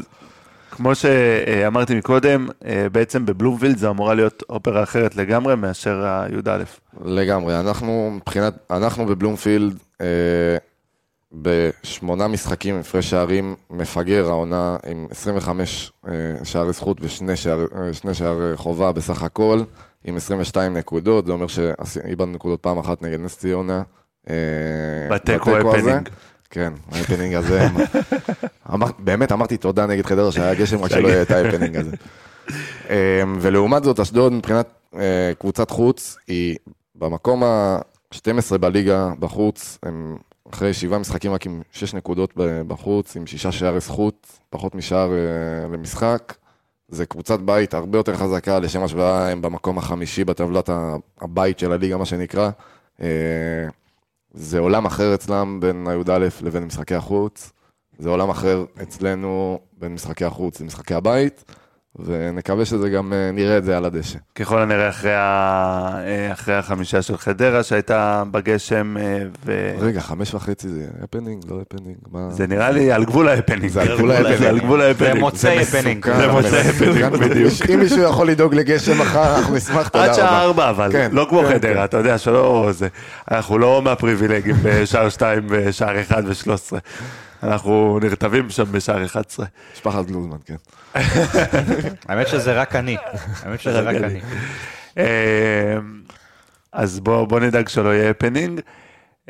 כמו 0.82 0.96
שאמרתי 0.96 1.96
מקודם, 1.96 2.48
אה, 2.66 2.88
בעצם 2.92 3.26
בבלומפילד 3.26 3.78
זה 3.78 3.90
אמורה 3.90 4.14
להיות 4.14 4.44
אופרה 4.50 4.84
אחרת 4.84 5.16
לגמרי 5.16 5.56
מאשר 5.56 6.06
הי"א. 6.06 6.64
לגמרי. 7.06 7.60
אנחנו, 7.60 8.12
מבחינת, 8.16 8.54
אנחנו 8.72 9.06
בבלומפילד, 9.06 9.78
אה, 10.02 10.58
בשמונה 11.34 12.28
משחקים, 12.28 12.80
הפרש 12.80 13.10
שערים 13.10 13.56
מפגר 13.70 14.30
העונה 14.30 14.78
עם 14.88 15.08
25 15.12 15.92
אה, 16.08 16.12
שערי 16.44 16.74
זכות 16.74 16.98
ושני 17.02 17.36
שער, 17.36 17.66
אה, 18.08 18.14
שערי 18.14 18.58
חובה 18.58 18.92
בסך 18.92 19.24
הכל, 19.24 19.62
עם 20.04 20.16
22 20.16 20.78
נקודות, 20.78 21.26
זה 21.26 21.32
אומר 21.32 21.48
שאיבדנו 21.48 22.32
נקודות 22.32 22.60
פעם 22.60 22.78
אחת 22.78 23.02
נגד 23.02 23.20
נס 23.20 23.38
ציונה. 23.38 23.82
אה, 24.30 24.36
בתיקו 25.10 25.78
הזה. 25.78 26.00
כן, 26.52 26.74
ההפנינג 26.92 27.34
הזה. 27.34 27.68
באמת 29.00 29.32
אמרתי 29.32 29.58
תודה 29.58 29.86
נגד 29.86 30.06
חדרה 30.06 30.32
שהיה 30.32 30.56
גשם, 30.56 30.82
רק 30.82 30.92
שלא 30.92 31.08
יהיה 31.08 31.22
את 31.22 31.32
ההפנינג 31.32 31.78
הזה. 31.78 31.96
אה, 32.90 33.24
ולעומת 33.40 33.84
זאת, 33.84 34.00
אשדוד 34.00 34.34
מבחינת 34.34 34.68
אה, 34.96 35.32
קבוצת 35.40 35.70
חוץ, 35.70 36.18
היא 36.28 36.56
במקום 36.96 37.44
ה-12 37.44 38.58
בליגה 38.58 39.10
בחוץ, 39.20 39.78
הם 39.84 40.18
אחרי 40.54 40.74
שבעה 40.74 41.00
משחקים 41.00 41.34
רק 41.34 41.46
עם 41.46 41.62
שש 41.72 41.94
נקודות 41.94 42.34
בחוץ, 42.68 43.16
עם 43.16 43.28
שישה 43.28 43.52
שערי 43.52 43.80
זכות, 43.80 44.28
פחות 44.50 44.76
משער 44.76 45.12
אה, 45.12 45.68
למשחק. 45.74 46.34
זה 46.90 47.06
קבוצת 47.06 47.40
בית 47.40 47.74
הרבה 47.74 47.98
יותר 47.98 48.16
חזקה, 48.16 48.60
לשם 48.60 48.84
השוואה 48.84 49.32
הם 49.32 49.42
במקום 49.42 49.78
החמישי 49.78 50.24
בטבלת 50.24 50.70
הבית 51.22 51.60
של 51.60 51.72
הליגה, 51.72 51.98
מה 51.98 52.06
שנקרא. 52.06 52.50
זה 54.34 54.60
עולם 54.60 54.86
אחר 54.86 55.16
אצלם 55.16 55.60
בין 55.60 55.88
הי"א 55.88 56.28
לבין 56.42 56.64
משחקי 56.64 56.96
החוץ. 56.96 57.52
זה 57.98 58.10
עולם 58.10 58.30
אחר 58.30 58.66
אצלנו 58.82 59.60
בין 59.78 59.94
משחקי 59.94 60.26
החוץ 60.26 60.62
למשחקי 60.62 60.94
הבית, 60.94 61.44
ונקווה 62.00 62.66
שזה 62.66 62.90
גם 62.90 63.14
אה, 63.14 63.32
נראה 63.32 63.58
את 63.58 63.64
זה 63.64 63.78
על 63.78 63.86
הדשא. 63.86 64.20
ככל 64.36 64.62
הנראה 64.62 64.90
אחרי, 64.90 65.14
ה... 65.14 65.20
אה, 66.06 66.32
אחרי 66.32 66.56
החמישה 66.56 67.02
של 67.02 67.18
חדרה 67.18 67.64
שהייתה 67.64 68.24
בגשם, 68.32 68.98
אה, 68.98 69.24
וזה 69.46 69.86
רגע, 69.86 70.02
חמש 70.02 70.34
וחצי 70.34 70.70
זה 70.70 70.88
הפנינג, 71.04 71.44
לא 71.50 71.62
הפנינג? 71.62 71.98
מה? 72.12 72.30
נראה 72.50 72.72
לי 72.72 72.92
על 72.92 73.06
גבול 73.06 73.28
ההפנינג. 73.28 73.68
זה 73.68 73.82
על 73.82 73.98
גבול 73.98 74.12
ההפנינג. 74.12 74.38
זה 74.40 74.50
על 74.50 74.60
גבול 74.60 74.82
ההפנינג. 74.82 75.14
זה 75.14 75.20
מוצאי 75.20 75.62
הפנינג. 75.62 76.06
זה 76.06 76.28
מוצא 76.32 76.64
מסוכן. 76.70 77.04
הפנינג, 77.04 77.30
בדיוק. 77.30 77.54
אם 77.74 77.80
מישהו 77.80 78.02
יכול 78.02 78.28
לדאוג 78.28 78.56
לגשם 78.56 79.02
מחר, 79.02 79.38
אנחנו 79.38 79.56
נשמח, 79.56 79.88
תודה 79.88 80.04
רבה. 80.04 80.14
עד 80.14 80.16
שעה 80.16 80.44
ארבע, 80.44 80.70
אבל 80.70 80.92
כן, 80.92 81.10
לא 81.14 81.26
כמו 81.30 81.42
כן, 81.42 81.54
חדרה, 81.54 81.74
כן. 81.74 81.84
אתה 81.84 81.98
יודע 81.98 82.18
שלא 82.18 82.70
זה. 82.72 82.88
אנחנו 83.32 83.58
לא 83.58 83.82
מהפריבילגים 83.82 84.56
בשער 84.64 85.10
שתיים, 85.10 85.44
בשער 85.48 86.02
אחד 86.02 86.24
ושלוש 86.26 86.62
עשרה. 86.62 86.80
אנחנו 87.44 88.00
נרטבים 88.02 88.50
שם 88.50 88.72
בשער 88.72 89.06
11. 89.06 89.46
משפחת 89.74 90.06
גלוזמן, 90.06 90.38
כן. 90.46 90.56
האמת 92.10 92.28
שזה 92.28 92.54
רק 92.62 92.76
אני. 92.76 92.98
האמת 93.44 93.60
שזה 93.60 93.80
רק 93.80 93.96
אני. 93.96 94.22
אה, 94.98 95.78
אז 96.72 97.00
בוא, 97.00 97.26
בוא 97.28 97.40
נדאג 97.40 97.68
שלא 97.68 97.90
יהיה 97.94 98.10
הפנינג. 98.10 98.62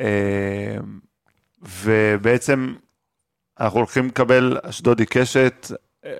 אה, 0.00 0.76
ובעצם 1.62 2.74
אנחנו 3.60 3.78
הולכים 3.78 4.06
לקבל 4.06 4.58
אשדודי 4.62 5.06
קשת. 5.06 5.70
אה, 6.04 6.10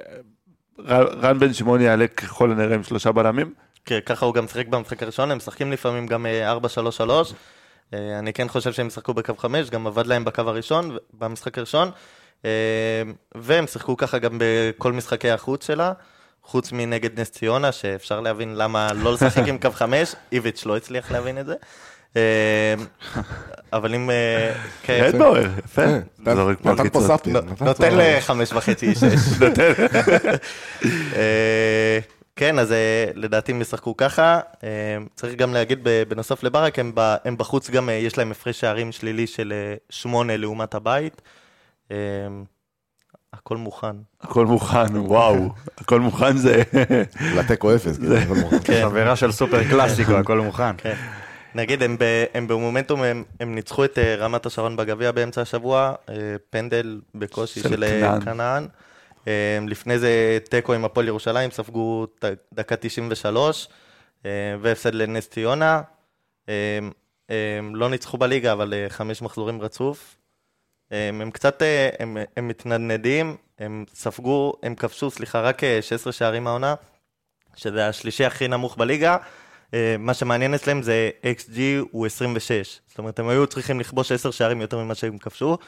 ר- 0.79 1.19
רן 1.21 1.39
בן 1.39 1.53
שמעון 1.53 1.81
יעלה 1.81 2.07
ככל 2.07 2.53
הנראה 2.53 2.75
עם 2.75 2.83
שלושה 2.83 3.13
בלמים. 3.13 3.55
כן, 3.85 3.99
ככה 4.07 4.27
הוא 4.27 4.35
גם 4.35 4.49
שיחק 4.49 4.67
במשחק 4.69 5.03
הראשון, 5.03 5.31
הם 5.31 5.37
משחקים 5.37 5.73
לפעמים 5.73 6.07
גם 6.07 6.27
אה, 6.27 6.53
4-3-3. 6.53 6.59
אה, 7.95 8.19
אני 8.19 8.33
כן 8.33 8.49
חושב 8.49 8.73
שהם 8.73 8.87
ישחקו 8.87 9.15
בקו 9.15 9.37
5, 9.37 9.71
גם 9.71 9.87
עבד 9.87 10.07
להם 10.07 10.25
בקו 10.25 10.43
הראשון, 10.43 10.97
במשחק 11.19 11.59
הראשון. 11.59 11.91
אה, 12.45 12.51
והם 13.35 13.67
שיחקו 13.67 13.97
ככה 13.97 14.19
גם 14.19 14.39
בכל 14.39 14.93
משחקי 14.93 15.31
החוץ 15.31 15.67
שלה, 15.67 15.93
חוץ 16.43 16.73
מנגד 16.73 17.21
נס 17.21 17.31
ציונה, 17.31 17.73
שאפשר 17.73 18.21
להבין 18.21 18.57
למה 18.57 18.93
לא 18.93 19.13
לשחק 19.13 19.49
עם 19.49 19.59
קו 19.63 19.71
5, 19.71 20.15
איביץ' 20.33 20.67
לא 20.67 20.77
הצליח 20.77 21.11
להבין 21.11 21.39
את 21.39 21.47
זה. 21.47 21.55
אה, 22.17 22.75
אבל 23.73 23.95
אם... 23.95 24.11
אה, 24.11 24.53
כן, 24.83 25.05
רדבאואר, 25.05 25.47
יפה. 25.65 25.83
כן, 26.25 26.35
זורק 26.35 26.59
פה 26.63 26.73
נתן 26.73 26.77
פה 26.77 26.83
עקיצות. 26.83 27.07
סאפי. 27.07 27.33
נותן 27.61 27.89
לחמש 27.93 28.53
וחצי, 28.53 28.95
שש. 28.95 29.05
כן, 32.37 32.59
אז 32.59 32.73
אה, 32.73 33.07
לדעתי 33.15 33.53
הם 33.53 33.61
ישחקו 33.61 33.97
ככה. 33.97 34.41
אה, 34.65 34.69
צריך 35.15 35.35
גם 35.35 35.55
להגיד, 35.55 35.79
בנוסף 36.09 36.43
לברק, 36.43 36.79
הם 37.25 37.37
בחוץ 37.37 37.71
גם, 37.71 37.89
אה, 37.89 37.95
יש 37.95 38.19
להם 38.19 38.31
הפרש 38.31 38.61
שערים 38.61 38.93
שלילי 38.93 39.27
של 39.27 39.53
שמונה 39.91 40.37
לעומת 40.37 40.75
הבית. 40.75 41.23
הכל 43.33 43.57
מוכן. 43.57 43.97
הכל 44.21 44.47
מוכן, 44.47 44.97
וואו. 44.97 45.49
הכל 45.79 46.01
מוכן 46.01 46.37
זה... 46.37 46.63
לתיקו 47.37 47.75
אפס, 47.75 47.99
כאילו. 47.99 48.51
כן. 48.65 48.83
חברה 48.83 49.17
של 49.17 49.33
סופר 49.33 49.65
קלאסיקו, 49.65 50.13
הכל 50.13 50.41
מוכן. 50.41 50.77
כן. 50.79 50.95
נגיד, 51.55 51.83
הם, 51.83 51.97
ב, 51.99 52.25
הם 52.35 52.49
במומנטום, 52.49 53.03
הם, 53.03 53.25
הם 53.41 53.55
ניצחו 53.55 53.85
את 53.85 53.99
רמת 53.99 54.47
השרון 54.47 54.77
בגביע 54.77 55.13
באמצע 55.13 55.43
השבוע, 55.43 55.95
פנדל 56.51 57.01
בקושי 57.15 57.61
של 57.61 57.85
של, 57.85 58.21
כנען. 58.25 58.67
אה, 59.29 59.59
לפני 59.69 59.99
זה 59.99 60.39
תיקו 60.51 60.73
עם 60.73 60.85
הפועל 60.85 61.09
ירושלים, 61.09 61.51
ספגו 61.51 62.07
דקה 62.53 62.77
93, 62.77 63.69
אה, 64.27 64.31
והפסד 64.61 64.95
לנס 64.95 65.29
ציונה. 65.29 65.83
אה, 66.49 66.79
אה, 67.31 67.61
לא 67.75 67.91
ניצחו 67.91 68.19
בליגה, 68.19 68.53
אבל 68.53 68.75
אה, 68.75 68.87
חמש 68.89 69.23
מחזורים 69.23 69.61
רצוף. 69.61 70.17
אה, 70.93 71.09
הם 71.09 71.31
קצת, 71.31 71.63
אה, 71.63 71.89
הם, 71.99 72.17
הם 72.37 72.49
מתנדנדים, 72.49 73.37
הם 73.59 73.85
ספגו, 73.95 74.53
הם 74.63 74.75
כבשו, 74.75 75.11
סליחה, 75.11 75.41
רק 75.41 75.65
אה, 75.65 75.83
16 75.83 76.13
שערים 76.13 76.47
העונה, 76.47 76.75
שזה 77.57 77.89
השלישי 77.89 78.25
הכי 78.25 78.49
נמוך 78.49 78.77
בליגה. 78.77 79.17
אה, 79.75 79.97
מה 79.99 80.15
שמעניין 80.15 80.55
אצלם 80.55 80.83
זה 80.83 81.11
XG 81.39 81.59
הוא 81.91 82.07
26. 82.07 82.81
זאת 82.89 82.99
אומרת, 82.99 83.19
הם 83.19 83.29
היו 83.29 83.47
צריכים 83.47 83.81
לכבוש 83.81 84.13
10 84.13 84.31
שערים 84.31 84.61
יותר 84.61 84.79
ממה 84.79 84.95
שהם 84.95 85.19
כבשו. 85.19 85.59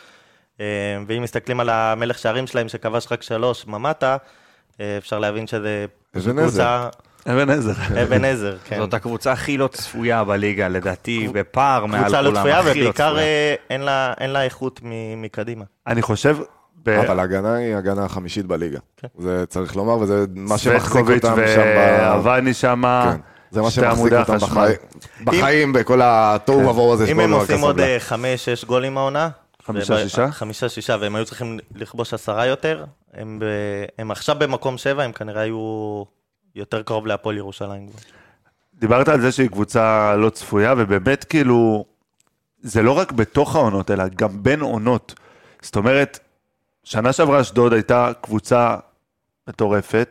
אה, 0.60 0.66
ואם 1.06 1.22
מסתכלים 1.22 1.60
על 1.60 1.68
המלך 1.70 2.18
שערים 2.18 2.46
שלהם 2.46 2.68
שכבש 2.68 3.06
רק 3.10 3.22
שלוש 3.22 3.66
ממטה, 3.66 4.16
אה, 4.80 4.96
אפשר 4.98 5.18
להבין 5.18 5.46
שזה. 5.46 5.86
קבוצה... 6.12 6.88
אבן 7.26 7.50
עזר. 7.50 7.72
אבן 8.02 8.24
עזר, 8.24 8.56
כן. 8.64 8.78
זאת 8.78 8.94
הקבוצה 8.94 9.32
הכי 9.32 9.56
לא 9.58 9.66
צפויה 9.68 10.24
בליגה, 10.24 10.68
לדעתי, 10.68 11.28
בפער 11.32 11.86
מעל 11.86 12.00
קבוצה 12.02 12.22
לא 12.22 12.28
כולם. 12.30 12.40
צפויה, 12.40 12.62
לא 12.62 12.70
ובעיקר. 12.70 13.18
אה, 13.18 13.54
אין 13.70 13.80
לה- 14.30 14.42
איכות 14.42 14.80
מ- 14.82 15.22
מקדימה. 15.22 15.64
אני 15.86 16.02
חושב... 16.02 16.36
ב- 16.84 16.88
אבל 16.88 17.20
ההגנה 17.20 17.54
היא 17.54 17.74
ההגנה 17.74 18.04
החמישית 18.04 18.46
בליגה. 18.46 18.78
כן. 18.96 19.08
זה 19.18 19.44
צריך 19.48 19.76
לומר, 19.76 19.98
וזה 19.98 20.24
מה 20.34 20.58
שמחזיק 20.58 21.04
אותם 21.10 21.36
שם 21.54 21.62
ב... 21.76 22.10
ואבני 22.24 22.54
שם, 22.54 22.82
כן. 23.12 23.20
זה 23.50 23.62
מה 23.62 23.70
שמחזיק 23.70 24.12
אותם. 24.12 24.36
בחיים, 25.24 25.72
בכל 25.72 26.00
התוהו 26.04 26.66
ובוהו 26.68 26.92
הזה 26.92 27.04
אם 27.06 27.20
הם 27.20 27.32
עושים 27.32 27.60
עוד 27.60 27.80
חמש, 27.98 28.44
שש 28.44 28.64
גולים 28.64 28.98
העונה, 28.98 29.28
חמישה, 29.64 29.94
וב- 29.94 29.98
שישה? 30.02 30.30
חמישה, 30.30 30.68
שישה, 30.68 30.96
והם 31.00 31.16
היו 31.16 31.24
צריכים 31.24 31.58
לכבוש 31.74 32.14
עשרה 32.14 32.46
יותר, 32.46 32.84
הם, 33.12 33.38
ב... 33.38 33.44
הם 33.98 34.10
עכשיו 34.10 34.36
במקום 34.38 34.78
שבע, 34.78 35.02
הם 35.02 35.12
כנראה 35.12 35.42
היו 35.42 36.04
יותר 36.54 36.82
קרוב 36.82 37.06
להפועל 37.06 37.36
ירושלים. 37.36 37.86
דיברת 38.74 39.08
על 39.08 39.20
זה 39.20 39.32
שהיא 39.32 39.48
קבוצה 39.48 40.16
לא 40.16 40.30
צפויה, 40.30 40.74
ובאמת 40.78 41.24
כאילו, 41.24 41.84
זה 42.62 42.82
לא 42.82 42.92
רק 42.98 43.12
בתוך 43.12 43.56
העונות, 43.56 43.90
אלא 43.90 44.04
גם 44.08 44.42
בין 44.42 44.60
עונות. 44.60 45.14
זאת 45.62 45.76
אומרת, 45.76 46.18
שנה 46.84 47.12
שעברה 47.12 47.40
אשדוד 47.40 47.72
הייתה 47.72 48.10
קבוצה 48.20 48.76
מטורפת, 49.48 50.08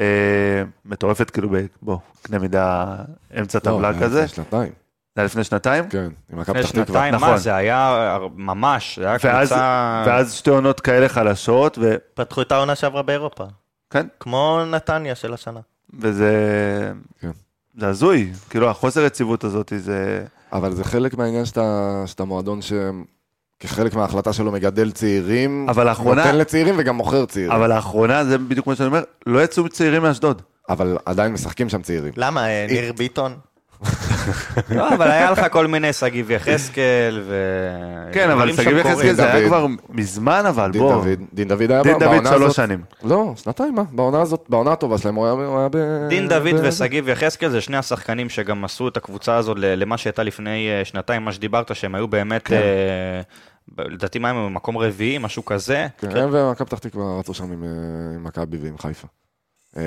אה, 0.00 0.62
מטורפת 0.84 1.30
כאילו, 1.30 1.48
ב- 1.50 1.66
בוא, 1.82 1.98
קנה 2.22 2.38
מידה 2.38 2.96
אמצע 3.40 3.58
לא, 3.58 3.64
טבלה 3.64 3.88
היה 3.88 4.00
כזה. 4.00 4.22
לפני 4.24 4.36
שנתיים. 4.36 4.72
זה 5.16 5.20
היה 5.20 5.24
לפני 5.24 5.44
שנתיים? 5.44 5.88
כן, 5.88 6.08
עם 6.32 6.38
מכבי 6.38 6.58
לפני 6.60 6.72
פתח 6.72 6.82
תקווה. 6.82 6.86
שנתיים, 6.86 7.14
נכון. 7.14 7.30
מה 7.30 7.38
זה 7.38 7.54
היה 7.54 7.98
ממש, 8.36 8.98
זה 8.98 9.08
היה 9.08 9.18
קבוצה... 9.18 10.04
ואז 10.06 10.32
שתי 10.34 10.50
עונות 10.50 10.80
כאלה 10.80 11.08
חלשות, 11.08 11.78
וכן, 11.78 11.96
פתחו 12.14 12.42
את 12.42 12.52
העונה 12.52 12.74
שעברה 12.74 13.02
באירופה. 13.02 13.44
כמו 14.20 14.60
נתניה 14.70 15.14
של 15.14 15.34
השנה. 15.34 15.60
וזה... 16.00 16.32
כן. 17.20 17.30
זה 17.78 17.88
הזוי, 17.88 18.32
כאילו 18.50 18.70
החוסר 18.70 19.00
יציבות 19.04 19.44
הזאת 19.44 19.72
זה... 19.76 20.24
אבל 20.52 20.72
זה 20.74 20.84
חלק 20.84 21.14
מהעניין 21.14 21.44
שאתה, 21.44 21.62
שאתה 22.06 22.24
מועדון 22.24 22.62
ש... 22.62 22.72
כחלק 23.60 23.94
מההחלטה 23.94 24.32
שלו 24.32 24.52
מגדל 24.52 24.90
צעירים, 24.92 25.66
אבל 25.68 25.86
לאחרונה- 25.86 26.24
נותן 26.24 26.36
לצעירים 26.38 26.74
וגם 26.78 26.96
מוכר 26.96 27.26
צעירים. 27.26 27.52
אבל 27.52 27.74
לאחרונה, 27.74 28.24
זה 28.24 28.38
בדיוק 28.38 28.66
מה 28.66 28.76
שאני 28.76 28.86
אומר, 28.86 29.02
לא 29.26 29.44
יצאו 29.44 29.68
צעירים 29.68 30.02
מאשדוד. 30.02 30.42
אבל 30.68 30.98
עדיין 31.06 31.32
משחקים 31.32 31.68
שם 31.68 31.82
צעירים. 31.82 32.12
למה, 32.16 32.46
אה, 32.48 32.66
ניר 32.68 32.92
ביטון? 32.92 33.34
לא, 34.70 34.94
אבל 34.94 35.10
היה 35.10 35.30
לך 35.30 35.40
כל 35.50 35.66
מיני 35.66 35.92
שגיב 35.92 36.30
יחזקאל 36.30 37.22
ו... 37.24 37.34
כן, 38.12 38.30
אבל 38.30 38.52
שגיב. 38.52 38.76
יחזקאל 38.78 39.12
זה 39.14 39.32
היה. 39.32 39.46
כבר 39.48 39.66
מזמן, 39.90 40.42
אבל 40.48 40.70
דין 40.70 40.82
בוא. 40.82 40.92
דוד, 40.94 41.20
דין 41.34 41.48
דוד 41.48 41.70
היה 41.70 41.82
דין 41.82 41.92
דוד 41.92 42.02
בעונה 42.02 42.28
שלוש 42.28 42.42
הזאת- 42.42 42.54
שנים. 42.54 42.82
לא, 43.04 43.32
שנתיים, 43.36 43.74
מה? 43.74 43.82
בעונה 43.92 44.20
הזאת, 44.20 44.44
בעונה 44.48 44.72
הטובה 44.72 44.98
שלהם 44.98 45.14
הוא 45.14 45.26
היה, 45.58 45.68
ב... 45.70 45.76
דין 46.08 46.28
דוד 46.28 46.54
ושגיב 46.62 47.08
יחזקאל 47.08 47.48
זה 47.50 47.60
שני 47.60 47.76
השחקנים 47.76 48.28
שגם 48.28 48.64
עשו 48.64 48.88
את 48.88 48.96
הקבוצה 48.96 49.36
הזאת 49.36 49.56
למה 49.60 49.98
שהייתה 49.98 50.22
לפני 50.22 50.68
אה, 50.70 50.84
שנתיים, 50.84 51.24
מה 51.24 51.32
שדיברת, 51.32 51.76
שהם 51.76 51.94
היו 51.94 52.08
באמת, 52.08 52.42
כן. 52.42 52.56
אה, 53.78 53.84
לדעתי 53.84 54.18
מה 54.18 54.30
הם 54.30 54.36
במקום 54.46 54.78
רביעי, 54.78 55.18
משהו 55.18 55.44
כזה. 55.44 55.86
כן, 55.98 56.16
הם 56.16 56.28
ומכבי 56.32 56.66
פתח 56.66 56.78
תקווה 56.78 57.18
רצו 57.18 57.34
שם 57.34 57.52
עם, 57.52 57.64
אה, 57.64 57.68
עם 58.14 58.24
מכבי 58.24 58.56
ועם 58.62 58.78
חיפה. 58.78 59.06
אה, 59.76 59.82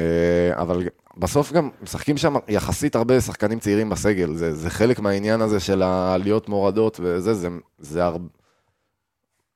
אבל 0.53 0.87
בסוף 1.17 1.51
גם 1.51 1.69
משחקים 1.81 2.17
שם 2.17 2.35
יחסית 2.47 2.95
הרבה 2.95 3.21
שחקנים 3.21 3.59
צעירים 3.59 3.89
בסגל, 3.89 4.35
זה, 4.35 4.55
זה 4.55 4.69
חלק 4.69 4.99
מהעניין 4.99 5.41
הזה 5.41 5.59
של 5.59 5.81
העליות 5.81 6.49
מורדות 6.49 6.99
וזה, 7.03 7.33
זה, 7.33 7.47
זה 7.79 8.03
הרבה... 8.05 8.27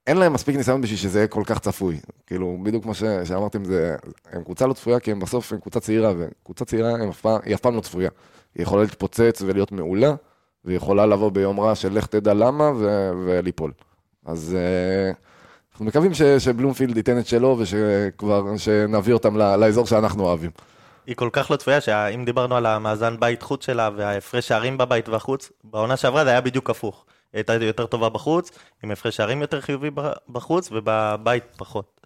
אין 0.08 0.18
להם 0.18 0.34
מספיק 0.34 0.56
ניסיון 0.56 0.82
בשביל 0.82 0.98
שזה 0.98 1.20
יהיה 1.20 1.28
כל 1.28 1.44
כך 1.46 1.60
צפוי. 1.60 2.00
כאילו, 2.28 2.58
בדיוק 2.64 2.84
כמו 2.84 2.94
ש, 2.94 3.04
שאמרתם, 3.24 3.66
זה, 3.66 3.96
הם 4.32 4.44
קבוצה 4.44 4.68
לא 4.68 4.74
צפויה, 4.74 5.00
כי 5.00 5.12
הם 5.12 5.20
בסוף 5.20 5.54
הם 5.54 5.60
קבוצה 5.60 5.80
צעירה, 5.80 6.14
וקבוצה 6.18 6.66
צעירה 6.66 6.90
הם 6.90 7.10
אף 7.10 7.22
פעם, 7.22 7.40
היא 7.46 7.56
אף 7.56 7.60
פעם 7.60 7.76
לא 7.76 7.82
צפויה. 7.82 8.10
היא 8.56 8.64
יכולה 8.64 8.84
להתפוצץ 8.84 9.42
ולהיות 9.46 9.72
מעולה, 9.72 10.16
והיא 10.66 10.78
יכולה 10.78 11.06
לבוא 11.06 11.32
ביום 11.32 11.60
רע 11.60 11.76
של 11.76 11.94
לך 11.94 12.06
תדע 12.06 12.34
למה 12.34 12.72
ו, 12.78 13.12
וליפול. 13.26 13.72
אז 14.26 14.56
אה, 14.60 15.12
אנחנו 15.80 15.90
מקווים 15.90 16.14
ש, 16.14 16.22
שבלומפילד 16.22 16.98
ייתן 16.98 17.20
את 17.20 17.28
שלו, 17.28 17.58
ושכבר, 17.60 18.58
שנביא 18.58 19.14
אותם 19.14 19.38
ל, 19.38 19.56
לאזור 19.56 19.88
שאנחנו 19.88 20.24
אוהבים. 20.24 20.52
היא 21.08 21.16
כל 21.16 21.30
כך 21.34 21.52
לא 21.52 21.56
צפויה, 21.56 21.82
שאם 21.82 22.26
דיברנו 22.26 22.56
על 22.56 22.66
המאזן 22.66 23.16
בית-חוץ 23.20 23.66
שלה 23.66 23.90
וההפרש 23.96 24.48
שערים 24.48 24.78
בבית 24.78 25.10
והחוץ, 25.10 25.52
בעונה 25.64 25.98
שעברה 25.98 26.24
זה 26.24 26.30
היה 26.30 26.42
בדיוק 26.42 26.70
הפוך. 26.70 27.06
היא 27.34 27.40
הייתה 27.40 27.54
יותר 27.54 27.86
טובה 27.86 28.10
בחוץ, 28.10 28.52
עם 28.84 28.92
הפרש 28.92 29.18
שערים 29.18 29.42
יותר 29.42 29.62
חיובי 29.62 29.90
בחוץ, 30.30 30.70
ובבית 30.72 31.44
פחות. 31.58 31.99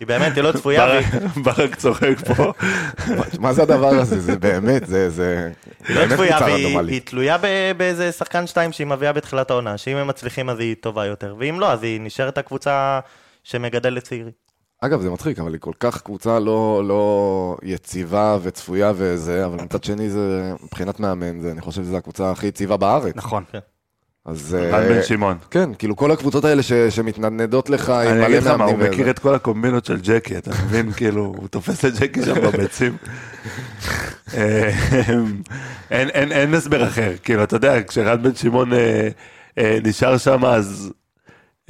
היא 0.00 0.08
באמת, 0.08 0.36
היא 0.36 0.44
לא 0.44 0.52
צפויה, 0.52 1.00
ברק- 1.44 1.74
צוחק 1.76 2.14
פה. 2.26 2.52
מה 3.40 3.52
זה 3.52 3.62
הדבר 3.62 3.88
הזה? 3.88 4.20
זה 4.20 4.36
באמת, 4.38 4.86
זה, 4.86 5.10
זה 5.10 5.50
היא 5.88 5.96
לא 5.96 6.14
צפויה, 6.14 6.38
והיא 6.86 7.00
תלויה 7.04 7.38
ב- 7.38 7.72
באיזה 7.76 8.12
שחקן 8.12 8.46
שתיים 8.46 8.72
שהיא 8.72 8.86
מביאה 8.86 9.12
בתחילת 9.12 9.50
העונה, 9.50 9.78
שאם 9.78 9.96
הם 9.96 10.06
מצליחים 10.06 10.50
אז 10.50 10.60
היא 10.60 10.74
טובה 10.80 11.06
יותר, 11.06 11.34
ואם 11.38 11.60
לא, 11.60 11.72
אז 11.72 11.82
היא 11.82 12.00
נשארת 12.00 12.38
הקבוצה 12.38 13.00
שמגדלת 13.44 14.02
צעירים. 14.04 14.32
אגב, 14.80 15.00
זה 15.00 15.10
מצחיק, 15.10 15.38
אבל 15.38 15.52
היא 15.52 15.60
כל 15.60 15.72
כך 15.80 16.02
קבוצה 16.02 16.38
לא, 16.40 16.82
לא 16.88 17.56
יציבה 17.62 18.38
וצפויה 18.42 18.92
וזה, 18.96 19.46
אבל 19.46 19.56
מצד 19.64 19.84
שני 19.84 20.10
זה, 20.10 20.52
מבחינת 20.64 21.00
מאמן, 21.00 21.40
זה, 21.40 21.50
אני 21.50 21.60
חושב 21.60 21.82
שזו 21.82 21.96
הקבוצה 21.96 22.30
הכי 22.30 22.46
יציבה 22.46 22.76
בארץ. 22.76 23.16
נכון. 23.16 23.44
אז... 24.26 24.54
רן 24.54 24.74
אה, 24.82 24.88
בן 24.88 25.02
שמעון. 25.02 25.36
כן, 25.50 25.70
כאילו 25.74 25.96
כל 25.96 26.10
הקבוצות 26.10 26.44
האלה 26.44 26.62
ש, 26.62 26.72
שמתנדנדות 26.72 27.70
לך 27.70 27.90
עם 27.90 28.08
אני 28.08 28.26
אגיד 28.26 28.36
לך 28.36 28.46
מלא 28.46 28.56
מה, 28.56 28.64
הוא 28.64 28.72
מאמנים 28.72 28.90
מכיר. 28.92 29.10
את 29.10 29.18
כל 29.18 29.34
הקומבינות 29.34 29.84
של 29.84 30.00
ג'קי, 30.02 30.38
אתה 30.38 30.50
מבין? 30.64 30.92
כאילו, 30.96 31.24
הוא 31.36 31.48
תופס 31.48 31.84
את 31.84 31.98
ג'קי 32.00 32.22
שם 32.22 32.34
בביצים. 32.34 32.96
אה, 34.34 34.70
אין- 35.90 36.08
אין 36.10 36.32
אין 36.32 36.54
הסבר 36.54 36.88
אחר, 36.88 37.12
כאילו, 37.22 37.42
אתה 37.44 37.56
יודע, 37.56 37.82
כשרן 37.82 38.22
בן 38.22 38.34
שמעון 38.34 38.72
אה, 38.72 39.08
אה, 39.58 39.78
נשאר 39.84 40.18
שם, 40.18 40.44
אז 40.44 40.92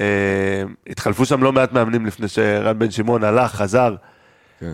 אה, 0.01 0.63
התחלפו 0.89 1.25
שם 1.25 1.43
לא 1.43 1.53
מעט 1.53 1.73
מאמנים 1.73 2.07
לפני 2.07 2.29
שרן 2.29 2.79
בן 2.79 2.91
שמעון 2.91 3.25
הלך, 3.25 3.53
חזר. 3.55 3.95
כן. 4.61 4.73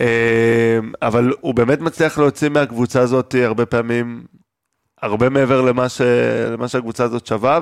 אה, 0.00 0.78
אבל 1.02 1.32
הוא 1.40 1.54
באמת 1.54 1.80
מצליח 1.80 2.18
להוציא 2.18 2.48
מהקבוצה 2.48 3.00
הזאת 3.00 3.34
הרבה 3.42 3.66
פעמים, 3.66 4.22
הרבה 5.02 5.28
מעבר 5.28 5.60
למה, 5.60 5.88
ש... 5.88 6.00
למה 6.52 6.68
שהקבוצה 6.68 7.04
הזאת 7.04 7.26
שווה, 7.26 7.60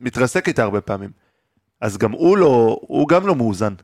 ומתרסק 0.00 0.48
איתה 0.48 0.62
הרבה 0.62 0.80
פעמים. 0.80 1.10
אז 1.80 1.98
גם 1.98 2.12
הוא 2.12 2.36
לא, 2.36 2.78
הוא 2.80 3.08
גם 3.08 3.26
לא 3.26 3.34
מאוזן. 3.34 3.74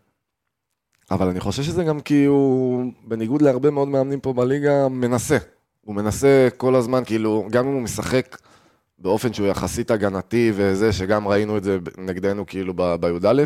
אבל 1.11 1.29
אני 1.29 1.41
חושב 1.41 1.63
שזה 1.63 1.85
גם 1.85 2.01
כי 2.01 2.25
הוא, 2.25 2.93
בניגוד 3.05 3.43
להרבה 3.43 3.71
מאוד 3.71 3.89
מאמנים 3.89 4.21
פה 4.21 4.33
בליגה, 4.33 4.89
מנסה. 4.89 5.39
הוא 5.81 5.95
מנסה 5.95 6.49
כל 6.57 6.75
הזמן, 6.75 7.03
כאילו, 7.07 7.47
גם 7.51 7.67
אם 7.67 7.73
הוא 7.73 7.83
משחק 7.83 8.39
באופן 8.99 9.33
שהוא 9.33 9.47
יחסית 9.47 9.91
הגנתי 9.91 10.53
וזה, 10.55 10.93
שגם 10.93 11.29
ראינו 11.29 11.57
את 11.57 11.65
זה 11.65 11.79
נגדנו 11.99 12.47
כאילו 12.47 12.75
בי"א, 12.75 13.43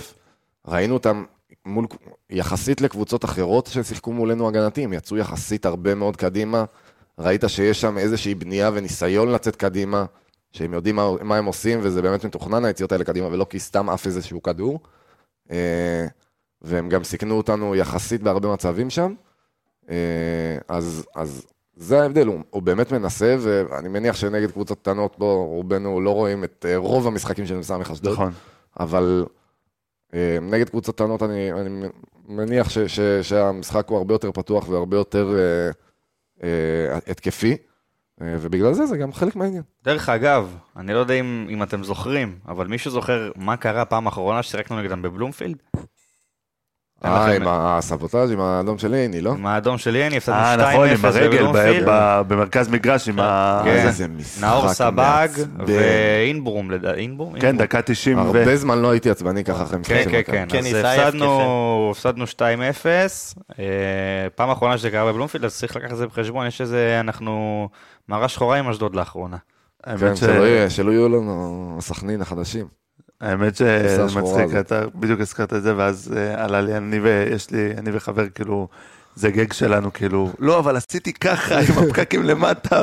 ראינו 0.69 0.95
אותם 0.95 1.25
מול, 1.67 1.87
יחסית 2.31 2.81
לקבוצות 2.81 3.25
אחרות 3.25 3.67
ששיחקו 3.67 4.13
מולנו 4.13 4.49
הגנתי, 4.49 4.85
הם 4.85 4.93
יצאו 4.93 5.17
יחסית 5.17 5.67
הרבה 5.67 5.95
מאוד 5.95 6.17
קדימה. 6.17 6.65
ראית 7.19 7.45
שיש 7.47 7.81
שם 7.81 7.99
איזושהי 7.99 8.35
בנייה 8.35 8.71
וניסיון 8.75 9.33
לצאת 9.33 9.57
קדימה, 9.57 10.05
שהם 10.53 10.73
יודעים 10.73 10.97
מה, 10.97 11.11
מה 11.23 11.37
הם 11.37 11.45
עושים, 11.45 11.79
וזה 11.83 12.03
באמת 12.03 12.25
מתוכנן 12.25 12.65
היציאות 12.65 12.93
האלה 12.93 13.05
קדימה, 13.05 13.27
ולא 13.27 13.47
כי 13.51 13.59
סתם 13.59 13.91
עף 13.91 14.07
איזשהו 14.07 14.43
כדור. 14.43 14.81
אה, 15.51 16.07
והם 16.63 16.89
גם 16.89 17.05
סיכנו 17.05 17.35
אותנו 17.37 17.75
יחסית 17.75 18.23
בהרבה 18.23 18.53
מצבים 18.53 18.91
שם. 18.91 19.15
אה, 19.91 20.59
אז, 20.69 21.07
אז 21.15 21.47
זה 21.77 22.03
ההבדל, 22.03 22.27
הוא, 22.27 22.41
הוא 22.51 22.63
באמת 22.63 22.93
מנסה, 22.93 23.37
ואני 23.41 23.89
מניח 23.89 24.17
שנגד 24.17 24.51
קבוצות 24.51 24.79
קטנות, 24.79 25.19
בו 25.19 25.47
רובנו 25.47 26.01
לא 26.01 26.11
רואים 26.11 26.45
את 26.45 26.67
אה, 26.69 26.77
רוב 26.77 27.07
המשחקים 27.07 27.47
של 27.47 27.63
סמך 27.63 27.91
אשדוד, 27.91 28.13
נכון. 28.13 28.33
אבל 28.81 29.27
נגד 30.43 30.69
קבוצות 30.69 30.95
קטנות 30.95 31.23
אני, 31.23 31.53
אני 31.53 31.89
מניח 32.29 32.71
ש, 32.71 32.79
ש, 32.79 33.01
שהמשחק 33.01 33.89
הוא 33.89 33.99
הרבה 33.99 34.15
יותר 34.15 34.33
פתוח 34.33 34.69
והרבה 34.69 34.97
יותר 34.97 35.35
אה, 35.39 35.71
התקפי, 37.07 37.57
אה, 38.23 38.37
ובגלל 38.41 38.73
זה 38.73 38.87
זה 38.87 38.97
גם 38.97 39.13
חלק 39.13 39.37
מהעניין. 39.37 39.63
דרך 39.85 40.09
אגב, 40.09 40.57
אני 40.77 40.93
לא 40.95 40.99
יודע 40.99 41.15
אם, 41.15 41.47
אם 41.51 41.63
אתם 41.63 41.85
זוכרים, 41.85 42.39
אבל 42.49 42.67
מישהו 42.67 42.91
זוכר 42.91 43.31
מה 43.37 43.57
קרה 43.57 43.85
פעם 43.85 44.07
אחרונה 44.07 44.43
ששיחקנו 44.43 44.83
נגדם 44.83 45.03
בבלומפילד? 45.03 45.57
אה, 47.05 47.37
עם 47.37 47.43
הסבוטאז' 47.47 48.31
עם 48.31 48.41
האדום 48.41 48.79
של 48.79 48.95
עיני, 48.95 49.21
לא? 49.21 49.31
עם 49.31 49.47
האדום 49.47 49.79
של 49.79 49.97
יני, 49.97 50.17
הפסדנו 50.17 50.39
2-0 50.39 50.41
אה, 50.41 50.73
נכון, 50.73 50.89
עם 50.89 51.05
הרגל 51.05 51.47
במרכז 52.29 52.69
מגרש, 52.69 53.09
עם 53.09 53.21
ה... 53.21 53.63
כן. 53.65 53.83
זה. 53.83 53.89
איזה 53.89 54.09
משחק 54.09 54.43
נאור 54.43 54.69
סבג. 54.69 55.29
ואינברום, 55.67 56.71
אינברום? 56.97 57.41
כן. 57.41 57.57
דקה 57.57 57.83
90 57.83 58.19
ו... 58.19 58.21
הרבה 58.21 58.57
זמן 58.57 58.79
לא 58.79 58.91
הייתי 58.91 59.11
עצבני 59.11 59.45
ככה 59.45 59.63
אחרי 59.63 59.79
משחק 59.79 59.95
כן, 59.95 60.11
כן. 60.11 60.23
כן, 60.27 60.47
כן, 60.49 60.59
אז 60.59 60.75
הפסדנו, 60.75 61.89
הפסדנו 61.91 62.25
2-0, 62.25 62.39
אה, 63.59 63.65
פעם 64.35 64.51
אחרונה 64.51 64.79
שזה 64.79 64.91
קרה 64.91 65.13
בבלומפילד, 65.13 65.45
אז 65.45 65.57
צריך 65.57 65.77
לקחת 65.77 65.93
את 65.93 65.97
זה 65.97 66.07
בחשבון, 66.07 66.47
יש 66.47 66.61
איזה, 66.61 66.97
אנחנו 67.01 67.69
מערה 68.09 68.29
שחורה 68.29 68.59
עם 68.59 68.69
אשדוד 68.69 68.95
לאחרונה. 68.97 69.37
כן, 70.01 70.17
שלא 70.69 70.91
יהיו 70.91 71.09
לנו 71.09 71.75
הסכנין 71.79 72.21
החדשים. 72.21 72.86
האמת 73.21 73.57
שזה 73.57 74.05
מצחיק. 74.05 74.57
אתה 74.61 74.83
בדיוק 74.95 75.21
הזכרת 75.21 75.53
את 75.53 75.63
זה, 75.63 75.77
ואז 75.77 76.15
אה, 76.17 76.45
עלה 76.45 76.61
לי, 76.61 76.77
אני 76.77 77.01
ויש 77.01 77.51
לי, 77.51 77.71
אני 77.79 77.91
וחבר, 77.93 78.29
כאילו, 78.29 78.69
זה 79.15 79.31
גג 79.31 79.53
שלנו, 79.53 79.93
כאילו, 79.93 80.33
לא, 80.39 80.59
אבל 80.59 80.77
עשיתי 80.77 81.13
ככה 81.13 81.55
עם 81.59 81.79
הפקקים 81.89 82.23
למטה. 82.23 82.83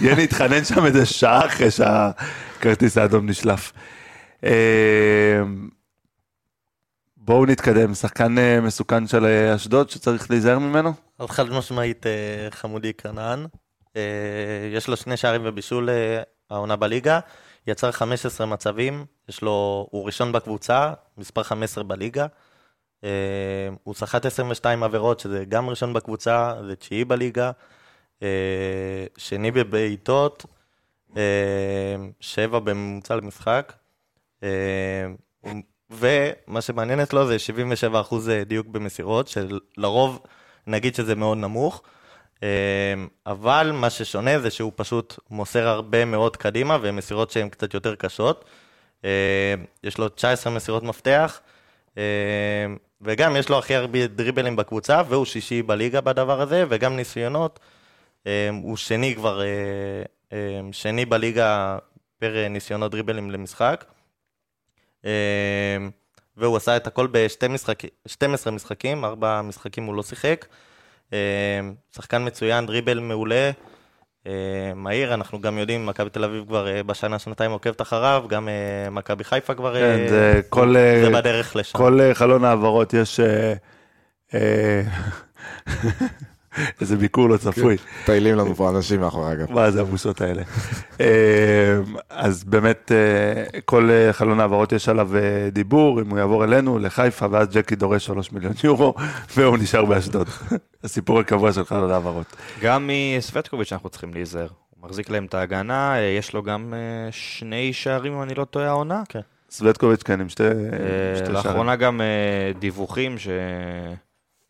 יני 0.00 0.24
התחנן 0.24 0.64
שם 0.64 0.86
איזה 0.86 1.06
שעה 1.06 1.46
אחרי 1.46 1.70
שהכרטיס 1.70 2.98
האדום 2.98 3.26
נשלף. 3.26 3.72
אה, 4.44 5.42
בואו 7.16 7.46
נתקדם, 7.46 7.94
שחקן 7.94 8.38
אה, 8.38 8.60
מסוכן 8.60 9.06
של 9.06 9.24
אה, 9.24 9.54
אשדוד 9.54 9.90
שצריך 9.90 10.30
להיזהר 10.30 10.58
ממנו? 10.58 10.92
אז 11.18 11.30
חד 11.30 11.50
משמעית 11.50 12.06
חמודי 12.50 12.92
כנען. 12.92 13.46
יש 14.72 14.88
לו 14.88 14.96
שני 14.96 15.16
שערים 15.16 15.40
ובישול 15.44 15.88
העונה 16.50 16.76
בליגה. 16.76 17.20
יצר 17.66 17.92
15 17.92 18.46
מצבים, 18.46 19.04
יש 19.28 19.42
לו, 19.42 19.86
הוא 19.90 20.06
ראשון 20.06 20.32
בקבוצה, 20.32 20.92
מספר 21.18 21.42
15 21.42 21.84
בליגה. 21.84 22.26
אה, 23.04 23.08
הוא 23.82 23.94
סחט 23.94 24.26
22 24.26 24.82
עבירות, 24.82 25.20
שזה 25.20 25.44
גם 25.44 25.70
ראשון 25.70 25.92
בקבוצה, 25.92 26.54
זה 26.66 26.76
תשיעי 26.76 27.04
בליגה. 27.04 27.50
אה, 28.22 29.06
שני 29.16 29.50
בבעיטות, 29.50 30.46
אה, 31.16 31.22
שבע 32.20 32.58
בממוצע 32.58 33.16
למשחק. 33.16 33.72
ומה 35.90 36.60
שמעניין 36.60 37.00
אצלו 37.00 37.26
זה 37.26 37.36
77% 37.38 38.42
דיוק 38.46 38.66
במסירות, 38.66 39.28
שלרוב 39.28 40.20
נגיד 40.66 40.94
שזה 40.94 41.14
מאוד 41.14 41.38
נמוך. 41.38 41.82
אבל 43.26 43.70
מה 43.74 43.90
ששונה 43.90 44.38
זה 44.38 44.50
שהוא 44.50 44.72
פשוט 44.76 45.18
מוסר 45.30 45.68
הרבה 45.68 46.04
מאוד 46.04 46.36
קדימה, 46.36 46.78
והן 46.82 46.96
מסירות 46.96 47.30
שהן 47.30 47.48
קצת 47.48 47.74
יותר 47.74 47.94
קשות. 47.94 48.44
אה, 49.04 49.54
יש 49.84 49.98
לו 49.98 50.08
19 50.08 50.52
מסירות 50.52 50.82
מפתח, 50.82 51.40
אה, 51.98 52.02
וגם 53.00 53.36
יש 53.36 53.48
לו 53.48 53.58
הכי 53.58 53.74
הרבה 53.74 54.06
דריבלים 54.06 54.56
בקבוצה, 54.56 55.02
והוא 55.08 55.24
שישי 55.24 55.62
בליגה 55.62 56.00
בדבר 56.00 56.40
הזה, 56.40 56.64
וגם 56.68 56.96
ניסיונות. 56.96 57.60
הוא 58.62 58.76
שני 58.76 59.14
כבר, 59.14 59.42
אה, 60.32 60.60
שני 60.72 61.04
בליגה 61.04 61.78
פר 62.18 62.36
אה, 62.36 62.48
ניסיונות 62.48 62.92
דריבלים 62.92 63.30
למשחק. 63.30 63.84
והוא 66.36 66.56
עשה 66.56 66.76
את 66.76 66.86
הכל 66.86 67.06
ב-12 67.10 67.48
משחק, 67.48 67.82
משחקים, 68.52 69.04
ארבע 69.04 69.42
משחקים 69.42 69.84
הוא 69.84 69.94
לא 69.94 70.02
שיחק. 70.02 70.46
אה, 71.14 71.60
שחקן 71.96 72.26
מצוין, 72.26 72.66
דריבל 72.66 72.98
מעולה, 72.98 73.50
אה, 74.26 74.32
מהיר, 74.74 75.14
אנחנו 75.14 75.40
גם 75.40 75.58
יודעים, 75.58 75.86
מכבי 75.86 76.10
תל 76.10 76.24
אביב 76.24 76.44
כבר 76.46 76.68
אה, 76.68 76.82
בשנה, 76.82 77.18
שנתיים 77.18 77.50
עוקבת 77.50 77.82
אחריו, 77.82 78.24
גם 78.28 78.48
אה, 78.48 78.90
מכבי 78.90 79.24
חיפה 79.24 79.54
כבר... 79.54 79.74
כן, 79.74 79.98
אה, 80.00 80.08
זה 80.08 80.40
כל... 80.48 80.74
זה 81.04 81.10
בדרך 81.10 81.56
לשם. 81.56 81.78
כל 81.78 82.00
חלון 82.14 82.44
העברות 82.44 82.94
יש... 82.94 83.20
איזה 86.80 86.96
ביקור 86.96 87.28
לא 87.28 87.36
צפוי. 87.36 87.76
מטיילים 88.02 88.36
לנו 88.36 88.54
פה 88.54 88.70
אנשים 88.70 89.00
מאחורי 89.00 89.32
אגב. 89.32 89.52
מה 89.52 89.70
זה 89.70 89.80
הבושות 89.80 90.20
האלה? 90.20 90.42
אה, 91.00 91.06
אז 92.10 92.44
באמת, 92.44 92.92
אה, 92.92 93.60
כל 93.64 93.90
אה, 93.90 94.12
חלון 94.12 94.40
העברות 94.40 94.72
יש 94.72 94.88
עליו 94.88 95.16
אה, 95.16 95.48
דיבור, 95.52 96.00
אם 96.00 96.10
הוא 96.10 96.18
יעבור 96.18 96.44
אלינו, 96.44 96.78
לחיפה, 96.78 97.26
ואז 97.30 97.48
ג'קי 97.56 97.76
דורש 97.76 98.06
3 98.06 98.32
מיליון 98.32 98.52
יורו, 98.64 98.94
והוא 99.36 99.58
נשאר 99.58 99.84
באשדוד. 99.84 100.28
הסיפור 100.84 101.20
הקבוע 101.20 101.52
של 101.52 101.64
חלון 101.64 101.90
העברות. 101.90 102.36
גם 102.62 102.90
מסווטקוביץ' 103.18 103.72
אנחנו 103.72 103.88
צריכים 103.88 104.14
להיזהר. 104.14 104.48
הוא 104.70 104.88
מחזיק 104.88 105.10
להם 105.10 105.24
את 105.24 105.34
ההגנה, 105.34 105.94
יש 106.18 106.32
לו 106.34 106.42
גם 106.42 106.74
שני 107.10 107.72
שערים, 107.72 108.12
אם 108.12 108.22
אני 108.22 108.34
לא 108.34 108.44
טועה, 108.44 108.66
העונה. 108.68 109.02
כן. 109.08 109.20
סווטקוביץ' 109.50 110.02
כאן 110.02 110.20
עם 110.20 110.28
שתי 110.28 110.42
שערים. 110.42 111.32
לאחרונה 111.34 111.76
גם 111.76 112.00
דיווחים 112.58 113.16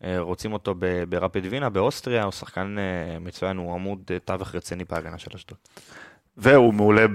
שרוצים 0.05 0.53
אותו 0.53 0.75
ב- 0.79 1.03
ברפיד 1.09 1.45
וינה 1.49 1.69
באוסטריה, 1.69 2.23
הוא 2.23 2.31
שחקן 2.31 2.75
אה, 2.79 2.83
מצוין, 3.19 3.57
הוא 3.57 3.73
עמוד 3.73 3.99
אה, 4.11 4.17
תווך 4.25 4.55
רציני 4.55 4.83
בהגנה 4.89 5.17
של 5.17 5.31
אשדוד. 5.35 5.57
והוא 6.37 6.73
מעולה 6.73 7.05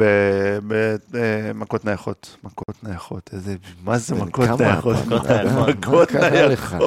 במכות 1.11 1.85
נייחות. 1.85 2.37
מכות 2.45 2.85
נייחות, 2.85 3.31
איזה, 3.33 3.55
מה 3.85 3.99
זה 3.99 4.15
מכות 4.15 4.61
נייחות? 4.61 4.97
מכות 5.07 5.27
נייחות. 5.31 5.69
מכות 5.77 6.13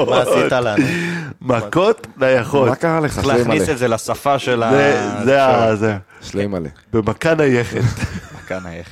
מה 0.10 0.22
עשית 0.22 0.52
לנו? 0.52 0.84
מכות 1.42 2.08
נייחות. 2.18 2.70
מה 2.70 2.76
קרה 2.76 3.00
לך? 3.00 3.14
צריך 3.16 3.28
להכניס. 3.28 3.70
את 3.70 3.78
זה 3.78 3.88
לשפה 3.88 4.40
של 4.40 4.64
ה... 4.64 4.72
זה- 4.72 5.26
זה 5.26 5.44
ה... 5.46 5.76
זה. 5.76 5.98
שלי 6.22 6.48
מלא. 6.48 6.70
במכה 6.94 7.34
נייחת. 7.36 7.78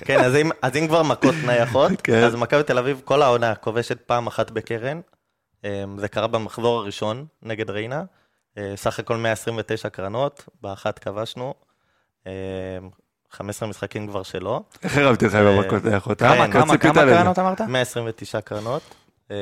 כן, 0.05 0.19
אז 0.23 0.35
אם, 0.35 0.49
אז 0.61 0.75
אם 0.77 0.87
כבר 0.87 1.03
מכות 1.03 1.35
נייחות, 1.45 1.91
כן. 2.03 2.23
אז 2.23 2.35
מכבי 2.35 2.63
תל 2.63 2.77
אביב 2.77 3.01
כל 3.05 3.21
העונה 3.21 3.55
כובשת 3.55 3.97
פעם 4.05 4.27
אחת 4.27 4.51
בקרן. 4.51 4.99
אמ, 5.63 5.97
זה 5.99 6.07
קרה 6.07 6.27
במחזור 6.27 6.79
הראשון 6.79 7.25
נגד 7.41 7.69
ריינה. 7.69 8.03
אה, 8.57 8.73
סך 8.75 8.99
הכל 8.99 9.17
129 9.17 9.89
קרנות, 9.89 10.49
באחת 10.61 10.99
כבשנו. 10.99 11.53
אמ, 12.25 12.31
15 13.31 13.69
משחקים 13.69 14.07
כבר 14.07 14.23
שלו. 14.23 14.63
איך 14.83 14.97
הרמתי 14.97 15.25
לך 15.25 15.35
עם 15.35 15.45
אה, 15.47 15.55
המכות? 15.95 16.19
כמה- 16.19 16.31
אה? 16.31 16.51
כמה, 16.51 16.73
לא 16.73 16.77
כמה. 16.79 16.93
קרנות 17.05 17.39
אמרת? 17.39 17.61
129 17.61 18.41
קרנות. 18.41 18.81
אמ, 19.31 19.35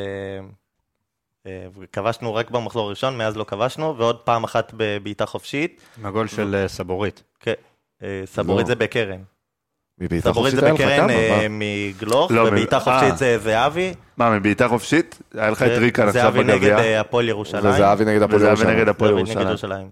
וכבשנו 1.79 2.33
רק 2.35 2.51
במחזור 2.51 2.87
הראשון, 2.87 3.17
מאז 3.17 3.37
לא 3.37 3.43
כבשנו, 3.43 3.97
ועוד 3.97 4.17
פעם 4.19 4.43
אחת 4.43 4.71
בבעיטה 4.77 5.25
חופשית. 5.25 5.81
עם 5.97 6.05
הגול 6.05 6.27
של 6.27 6.65
סבורית. 6.67 7.23
כן, 7.39 7.53
סבורית 8.25 8.63
לא. 8.63 8.67
זה 8.67 8.75
בקרן. 8.75 9.21
מבעיטה 9.99 10.33
חופשית 10.33 10.63
היה 10.63 10.73
לך 10.73 10.81
בקרן 10.81 10.97
כמה? 10.97 11.13
אה, 11.13 11.47
מה? 11.49 11.57
מגלוך, 11.59 12.31
לא, 12.31 12.41
ובעיטה 12.41 12.79
חופשית 12.79 13.11
אה. 13.11 13.15
זה 13.17 13.37
זהבי. 13.37 13.93
מה, 14.17 14.39
מבעיטה 14.39 14.67
חופשית? 14.67 15.19
היה 15.33 15.49
לך 15.49 15.63
את 15.63 15.67
ריקן 15.77 16.07
עכשיו 16.07 16.21
זהבי 16.23 16.43
נגד 16.43 16.53
בגביע. 16.55 16.77
אה, 16.79 16.99
הפועל 16.99 17.29
ירושלים. 17.29 17.65
וזהבי 17.73 18.05
נגד 18.05 18.21
הפועל 18.21 18.35
וזהבי 18.41 18.49
ירושלים. 18.51 18.75
נגד 18.77 18.89
הפועל 18.89 19.09
זהבי 19.11 19.21
נגד 19.21 19.29
ירושלים. 19.31 19.49
ירושלים. 19.49 19.89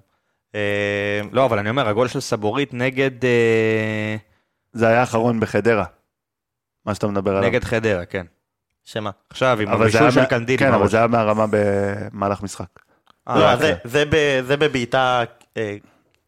אה, 0.55 1.21
לא, 1.31 1.45
אבל 1.45 1.59
אני 1.59 1.69
אומר, 1.69 1.87
הגול 1.87 2.07
של 2.07 2.19
סבורית 2.19 2.73
נגד... 2.73 3.11
זה 4.73 4.87
היה 4.87 4.99
האחרון 4.99 5.39
בחדרה. 5.39 5.85
מה 6.85 6.95
שאתה 6.95 7.07
מדבר 7.07 7.31
עליו. 7.37 7.49
נגד 7.49 7.63
חדרה, 7.63 8.05
כן. 8.05 8.25
שמה? 8.83 9.09
עכשיו, 9.29 9.59
עם 9.61 9.67
אבל 9.67 9.89
זה 9.89 9.99
הבישול 9.99 10.23
של 10.23 10.29
קנדיל. 10.29 10.59
כן, 10.59 10.73
אבל. 10.73 10.87
זה 10.87 10.97
היה 10.97 11.07
מהרמה 11.07 11.45
במהלך 11.49 12.43
משחק. 12.43 12.65
אה, 13.29 13.39
לא, 13.39 13.53
אוקיי. 13.53 13.67
זה- 13.67 13.75
זה 13.83 14.03
ב- 14.09 14.41
זה 14.47 14.57
בבעיטה, 14.57 15.23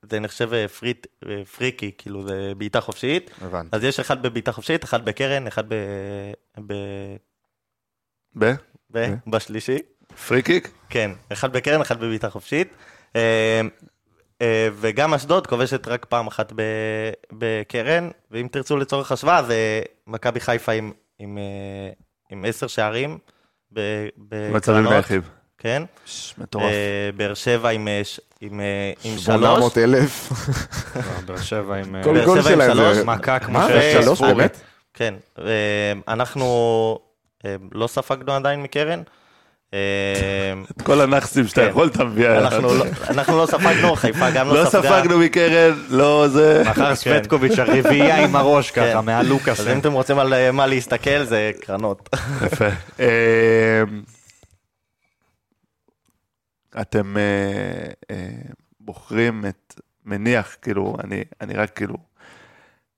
זה 0.02 0.20
נחשב 0.20 0.54
אה, 0.54 0.68
פריט- 0.68 1.08
אה, 1.30 1.46
פריקי, 1.46 1.92
כאילו 1.98 2.28
זה 2.28 2.54
בעיטה 2.58 2.82
חופשית. 2.82 3.32
הבנתי. 3.42 3.70
אז 3.72 3.84
יש 3.84 4.00
אחד 4.00 4.22
בבעיטה 4.24 4.52
חופשית, 4.52 4.84
אחד 4.84 5.06
בקרן, 5.06 5.48
אחד 5.48 5.64
ב- 5.70 5.74
ב- 6.68 7.16
ב? 8.38 8.54
ב- 8.92 9.06
בשלישי. 9.28 9.78
פרי 10.28 10.42
קיק? 10.42 10.72
כן, 10.90 11.12
אחד 11.34 11.54
בקרן, 11.54 11.82
אחד 11.82 12.00
בבעיטה 12.00 12.30
חופשית. 12.30 12.74
אה, 13.16 13.62
וגם 14.74 15.14
אשדוד 15.14 15.48
כובשת 15.48 15.88
רק 15.88 16.06
פעם 16.06 16.28
אחת 16.28 16.54
בקרן, 17.32 18.10
ואם 18.32 18.48
תרצו 18.52 18.78
לצורך 18.78 19.12
השוואה, 19.12 19.44
זה 19.44 19.82
מכבי 20.08 20.40
חיפה 20.40 20.72
עם- 20.72 20.92
עם 21.20 21.38
עם 22.32 22.46
עשר 22.46 22.68
שערים 22.68 23.18
ב- 23.74 24.08
מצבים. 24.84 24.86
כן. 25.60 25.84
ש- 26.06 26.34
מטורף. 26.38 26.64
אה, 26.66 26.70
באר 27.18 27.34
שבע 27.34 27.70
עם 27.70 27.88
אה, 27.88 28.02
ש- 28.04 28.20
עם 28.42 28.60
אה, 28.60 28.66
עם 29.04 29.18
שלוש. 29.18 29.26
800 29.26 29.78
אלף. 29.78 30.30
לא, 30.96 31.02
באר 31.26 31.38
שבע 31.42 31.76
עם... 31.76 31.96
כל 32.04 32.14
באר 32.14 32.26
גול 32.26 32.42
שבע 32.42 32.50
עם 32.52 32.56
שלהם 32.56 32.74
שלוש, 32.74 32.98
זה... 32.98 33.06
מכה 33.06 33.40
כמו 33.40 33.60
מה? 33.60 33.68
ש- 33.70 34.04
שלוש. 34.04 34.22
באמת? 34.22 34.58
כן. 34.94 35.14
אנחנו 36.08 37.00
לא 37.72 37.88
ספגנו 37.88 38.34
עדיין 38.34 38.64
מקרן. 38.64 39.02
את 39.70 40.82
כל 40.84 41.02
הנכסים 41.02 41.48
שאתה 41.48 41.62
כן. 41.62 41.70
יכול. 41.70 41.90
אנחנו 42.20 42.74
לא- 42.74 42.86
אנחנו 43.10 43.38
לא 43.38 43.46
ספגנו, 43.46 43.96
חיפה 43.96 44.30
גם 44.30 44.48
לא 44.48 44.64
לא 44.64 44.70
ספגה. 44.70 45.00
ספגנו 45.02 45.18
מקרן, 45.20 45.74
לא 45.90 46.28
זה. 46.28 46.64
מחר 46.66 46.96
סווטקוביץ' 46.96 47.60
הרביעייה 47.60 48.24
עם 48.24 48.36
הראש 48.36 48.72
כן. 48.72 48.90
ככה, 48.92 49.02
מהלוקאס. 49.02 49.60
אז 49.60 49.68
אם 49.68 49.80
אתם 49.80 49.92
רוצים 49.94 50.20
על 50.20 50.52
מה 50.52 50.68
להסתכל, 50.68 51.24
זה 51.24 51.52
קרנות. 51.62 52.10
יפה. 52.46 52.66
אתם 56.82 57.18
אה, 57.18 57.92
אה, 58.12 58.42
בוחרים 58.80 59.46
את, 59.46 59.82
מניח, 60.06 60.56
כאילו, 60.62 60.98
אני, 61.04 61.24
אני 61.42 61.54
רק 61.54 61.76
כאילו, 61.76 61.96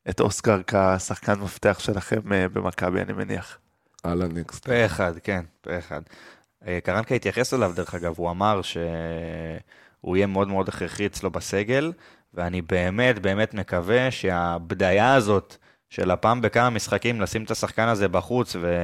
את 0.10 0.20
אוסקר 0.20 0.62
כשחקן 0.68 1.40
מפתח 1.40 1.80
שלכם 1.80 2.34
אה, 2.34 2.50
במכבי, 2.50 3.02
אני 3.02 3.14
מניח. 3.14 3.58
אהלן 4.06 4.32
ניקסט. 4.32 4.66
פה 4.66 4.86
אחד, 4.86 5.14
כן, 5.24 5.46
פה 5.62 5.78
אחד. 5.78 6.02
אה, 6.68 6.80
קרנקה 6.84 7.16
התייחס 7.16 7.54
אליו, 7.54 7.74
דרך 7.76 7.96
אגב, 7.96 8.14
הוא 8.18 8.32
אמר 8.32 8.62
שהוא 8.62 10.16
יהיה 10.16 10.28
מאוד 10.28 10.48
מאוד 10.48 10.70
הכרחי 10.70 11.06
אצלו 11.06 11.30
בסגל, 11.30 11.94
ואני 12.34 12.62
באמת 12.62 13.20
באמת 13.20 13.54
מקווה 13.54 14.12
שהבדיה 14.12 15.16
הזאת 15.16 15.58
של 15.90 16.12
הפעם 16.12 16.42
בכמה 16.42 16.70
משחקים 16.70 17.22
לשים 17.22 17.44
את 17.44 17.52
השחקן 17.52 17.88
הזה 17.88 18.08
בחוץ 18.08 18.56
ו... 18.56 18.76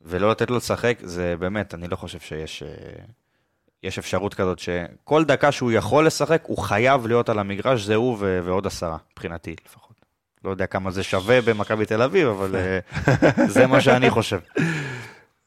ולא 0.00 0.30
לתת 0.30 0.50
לו 0.50 0.56
לשחק, 0.56 0.98
זה 1.02 1.34
באמת, 1.38 1.74
אני 1.74 1.88
לא 1.88 1.96
חושב 1.96 2.20
שיש 2.20 2.62
אה, 2.62 2.68
יש 3.82 3.98
אפשרות 3.98 4.34
כזאת 4.34 4.58
שכל 4.58 5.24
דקה 5.24 5.52
שהוא 5.52 5.72
יכול 5.72 6.06
לשחק, 6.06 6.42
הוא 6.46 6.58
חייב 6.58 7.06
להיות 7.06 7.28
על 7.28 7.38
המגרש, 7.38 7.82
זה 7.82 7.94
הוא 7.94 8.16
ו... 8.20 8.40
ועוד 8.44 8.66
עשרה, 8.66 8.96
מבחינתי 9.12 9.56
לפחות. 9.66 9.92
לא 10.44 10.50
יודע 10.50 10.66
כמה 10.66 10.90
זה 10.90 11.02
שווה 11.02 11.40
במכבי 11.40 11.86
תל 11.86 12.02
אביב, 12.02 12.28
אבל 12.28 12.56
אה, 12.56 12.78
זה 13.54 13.66
מה 13.66 13.80
שאני 13.80 14.10
חושב. 14.10 14.38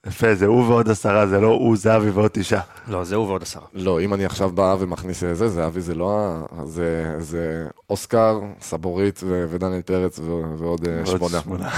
יפה, 0.08 0.36
זה 0.36 0.46
הוא 0.46 0.68
ועוד 0.68 0.90
עשרה, 0.90 1.28
זה 1.28 1.40
לא 1.40 1.48
הוא, 1.48 1.78
זהבי 1.78 2.10
ועוד 2.10 2.32
תשעה. 2.34 2.62
לא, 2.88 3.04
זה 3.04 3.16
הוא 3.16 3.28
ועוד 3.28 3.42
עשרה. 3.44 3.62
לא, 3.74 4.02
אם 4.02 4.14
אני 4.14 4.26
עכשיו 4.26 4.50
בא 4.50 4.76
ומכניס 4.80 5.24
זה, 5.34 5.48
זה 5.48 5.66
אבי, 5.66 5.82
זה 5.82 5.96
לא 5.96 6.18
ה... 6.20 6.66
זה, 6.66 7.16
זה 7.20 7.66
אוסקר, 7.90 8.40
סבורית 8.62 9.20
ו- 9.24 9.46
ודניאל 9.50 9.82
פרץ 9.82 10.20
ו- 10.20 10.24
ועוד 10.58 10.88
אה, 10.88 10.94
ועוד 11.06 11.18
שמונה. 11.18 11.42
שמונה. 11.42 11.70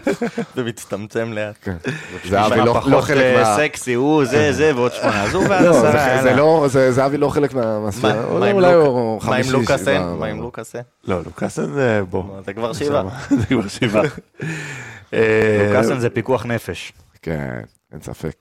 זה 0.56 0.64
מצטמצם 0.64 1.32
לאט. 1.32 1.54
כן. 1.62 1.76
זה 2.24 2.46
אבי 2.46 2.56
לא, 2.56 2.80
לא 2.86 3.00
חלק 3.00 3.22
אה, 3.22 3.42
מה... 3.42 3.56
סקסי, 3.56 3.94
הוא 3.94 4.24
זה 4.24 4.52
זה 4.52 4.72
ועוד 4.76 4.92
שמונה, 4.92 5.22
אז 5.22 5.34
הוא 5.34 5.44
ועד 5.48 5.64
לא, 5.64 5.70
עשרה, 5.78 6.16
זה, 6.16 6.22
זה. 6.22 6.36
לא, 6.36 6.64
זה, 6.68 6.92
זה 6.92 7.06
אבי 7.06 7.16
לא 7.16 7.28
חלק 7.28 7.54
מה... 7.54 7.80
מהספירה. 7.80 8.14
מה- 8.14 8.24
אולי, 8.24 8.50
הוא 8.52 8.60
מה 8.60 9.36
עם 9.36 9.42
חמישי, 9.42 9.52
לוקאסן? 9.52 10.14
מה 10.18 10.26
עם 10.26 10.40
לוקאסן? 10.40 10.80
לא, 11.04 11.16
לוקאסן 11.24 11.72
זה 11.72 12.02
בוא. 12.10 12.22
זה 12.46 12.52
כבר 12.52 12.72
שבעה. 12.72 13.02
זה 13.30 13.46
כבר 13.46 13.68
שבעה. 13.68 14.02
אה, 15.14 15.66
לוקאסן 15.66 15.98
זה 15.98 16.10
פיקוח 16.10 16.46
נפש. 16.46 16.92
כן, 17.26 17.60
אין 17.92 18.00
ספק. 18.00 18.36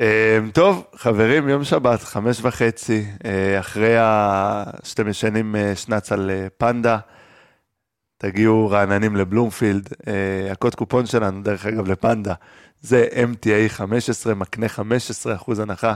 אה, 0.00 0.38
טוב, 0.52 0.84
חברים, 0.96 1.48
יום 1.48 1.64
שבת, 1.64 2.02
חמש 2.02 2.38
וחצי, 2.42 3.04
אה, 3.24 3.60
אחרי 3.60 3.96
ה... 3.98 4.64
שאתם 4.82 5.08
ישנים 5.08 5.56
אה, 5.56 5.76
שנץ 5.76 6.12
על 6.12 6.30
פנדה, 6.58 6.98
תגיעו 8.18 8.70
רעננים 8.70 9.16
לבלומפילד. 9.16 9.88
הקוד 10.50 10.74
קופון 10.74 11.06
שלנו, 11.06 11.42
דרך 11.42 11.66
אגב, 11.66 11.88
לפנדה, 11.90 12.34
זה 12.80 13.06
MTA 13.12 13.68
15, 13.68 14.34
מקנה 14.34 14.68
15 14.68 15.34
אחוז 15.34 15.58
הנחה. 15.58 15.94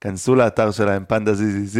כנסו 0.00 0.34
לאתר 0.34 0.70
שלהם, 0.70 1.04
פנדה 1.08 1.32
ZZZ, 1.32 1.78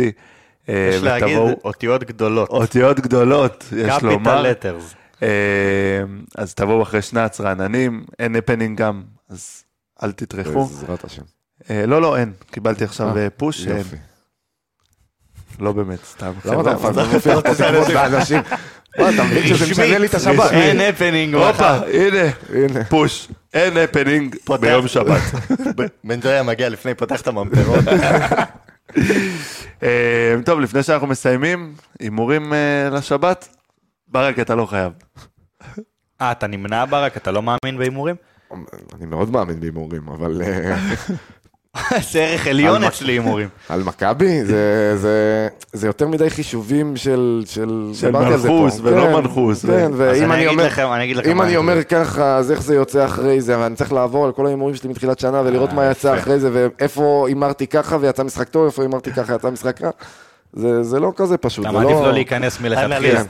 יש 0.69 1.03
להגיד 1.03 1.39
אותיות 1.65 2.05
גדולות. 2.05 2.49
אותיות 2.49 3.01
גדולות, 3.01 3.65
יש 3.77 4.03
לומר. 4.03 4.45
letters. 4.53 4.95
אה, 5.23 6.03
אז 6.37 6.55
תבואו 6.55 6.83
אחרי 6.83 7.03
שנץ 7.03 7.41
רעננים, 7.41 8.05
אין 8.19 8.37
הפנינג 8.37 8.79
גם, 8.79 9.03
אז 9.33 9.65
אל 10.03 10.13
תטרחו. 10.13 10.65
בעזרת 10.65 11.05
השם. 11.05 11.23
אה, 11.71 11.87
לא, 11.87 12.03
לא, 12.03 12.17
אין. 12.17 12.33
קיבלתי 12.51 12.85
עכשיו 12.85 13.17
אה, 13.17 13.23
אה, 13.23 13.31
פוש. 13.31 13.67
יופי. 13.67 13.97
לא 15.59 15.73
באמת, 15.73 16.05
סתם. 16.05 16.33
למה 16.45 16.61
אתה 16.61 16.79
מפתח 16.79 16.91
תקוות 16.93 17.45
באנשים? 17.95 18.41
מה, 18.99 19.11
אתה 19.11 19.25
מבין 19.25 19.47
שזה 19.47 19.71
משנה 19.71 19.99
לי 19.99 20.07
את 20.07 20.15
השבת? 20.15 20.53
אין 20.53 20.81
הפנינג. 20.81 21.35
הופה, 21.35 21.77
הנה, 21.77 22.31
הנה. 22.55 22.85
פוש. 22.85 23.29
אין 23.55 23.77
הפנינג 23.77 24.37
ביום 24.61 24.89
שבת. 24.89 25.21
בן 26.05 26.21
ג'ויה 26.21 26.43
מגיע 26.43 26.69
לפני, 26.69 26.95
פותח 26.95 27.21
את 27.21 27.27
הממטרות. 27.27 27.85
טוב, 30.45 30.61
לפני 30.61 30.83
שאנחנו 30.83 31.07
מסיימים, 31.07 31.75
הימורים 32.01 32.53
לשבת? 32.93 33.49
ברק, 34.09 34.39
אתה 34.39 34.55
לא 34.55 34.67
חייב. 34.67 34.93
אה, 36.21 36.33
אתה 36.33 36.47
נמנע 36.47 36.85
ברק? 36.85 37.17
אתה 37.17 37.31
לא 37.31 37.43
מאמין 37.43 37.79
בהימורים? 37.79 38.17
אני 38.99 39.07
מאוד 39.07 39.31
מאמין 39.31 39.61
בהימורים, 39.61 40.03
אבל 40.09 40.43
אה, 40.43 40.77
זה 42.13 42.19
ערך 42.25 42.47
עליון 42.47 42.83
על 42.83 42.89
אצלי 42.89 43.13
הימורים. 43.13 43.49
על 43.69 43.83
מכבי 43.83 44.45
זה- 44.45 44.97
זה 44.97 45.49
זה 45.73 45.87
יותר 45.87 46.09
מדי 46.09 46.31
חישובים 46.31 46.97
של... 46.97 47.43
של. 47.47 47.91
מנחוס 48.13 48.81
ולא 48.83 49.03
כן, 49.07 49.13
מנחוס. 49.15 49.67
כן, 49.67 49.91
ואם 49.97 50.33
אני 50.33 50.35
אני 50.35 50.47
אומר... 50.47 50.67
לכם, 50.67 50.87
אני 50.93 51.05
אגיד 51.05 51.17
לכם 51.17 51.31
אם 51.31 51.43
אני. 51.43 51.57
אומר 51.57 51.83
ככה, 51.85 52.37
אז 52.37 52.51
איך 52.51 52.63
זה 52.63 52.75
יוצא 52.75 53.05
אחרי 53.05 53.41
זה, 53.41 53.59
ואני 53.59 53.77
צריך 53.77 53.93
לעבור 53.93 54.27
על 54.27 54.33
כל 54.33 54.47
ההימורים 54.47 54.75
שלי 54.75 54.91
מתחילת 54.91 55.19
שנה 55.19 55.41
ולראות 55.45 55.71
אה, 55.71 55.75
מה 55.75 55.91
יצא 55.91 56.19
אחרי 56.19 56.39
זה, 56.41 56.51
ואיפה 56.53 57.25
הימרתי 57.29 57.67
ככה 57.67 57.97
ויצא 58.01 58.23
משחק 58.25 58.49
טוב, 58.49 58.65
איפה 58.65 58.83
הימרתי 58.83 59.13
ככה 59.13 59.35
יצא 59.35 59.51
משחק 59.51 59.83
רע. 59.83 59.91
זה 60.53 60.83
זה 60.83 61.01
לא 61.01 61.13
כזה 61.17 61.37
פשוט, 61.37 61.65
אתה 61.67 61.73
זה 61.73 61.79
מעדיף 61.79 61.97
לא... 61.97 62.03
לא 62.07 62.13
להיכנס 62.13 62.61
מלכתחילה. 62.61 62.97
אנליסט. 62.97 63.29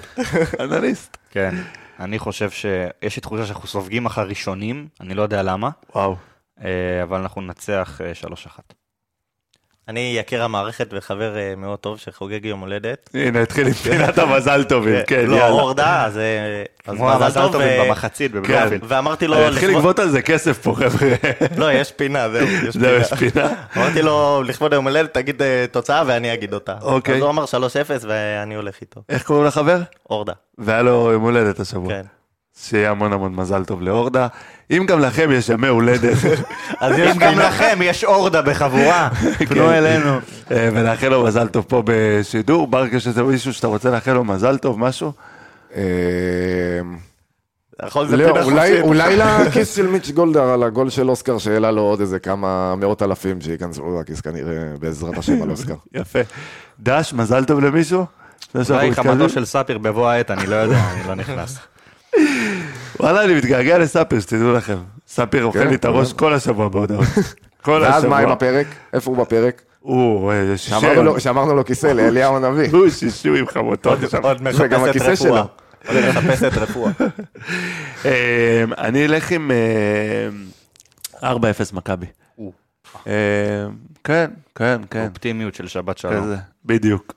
אנליסט. 0.61 1.17
כן. 1.31 1.55
אני 2.03 2.19
חושב 2.19 2.51
שיש 2.51 3.17
לי 3.17 3.23
תחושה 3.23 3.47
שאנחנו 3.47 3.69
סופגים 3.69 4.07
אחר 4.07 4.29
ראשונים, 4.29 4.89
אני 5.01 5.15
לא 5.15 5.23
יודע 5.23 5.43
למה, 5.43 5.71
וואו. 5.95 6.17
אה, 6.65 7.03
אבל 7.03 7.21
אנחנו 7.21 7.41
ננצח 7.41 8.01
אה, 8.05 8.13
3-1. 8.47 8.82
אני 9.89 10.15
יקיר 10.19 10.43
המערכת 10.45 10.89
וחבר 10.93 11.37
אה, 11.37 11.55
מאוד 11.57 11.79
טוב 11.79 11.99
שחוגג 11.99 12.45
יום 12.45 12.61
הולדת. 12.61 13.11
הנה, 13.15 13.43
התחיל 13.43 13.67
עם 13.67 13.73
פינת 13.73 14.19
המזל 14.23 14.65
טובים, 14.65 14.97
כן, 15.07 15.25
לא, 15.27 15.37
יאללה. 15.37 16.05
אז 16.07 16.19
אה, 16.19 16.23
אז 16.87 16.95
כמו 16.97 17.13
המזל 17.13 17.47
טוב 17.53 17.63
ו- 17.65 17.83
במחצית 17.87 18.33
כן. 18.33 18.39
בבלומפילד. 18.43 18.81
ואמרתי 18.89 19.27
לו, 19.27 19.37
אני 19.37 19.49
אתחיל 19.49 19.69
לכבוד- 19.69 19.77
לגבות 19.79 19.99
על 19.99 20.09
זה 20.09 20.23
כסף 20.23 20.59
פה, 20.63 20.75
חבר'ה. 20.77 21.09
לא, 21.59 21.73
יש 21.73 21.93
פינה, 21.93 22.29
זהו, 22.29 22.47
יש 22.69 22.77
זהו, 22.83 22.95
יש 23.01 23.13
פינה. 23.15 23.49
אמרתי 23.77 24.03
לו, 24.03 24.43
לכבוד 24.47 24.73
היום 24.73 24.85
הולדת, 24.89 25.15
תגיד 25.15 25.43
אה, 25.43 25.65
תוצאה 25.71 26.03
ואני 26.07 26.35
אגיד 26.35 26.55
אותה. 26.55 26.75
אוקיי. 26.83 27.15
אז 27.17 27.21
הוא 27.23 27.31
אמר 27.31 27.45
3-0 27.45 27.49
ואני 28.07 28.55
הולך 28.55 28.75
איתו. 28.81 29.01
איך 29.09 29.23
קוראים 29.23 29.45
לחבר? 29.47 29.79
אורדה, 30.11 30.33
והיה 30.59 30.83
לו 30.83 31.11
יום 31.13 31.23
הולדת 31.23 31.61
השבוע. 31.61 31.89
כן. 31.89 32.03
שיהיה 32.61 32.91
המון 32.91 33.13
המון 33.13 33.35
מזל 33.35 33.65
טוב 33.65 33.83
לאורדה. 33.83 34.27
אם 34.71 34.85
גם 34.89 35.01
לכם 35.01 35.31
יש 35.33 35.49
ימי 35.49 35.69
הולדת, 35.69 36.17
אז 36.81 36.99
אם 36.99 37.19
גם. 37.19 37.39
לכם 37.39 37.79
יש 37.83 38.05
אורדה 38.05 38.43
בחבורה, 38.43 39.09
פנו 39.39 39.47
כן. 39.67 39.73
אלינו. 39.73 40.11
אה, 40.51 40.69
ונאחל 40.73 41.09
לו 41.09 41.25
מזל 41.25 41.49
טוב 41.49 41.65
פה 41.69 41.83
בשידור. 41.87 42.67
ברק, 42.67 42.93
יש 42.93 43.07
איזה 43.07 43.23
מישהו 43.23 43.53
שאתה 43.53 43.67
רוצה 43.67 43.91
לאחל 43.91 44.13
לו 44.13 44.25
מזל 44.25 44.59
טוב, 44.59 44.79
משהו? 44.79 45.13
אה, 45.77 45.83
זה 48.07 48.17
לא, 48.17 48.27
פינה 48.27 48.43
אולי- 48.43 48.69
חופשית. 48.69 48.81
אולי 48.85 49.17
לכיס 49.47 49.77
של 49.77 49.87
מיץ' 49.87 50.11
גולדהר 50.11 50.51
על 50.51 50.63
הגול 50.63 50.91
של 50.91 51.11
אוסקר, 51.11 51.39
שהעלה 51.39 51.71
לו 51.71 51.83
עוד 51.83 52.01
איזה 52.01 52.19
כמה 52.19 52.77
מאות 52.77 53.03
אלפים 53.03 53.41
שייכנסו 53.41 54.01
לכיס 54.01 54.21
כנראה, 54.21 54.53
בעזרת 54.81 55.19
השם 55.19 55.43
על 55.43 55.51
אוסקר. 55.51 55.75
יפה. 55.95 56.19
דש, 56.81 57.13
מזל 57.13 57.45
טוב 57.45 57.61
למישהו? 57.61 58.05
אולי 58.55 58.95
חמתו? 58.95 59.29
של 59.29 59.45
ספיר 59.45 59.79
בבוא 59.79 60.09
העת, 60.09 60.31
אני 60.31 60.47
לא 60.47 60.55
יודע, 60.57 60.81
אני 60.93 61.09
לא 61.09 61.15
נכנס. 61.15 61.59
וואלה, 63.01 63.25
אני 63.25 63.35
מתגעגע 63.35 63.79
לספיר, 63.79 64.21
שתדעו 64.21 64.53
לכם. 64.53 64.77
ספיר 65.07 65.45
אוכל 65.45 65.59
כן, 65.59 65.69
לי 65.69 65.75
את 65.75 65.85
הראש 65.85 66.13
כן. 66.13 66.19
כל 66.19 66.35
השבוע 66.35 66.69
בהודעות. 66.69 67.07
כל 67.63 67.81
ואז 67.85 68.05
מה 68.05 68.17
עם 68.17 68.21
השבוע. 68.21 68.33
הפרק? 68.33 68.67
איפה 68.93 69.11
הוא 69.11 69.19
בפרק? 69.19 69.63
הוא 69.81 70.33
אה, 70.33 70.57
שאמרנו 70.57 70.89
שישר. 70.89 71.03
לו- 71.03 71.21
שאמרנו 71.21 71.55
לו 71.55 71.65
כיסא 71.65 71.87
לאליהו 71.87 72.37
הנביא. 72.37 72.69
הוא 72.73 72.89
שישו 72.91 73.35
עם 73.35 73.47
חמותות 73.47 73.99
שם. 74.11 74.23
עוד 74.23 74.39
זה 74.53 74.67
גם 74.67 74.83
מחפשת 74.83 75.01
הכיסא 75.01 75.15
שלו. 75.17 75.35
רפואה. 75.35 75.45
עוד 75.89 76.09
מחפשת 76.11 76.53
רפואה. 76.59 76.93
אה, 78.07 78.65
אני 78.79 79.05
אלך 79.05 79.31
עם 79.31 79.51
אה, 81.23 81.33
4-0 81.35 81.35
מכבי. 81.73 82.07
אה, 83.07 83.13
כן, 84.05 84.31
כן, 84.55 84.81
כן. 84.91 85.07
אופטימיות 85.11 85.55
של 85.55 85.69
שבת 85.69 85.99
שלום. 85.99 86.35
בדיוק. 86.65 87.13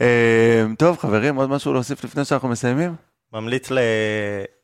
אה, 0.00 0.06
טוב, 0.78 0.98
חברים, 0.98 1.36
עוד 1.36 1.50
משהו 1.50 1.72
להוסיף 1.72 2.04
לפני 2.04 2.24
שאנחנו 2.24 2.48
מסיימים? 2.48 2.94
ממליץ 3.32 3.70
ל... 3.70 3.78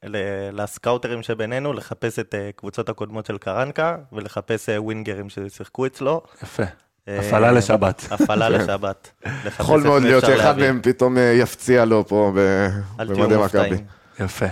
ל... 0.05 0.17
לסקאוטרים 0.63 1.23
שבינינו 1.23 1.73
לחפש 1.73 2.19
את 2.19 2.35
אה, 2.35 2.51
קבוצות 2.57 2.89
הקודמות 2.89 3.27
של 3.27 3.39
קרנקה 3.39 3.97
ולחפש 4.13 4.69
אה, 4.69 4.83
ווינגרים 4.83 5.27
ששיחקו 5.29 5.87
אצלו. 5.87 6.23
יפה. 6.43 6.63
אה, 7.09 7.19
הפעלה 7.21 7.53
לשבת. 7.53 8.07
הפעלה 8.11 8.49
לשבת. 8.59 9.11
לחפש 9.27 9.61
יכול 9.61 9.83
מאוד 9.83 10.03
להיות 10.03 10.25
שאחד. 10.27 10.59
מהם 10.59 10.81
פתאום 10.83 11.17
יפציע 11.35 11.85
לו 11.85 12.07
פה 12.09 12.33
ב- 12.37 12.69
אל 13.01 13.07
תהיו 13.07 13.17
במדי 13.17 13.37
מופתעים. 13.37 13.73
מכבי. 13.75 14.25
יפה. 14.25 14.47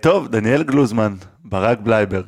טוב, 0.00 0.28
דניאל 0.28 0.62
גלוזמן, 0.62 1.14
ברק 1.44 1.78
בלייברג, 1.78 2.26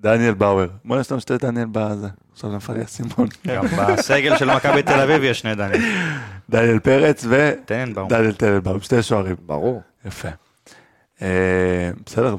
דניאל 0.00 0.34
באואר. 0.34 0.66
בוא 0.84 1.00
יש 1.00 1.12
לנו 1.12 1.20
שתי 1.20 1.38
דניאל 1.38 1.66
בזה. 1.72 2.08
עכשיו 2.32 2.56
נפל 2.56 2.72
לי 2.72 2.80
האסימון. 2.80 3.28
גם 3.46 3.64
בסגל 3.66 4.36
של 4.36 4.54
מכבי 4.54 4.82
תל 4.82 5.00
אביב 5.00 5.22
יש 5.22 5.40
שני 5.40 5.54
דנים. 5.54 5.80
דניאל 6.50 6.78
פרץ. 6.78 7.24
ודניאל 7.28 8.32
טננבאום, 8.32 8.80
שתי 8.80 9.02
שוערים. 9.02 9.36
ברור. 9.46 9.82
יפה. 10.04 10.28
אה, 11.22 11.90
בסדר. 12.06 12.36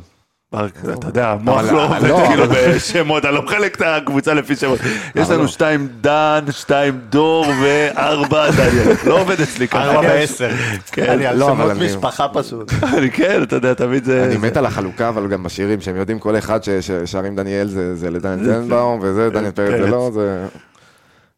אתה 0.55 1.07
יודע, 1.07 1.29
המוח 1.29 1.61
לא 1.71 1.85
עובד 1.85 2.07
לא, 2.07 2.23
כאילו 2.27 2.43
בשמות, 2.49 3.25
אני 3.25 3.35
לא 3.35 3.41
מחלק 3.43 3.75
את 3.75 3.81
הקבוצה 3.85 4.33
לפי 4.33 4.55
שמות. 4.55 4.79
יש 5.15 5.29
לנו 5.29 5.41
לא. 5.41 5.47
שתיים 5.47 5.87
דן, 6.01 6.45
שתיים 6.51 6.99
דור 7.09 7.45
וארבע 7.63 8.51
דניאל. 8.51 8.95
לא 9.07 9.21
עובד 9.21 9.41
אצלי 9.41 9.67
ככה. 9.67 9.83
ארבע 9.83 10.01
בעשר. 10.01 10.49
כן, 10.91 11.11
אני 11.11 11.25
על 11.25 11.37
לא, 11.37 11.47
שמות 11.47 11.71
משפחה 11.71 12.27
פשוט. 12.33 12.71
אני 12.97 13.11
כן, 13.11 13.43
אתה 13.43 13.55
יודע, 13.55 13.73
תמיד 13.73 14.03
זה... 14.05 14.25
אני 14.25 14.37
מת 14.37 14.57
על 14.57 14.65
החלוקה, 14.65 15.09
אבל 15.09 15.27
גם 15.27 15.43
בשירים, 15.43 15.81
שהם 15.81 15.95
יודעים 15.95 16.19
כל 16.19 16.37
אחד 16.37 16.63
ש- 16.63 16.69
ששרים 16.69 17.35
דניאל 17.35 17.67
זה 17.67 17.95
זה 17.95 18.09
לדניאל 18.09 18.45
טננבאום, 18.45 18.99
וזה 19.03 19.29
דניאל 19.29 19.51
פרץ 19.51 19.81
זה. 19.81 19.87
לא, 19.91 20.11
זה... 20.13 20.45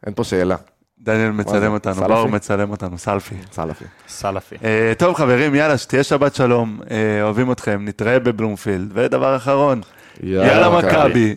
אין 0.05 0.13
פה 0.13 0.23
שאלה. 0.23 0.55
דניאל 1.03 1.31
מצלם? 1.31 1.73
אותנו? 1.73 1.95
באור 1.95 2.27
מצלם 2.27 2.71
אותנו, 2.71 2.97
סלפי. 2.97 3.35
סלפי. 3.51 3.85
סלפי. 4.07 4.55
אה, 4.63 4.93
טוב 4.97 5.15
חברים, 5.15 5.55
יאללה, 5.55 5.77
שתהיה 5.77 6.03
שבת 6.03 6.35
שלום, 6.35 6.79
אה, 6.91 7.23
אוהבים 7.23 7.51
אתכם, 7.51 7.85
נתראה 7.85 8.19
בבלומפילד. 8.19 8.91
ודבר 8.93 9.35
אחרון, 9.35 9.81
יאללה 10.23 10.77
מכבי. 10.77 11.35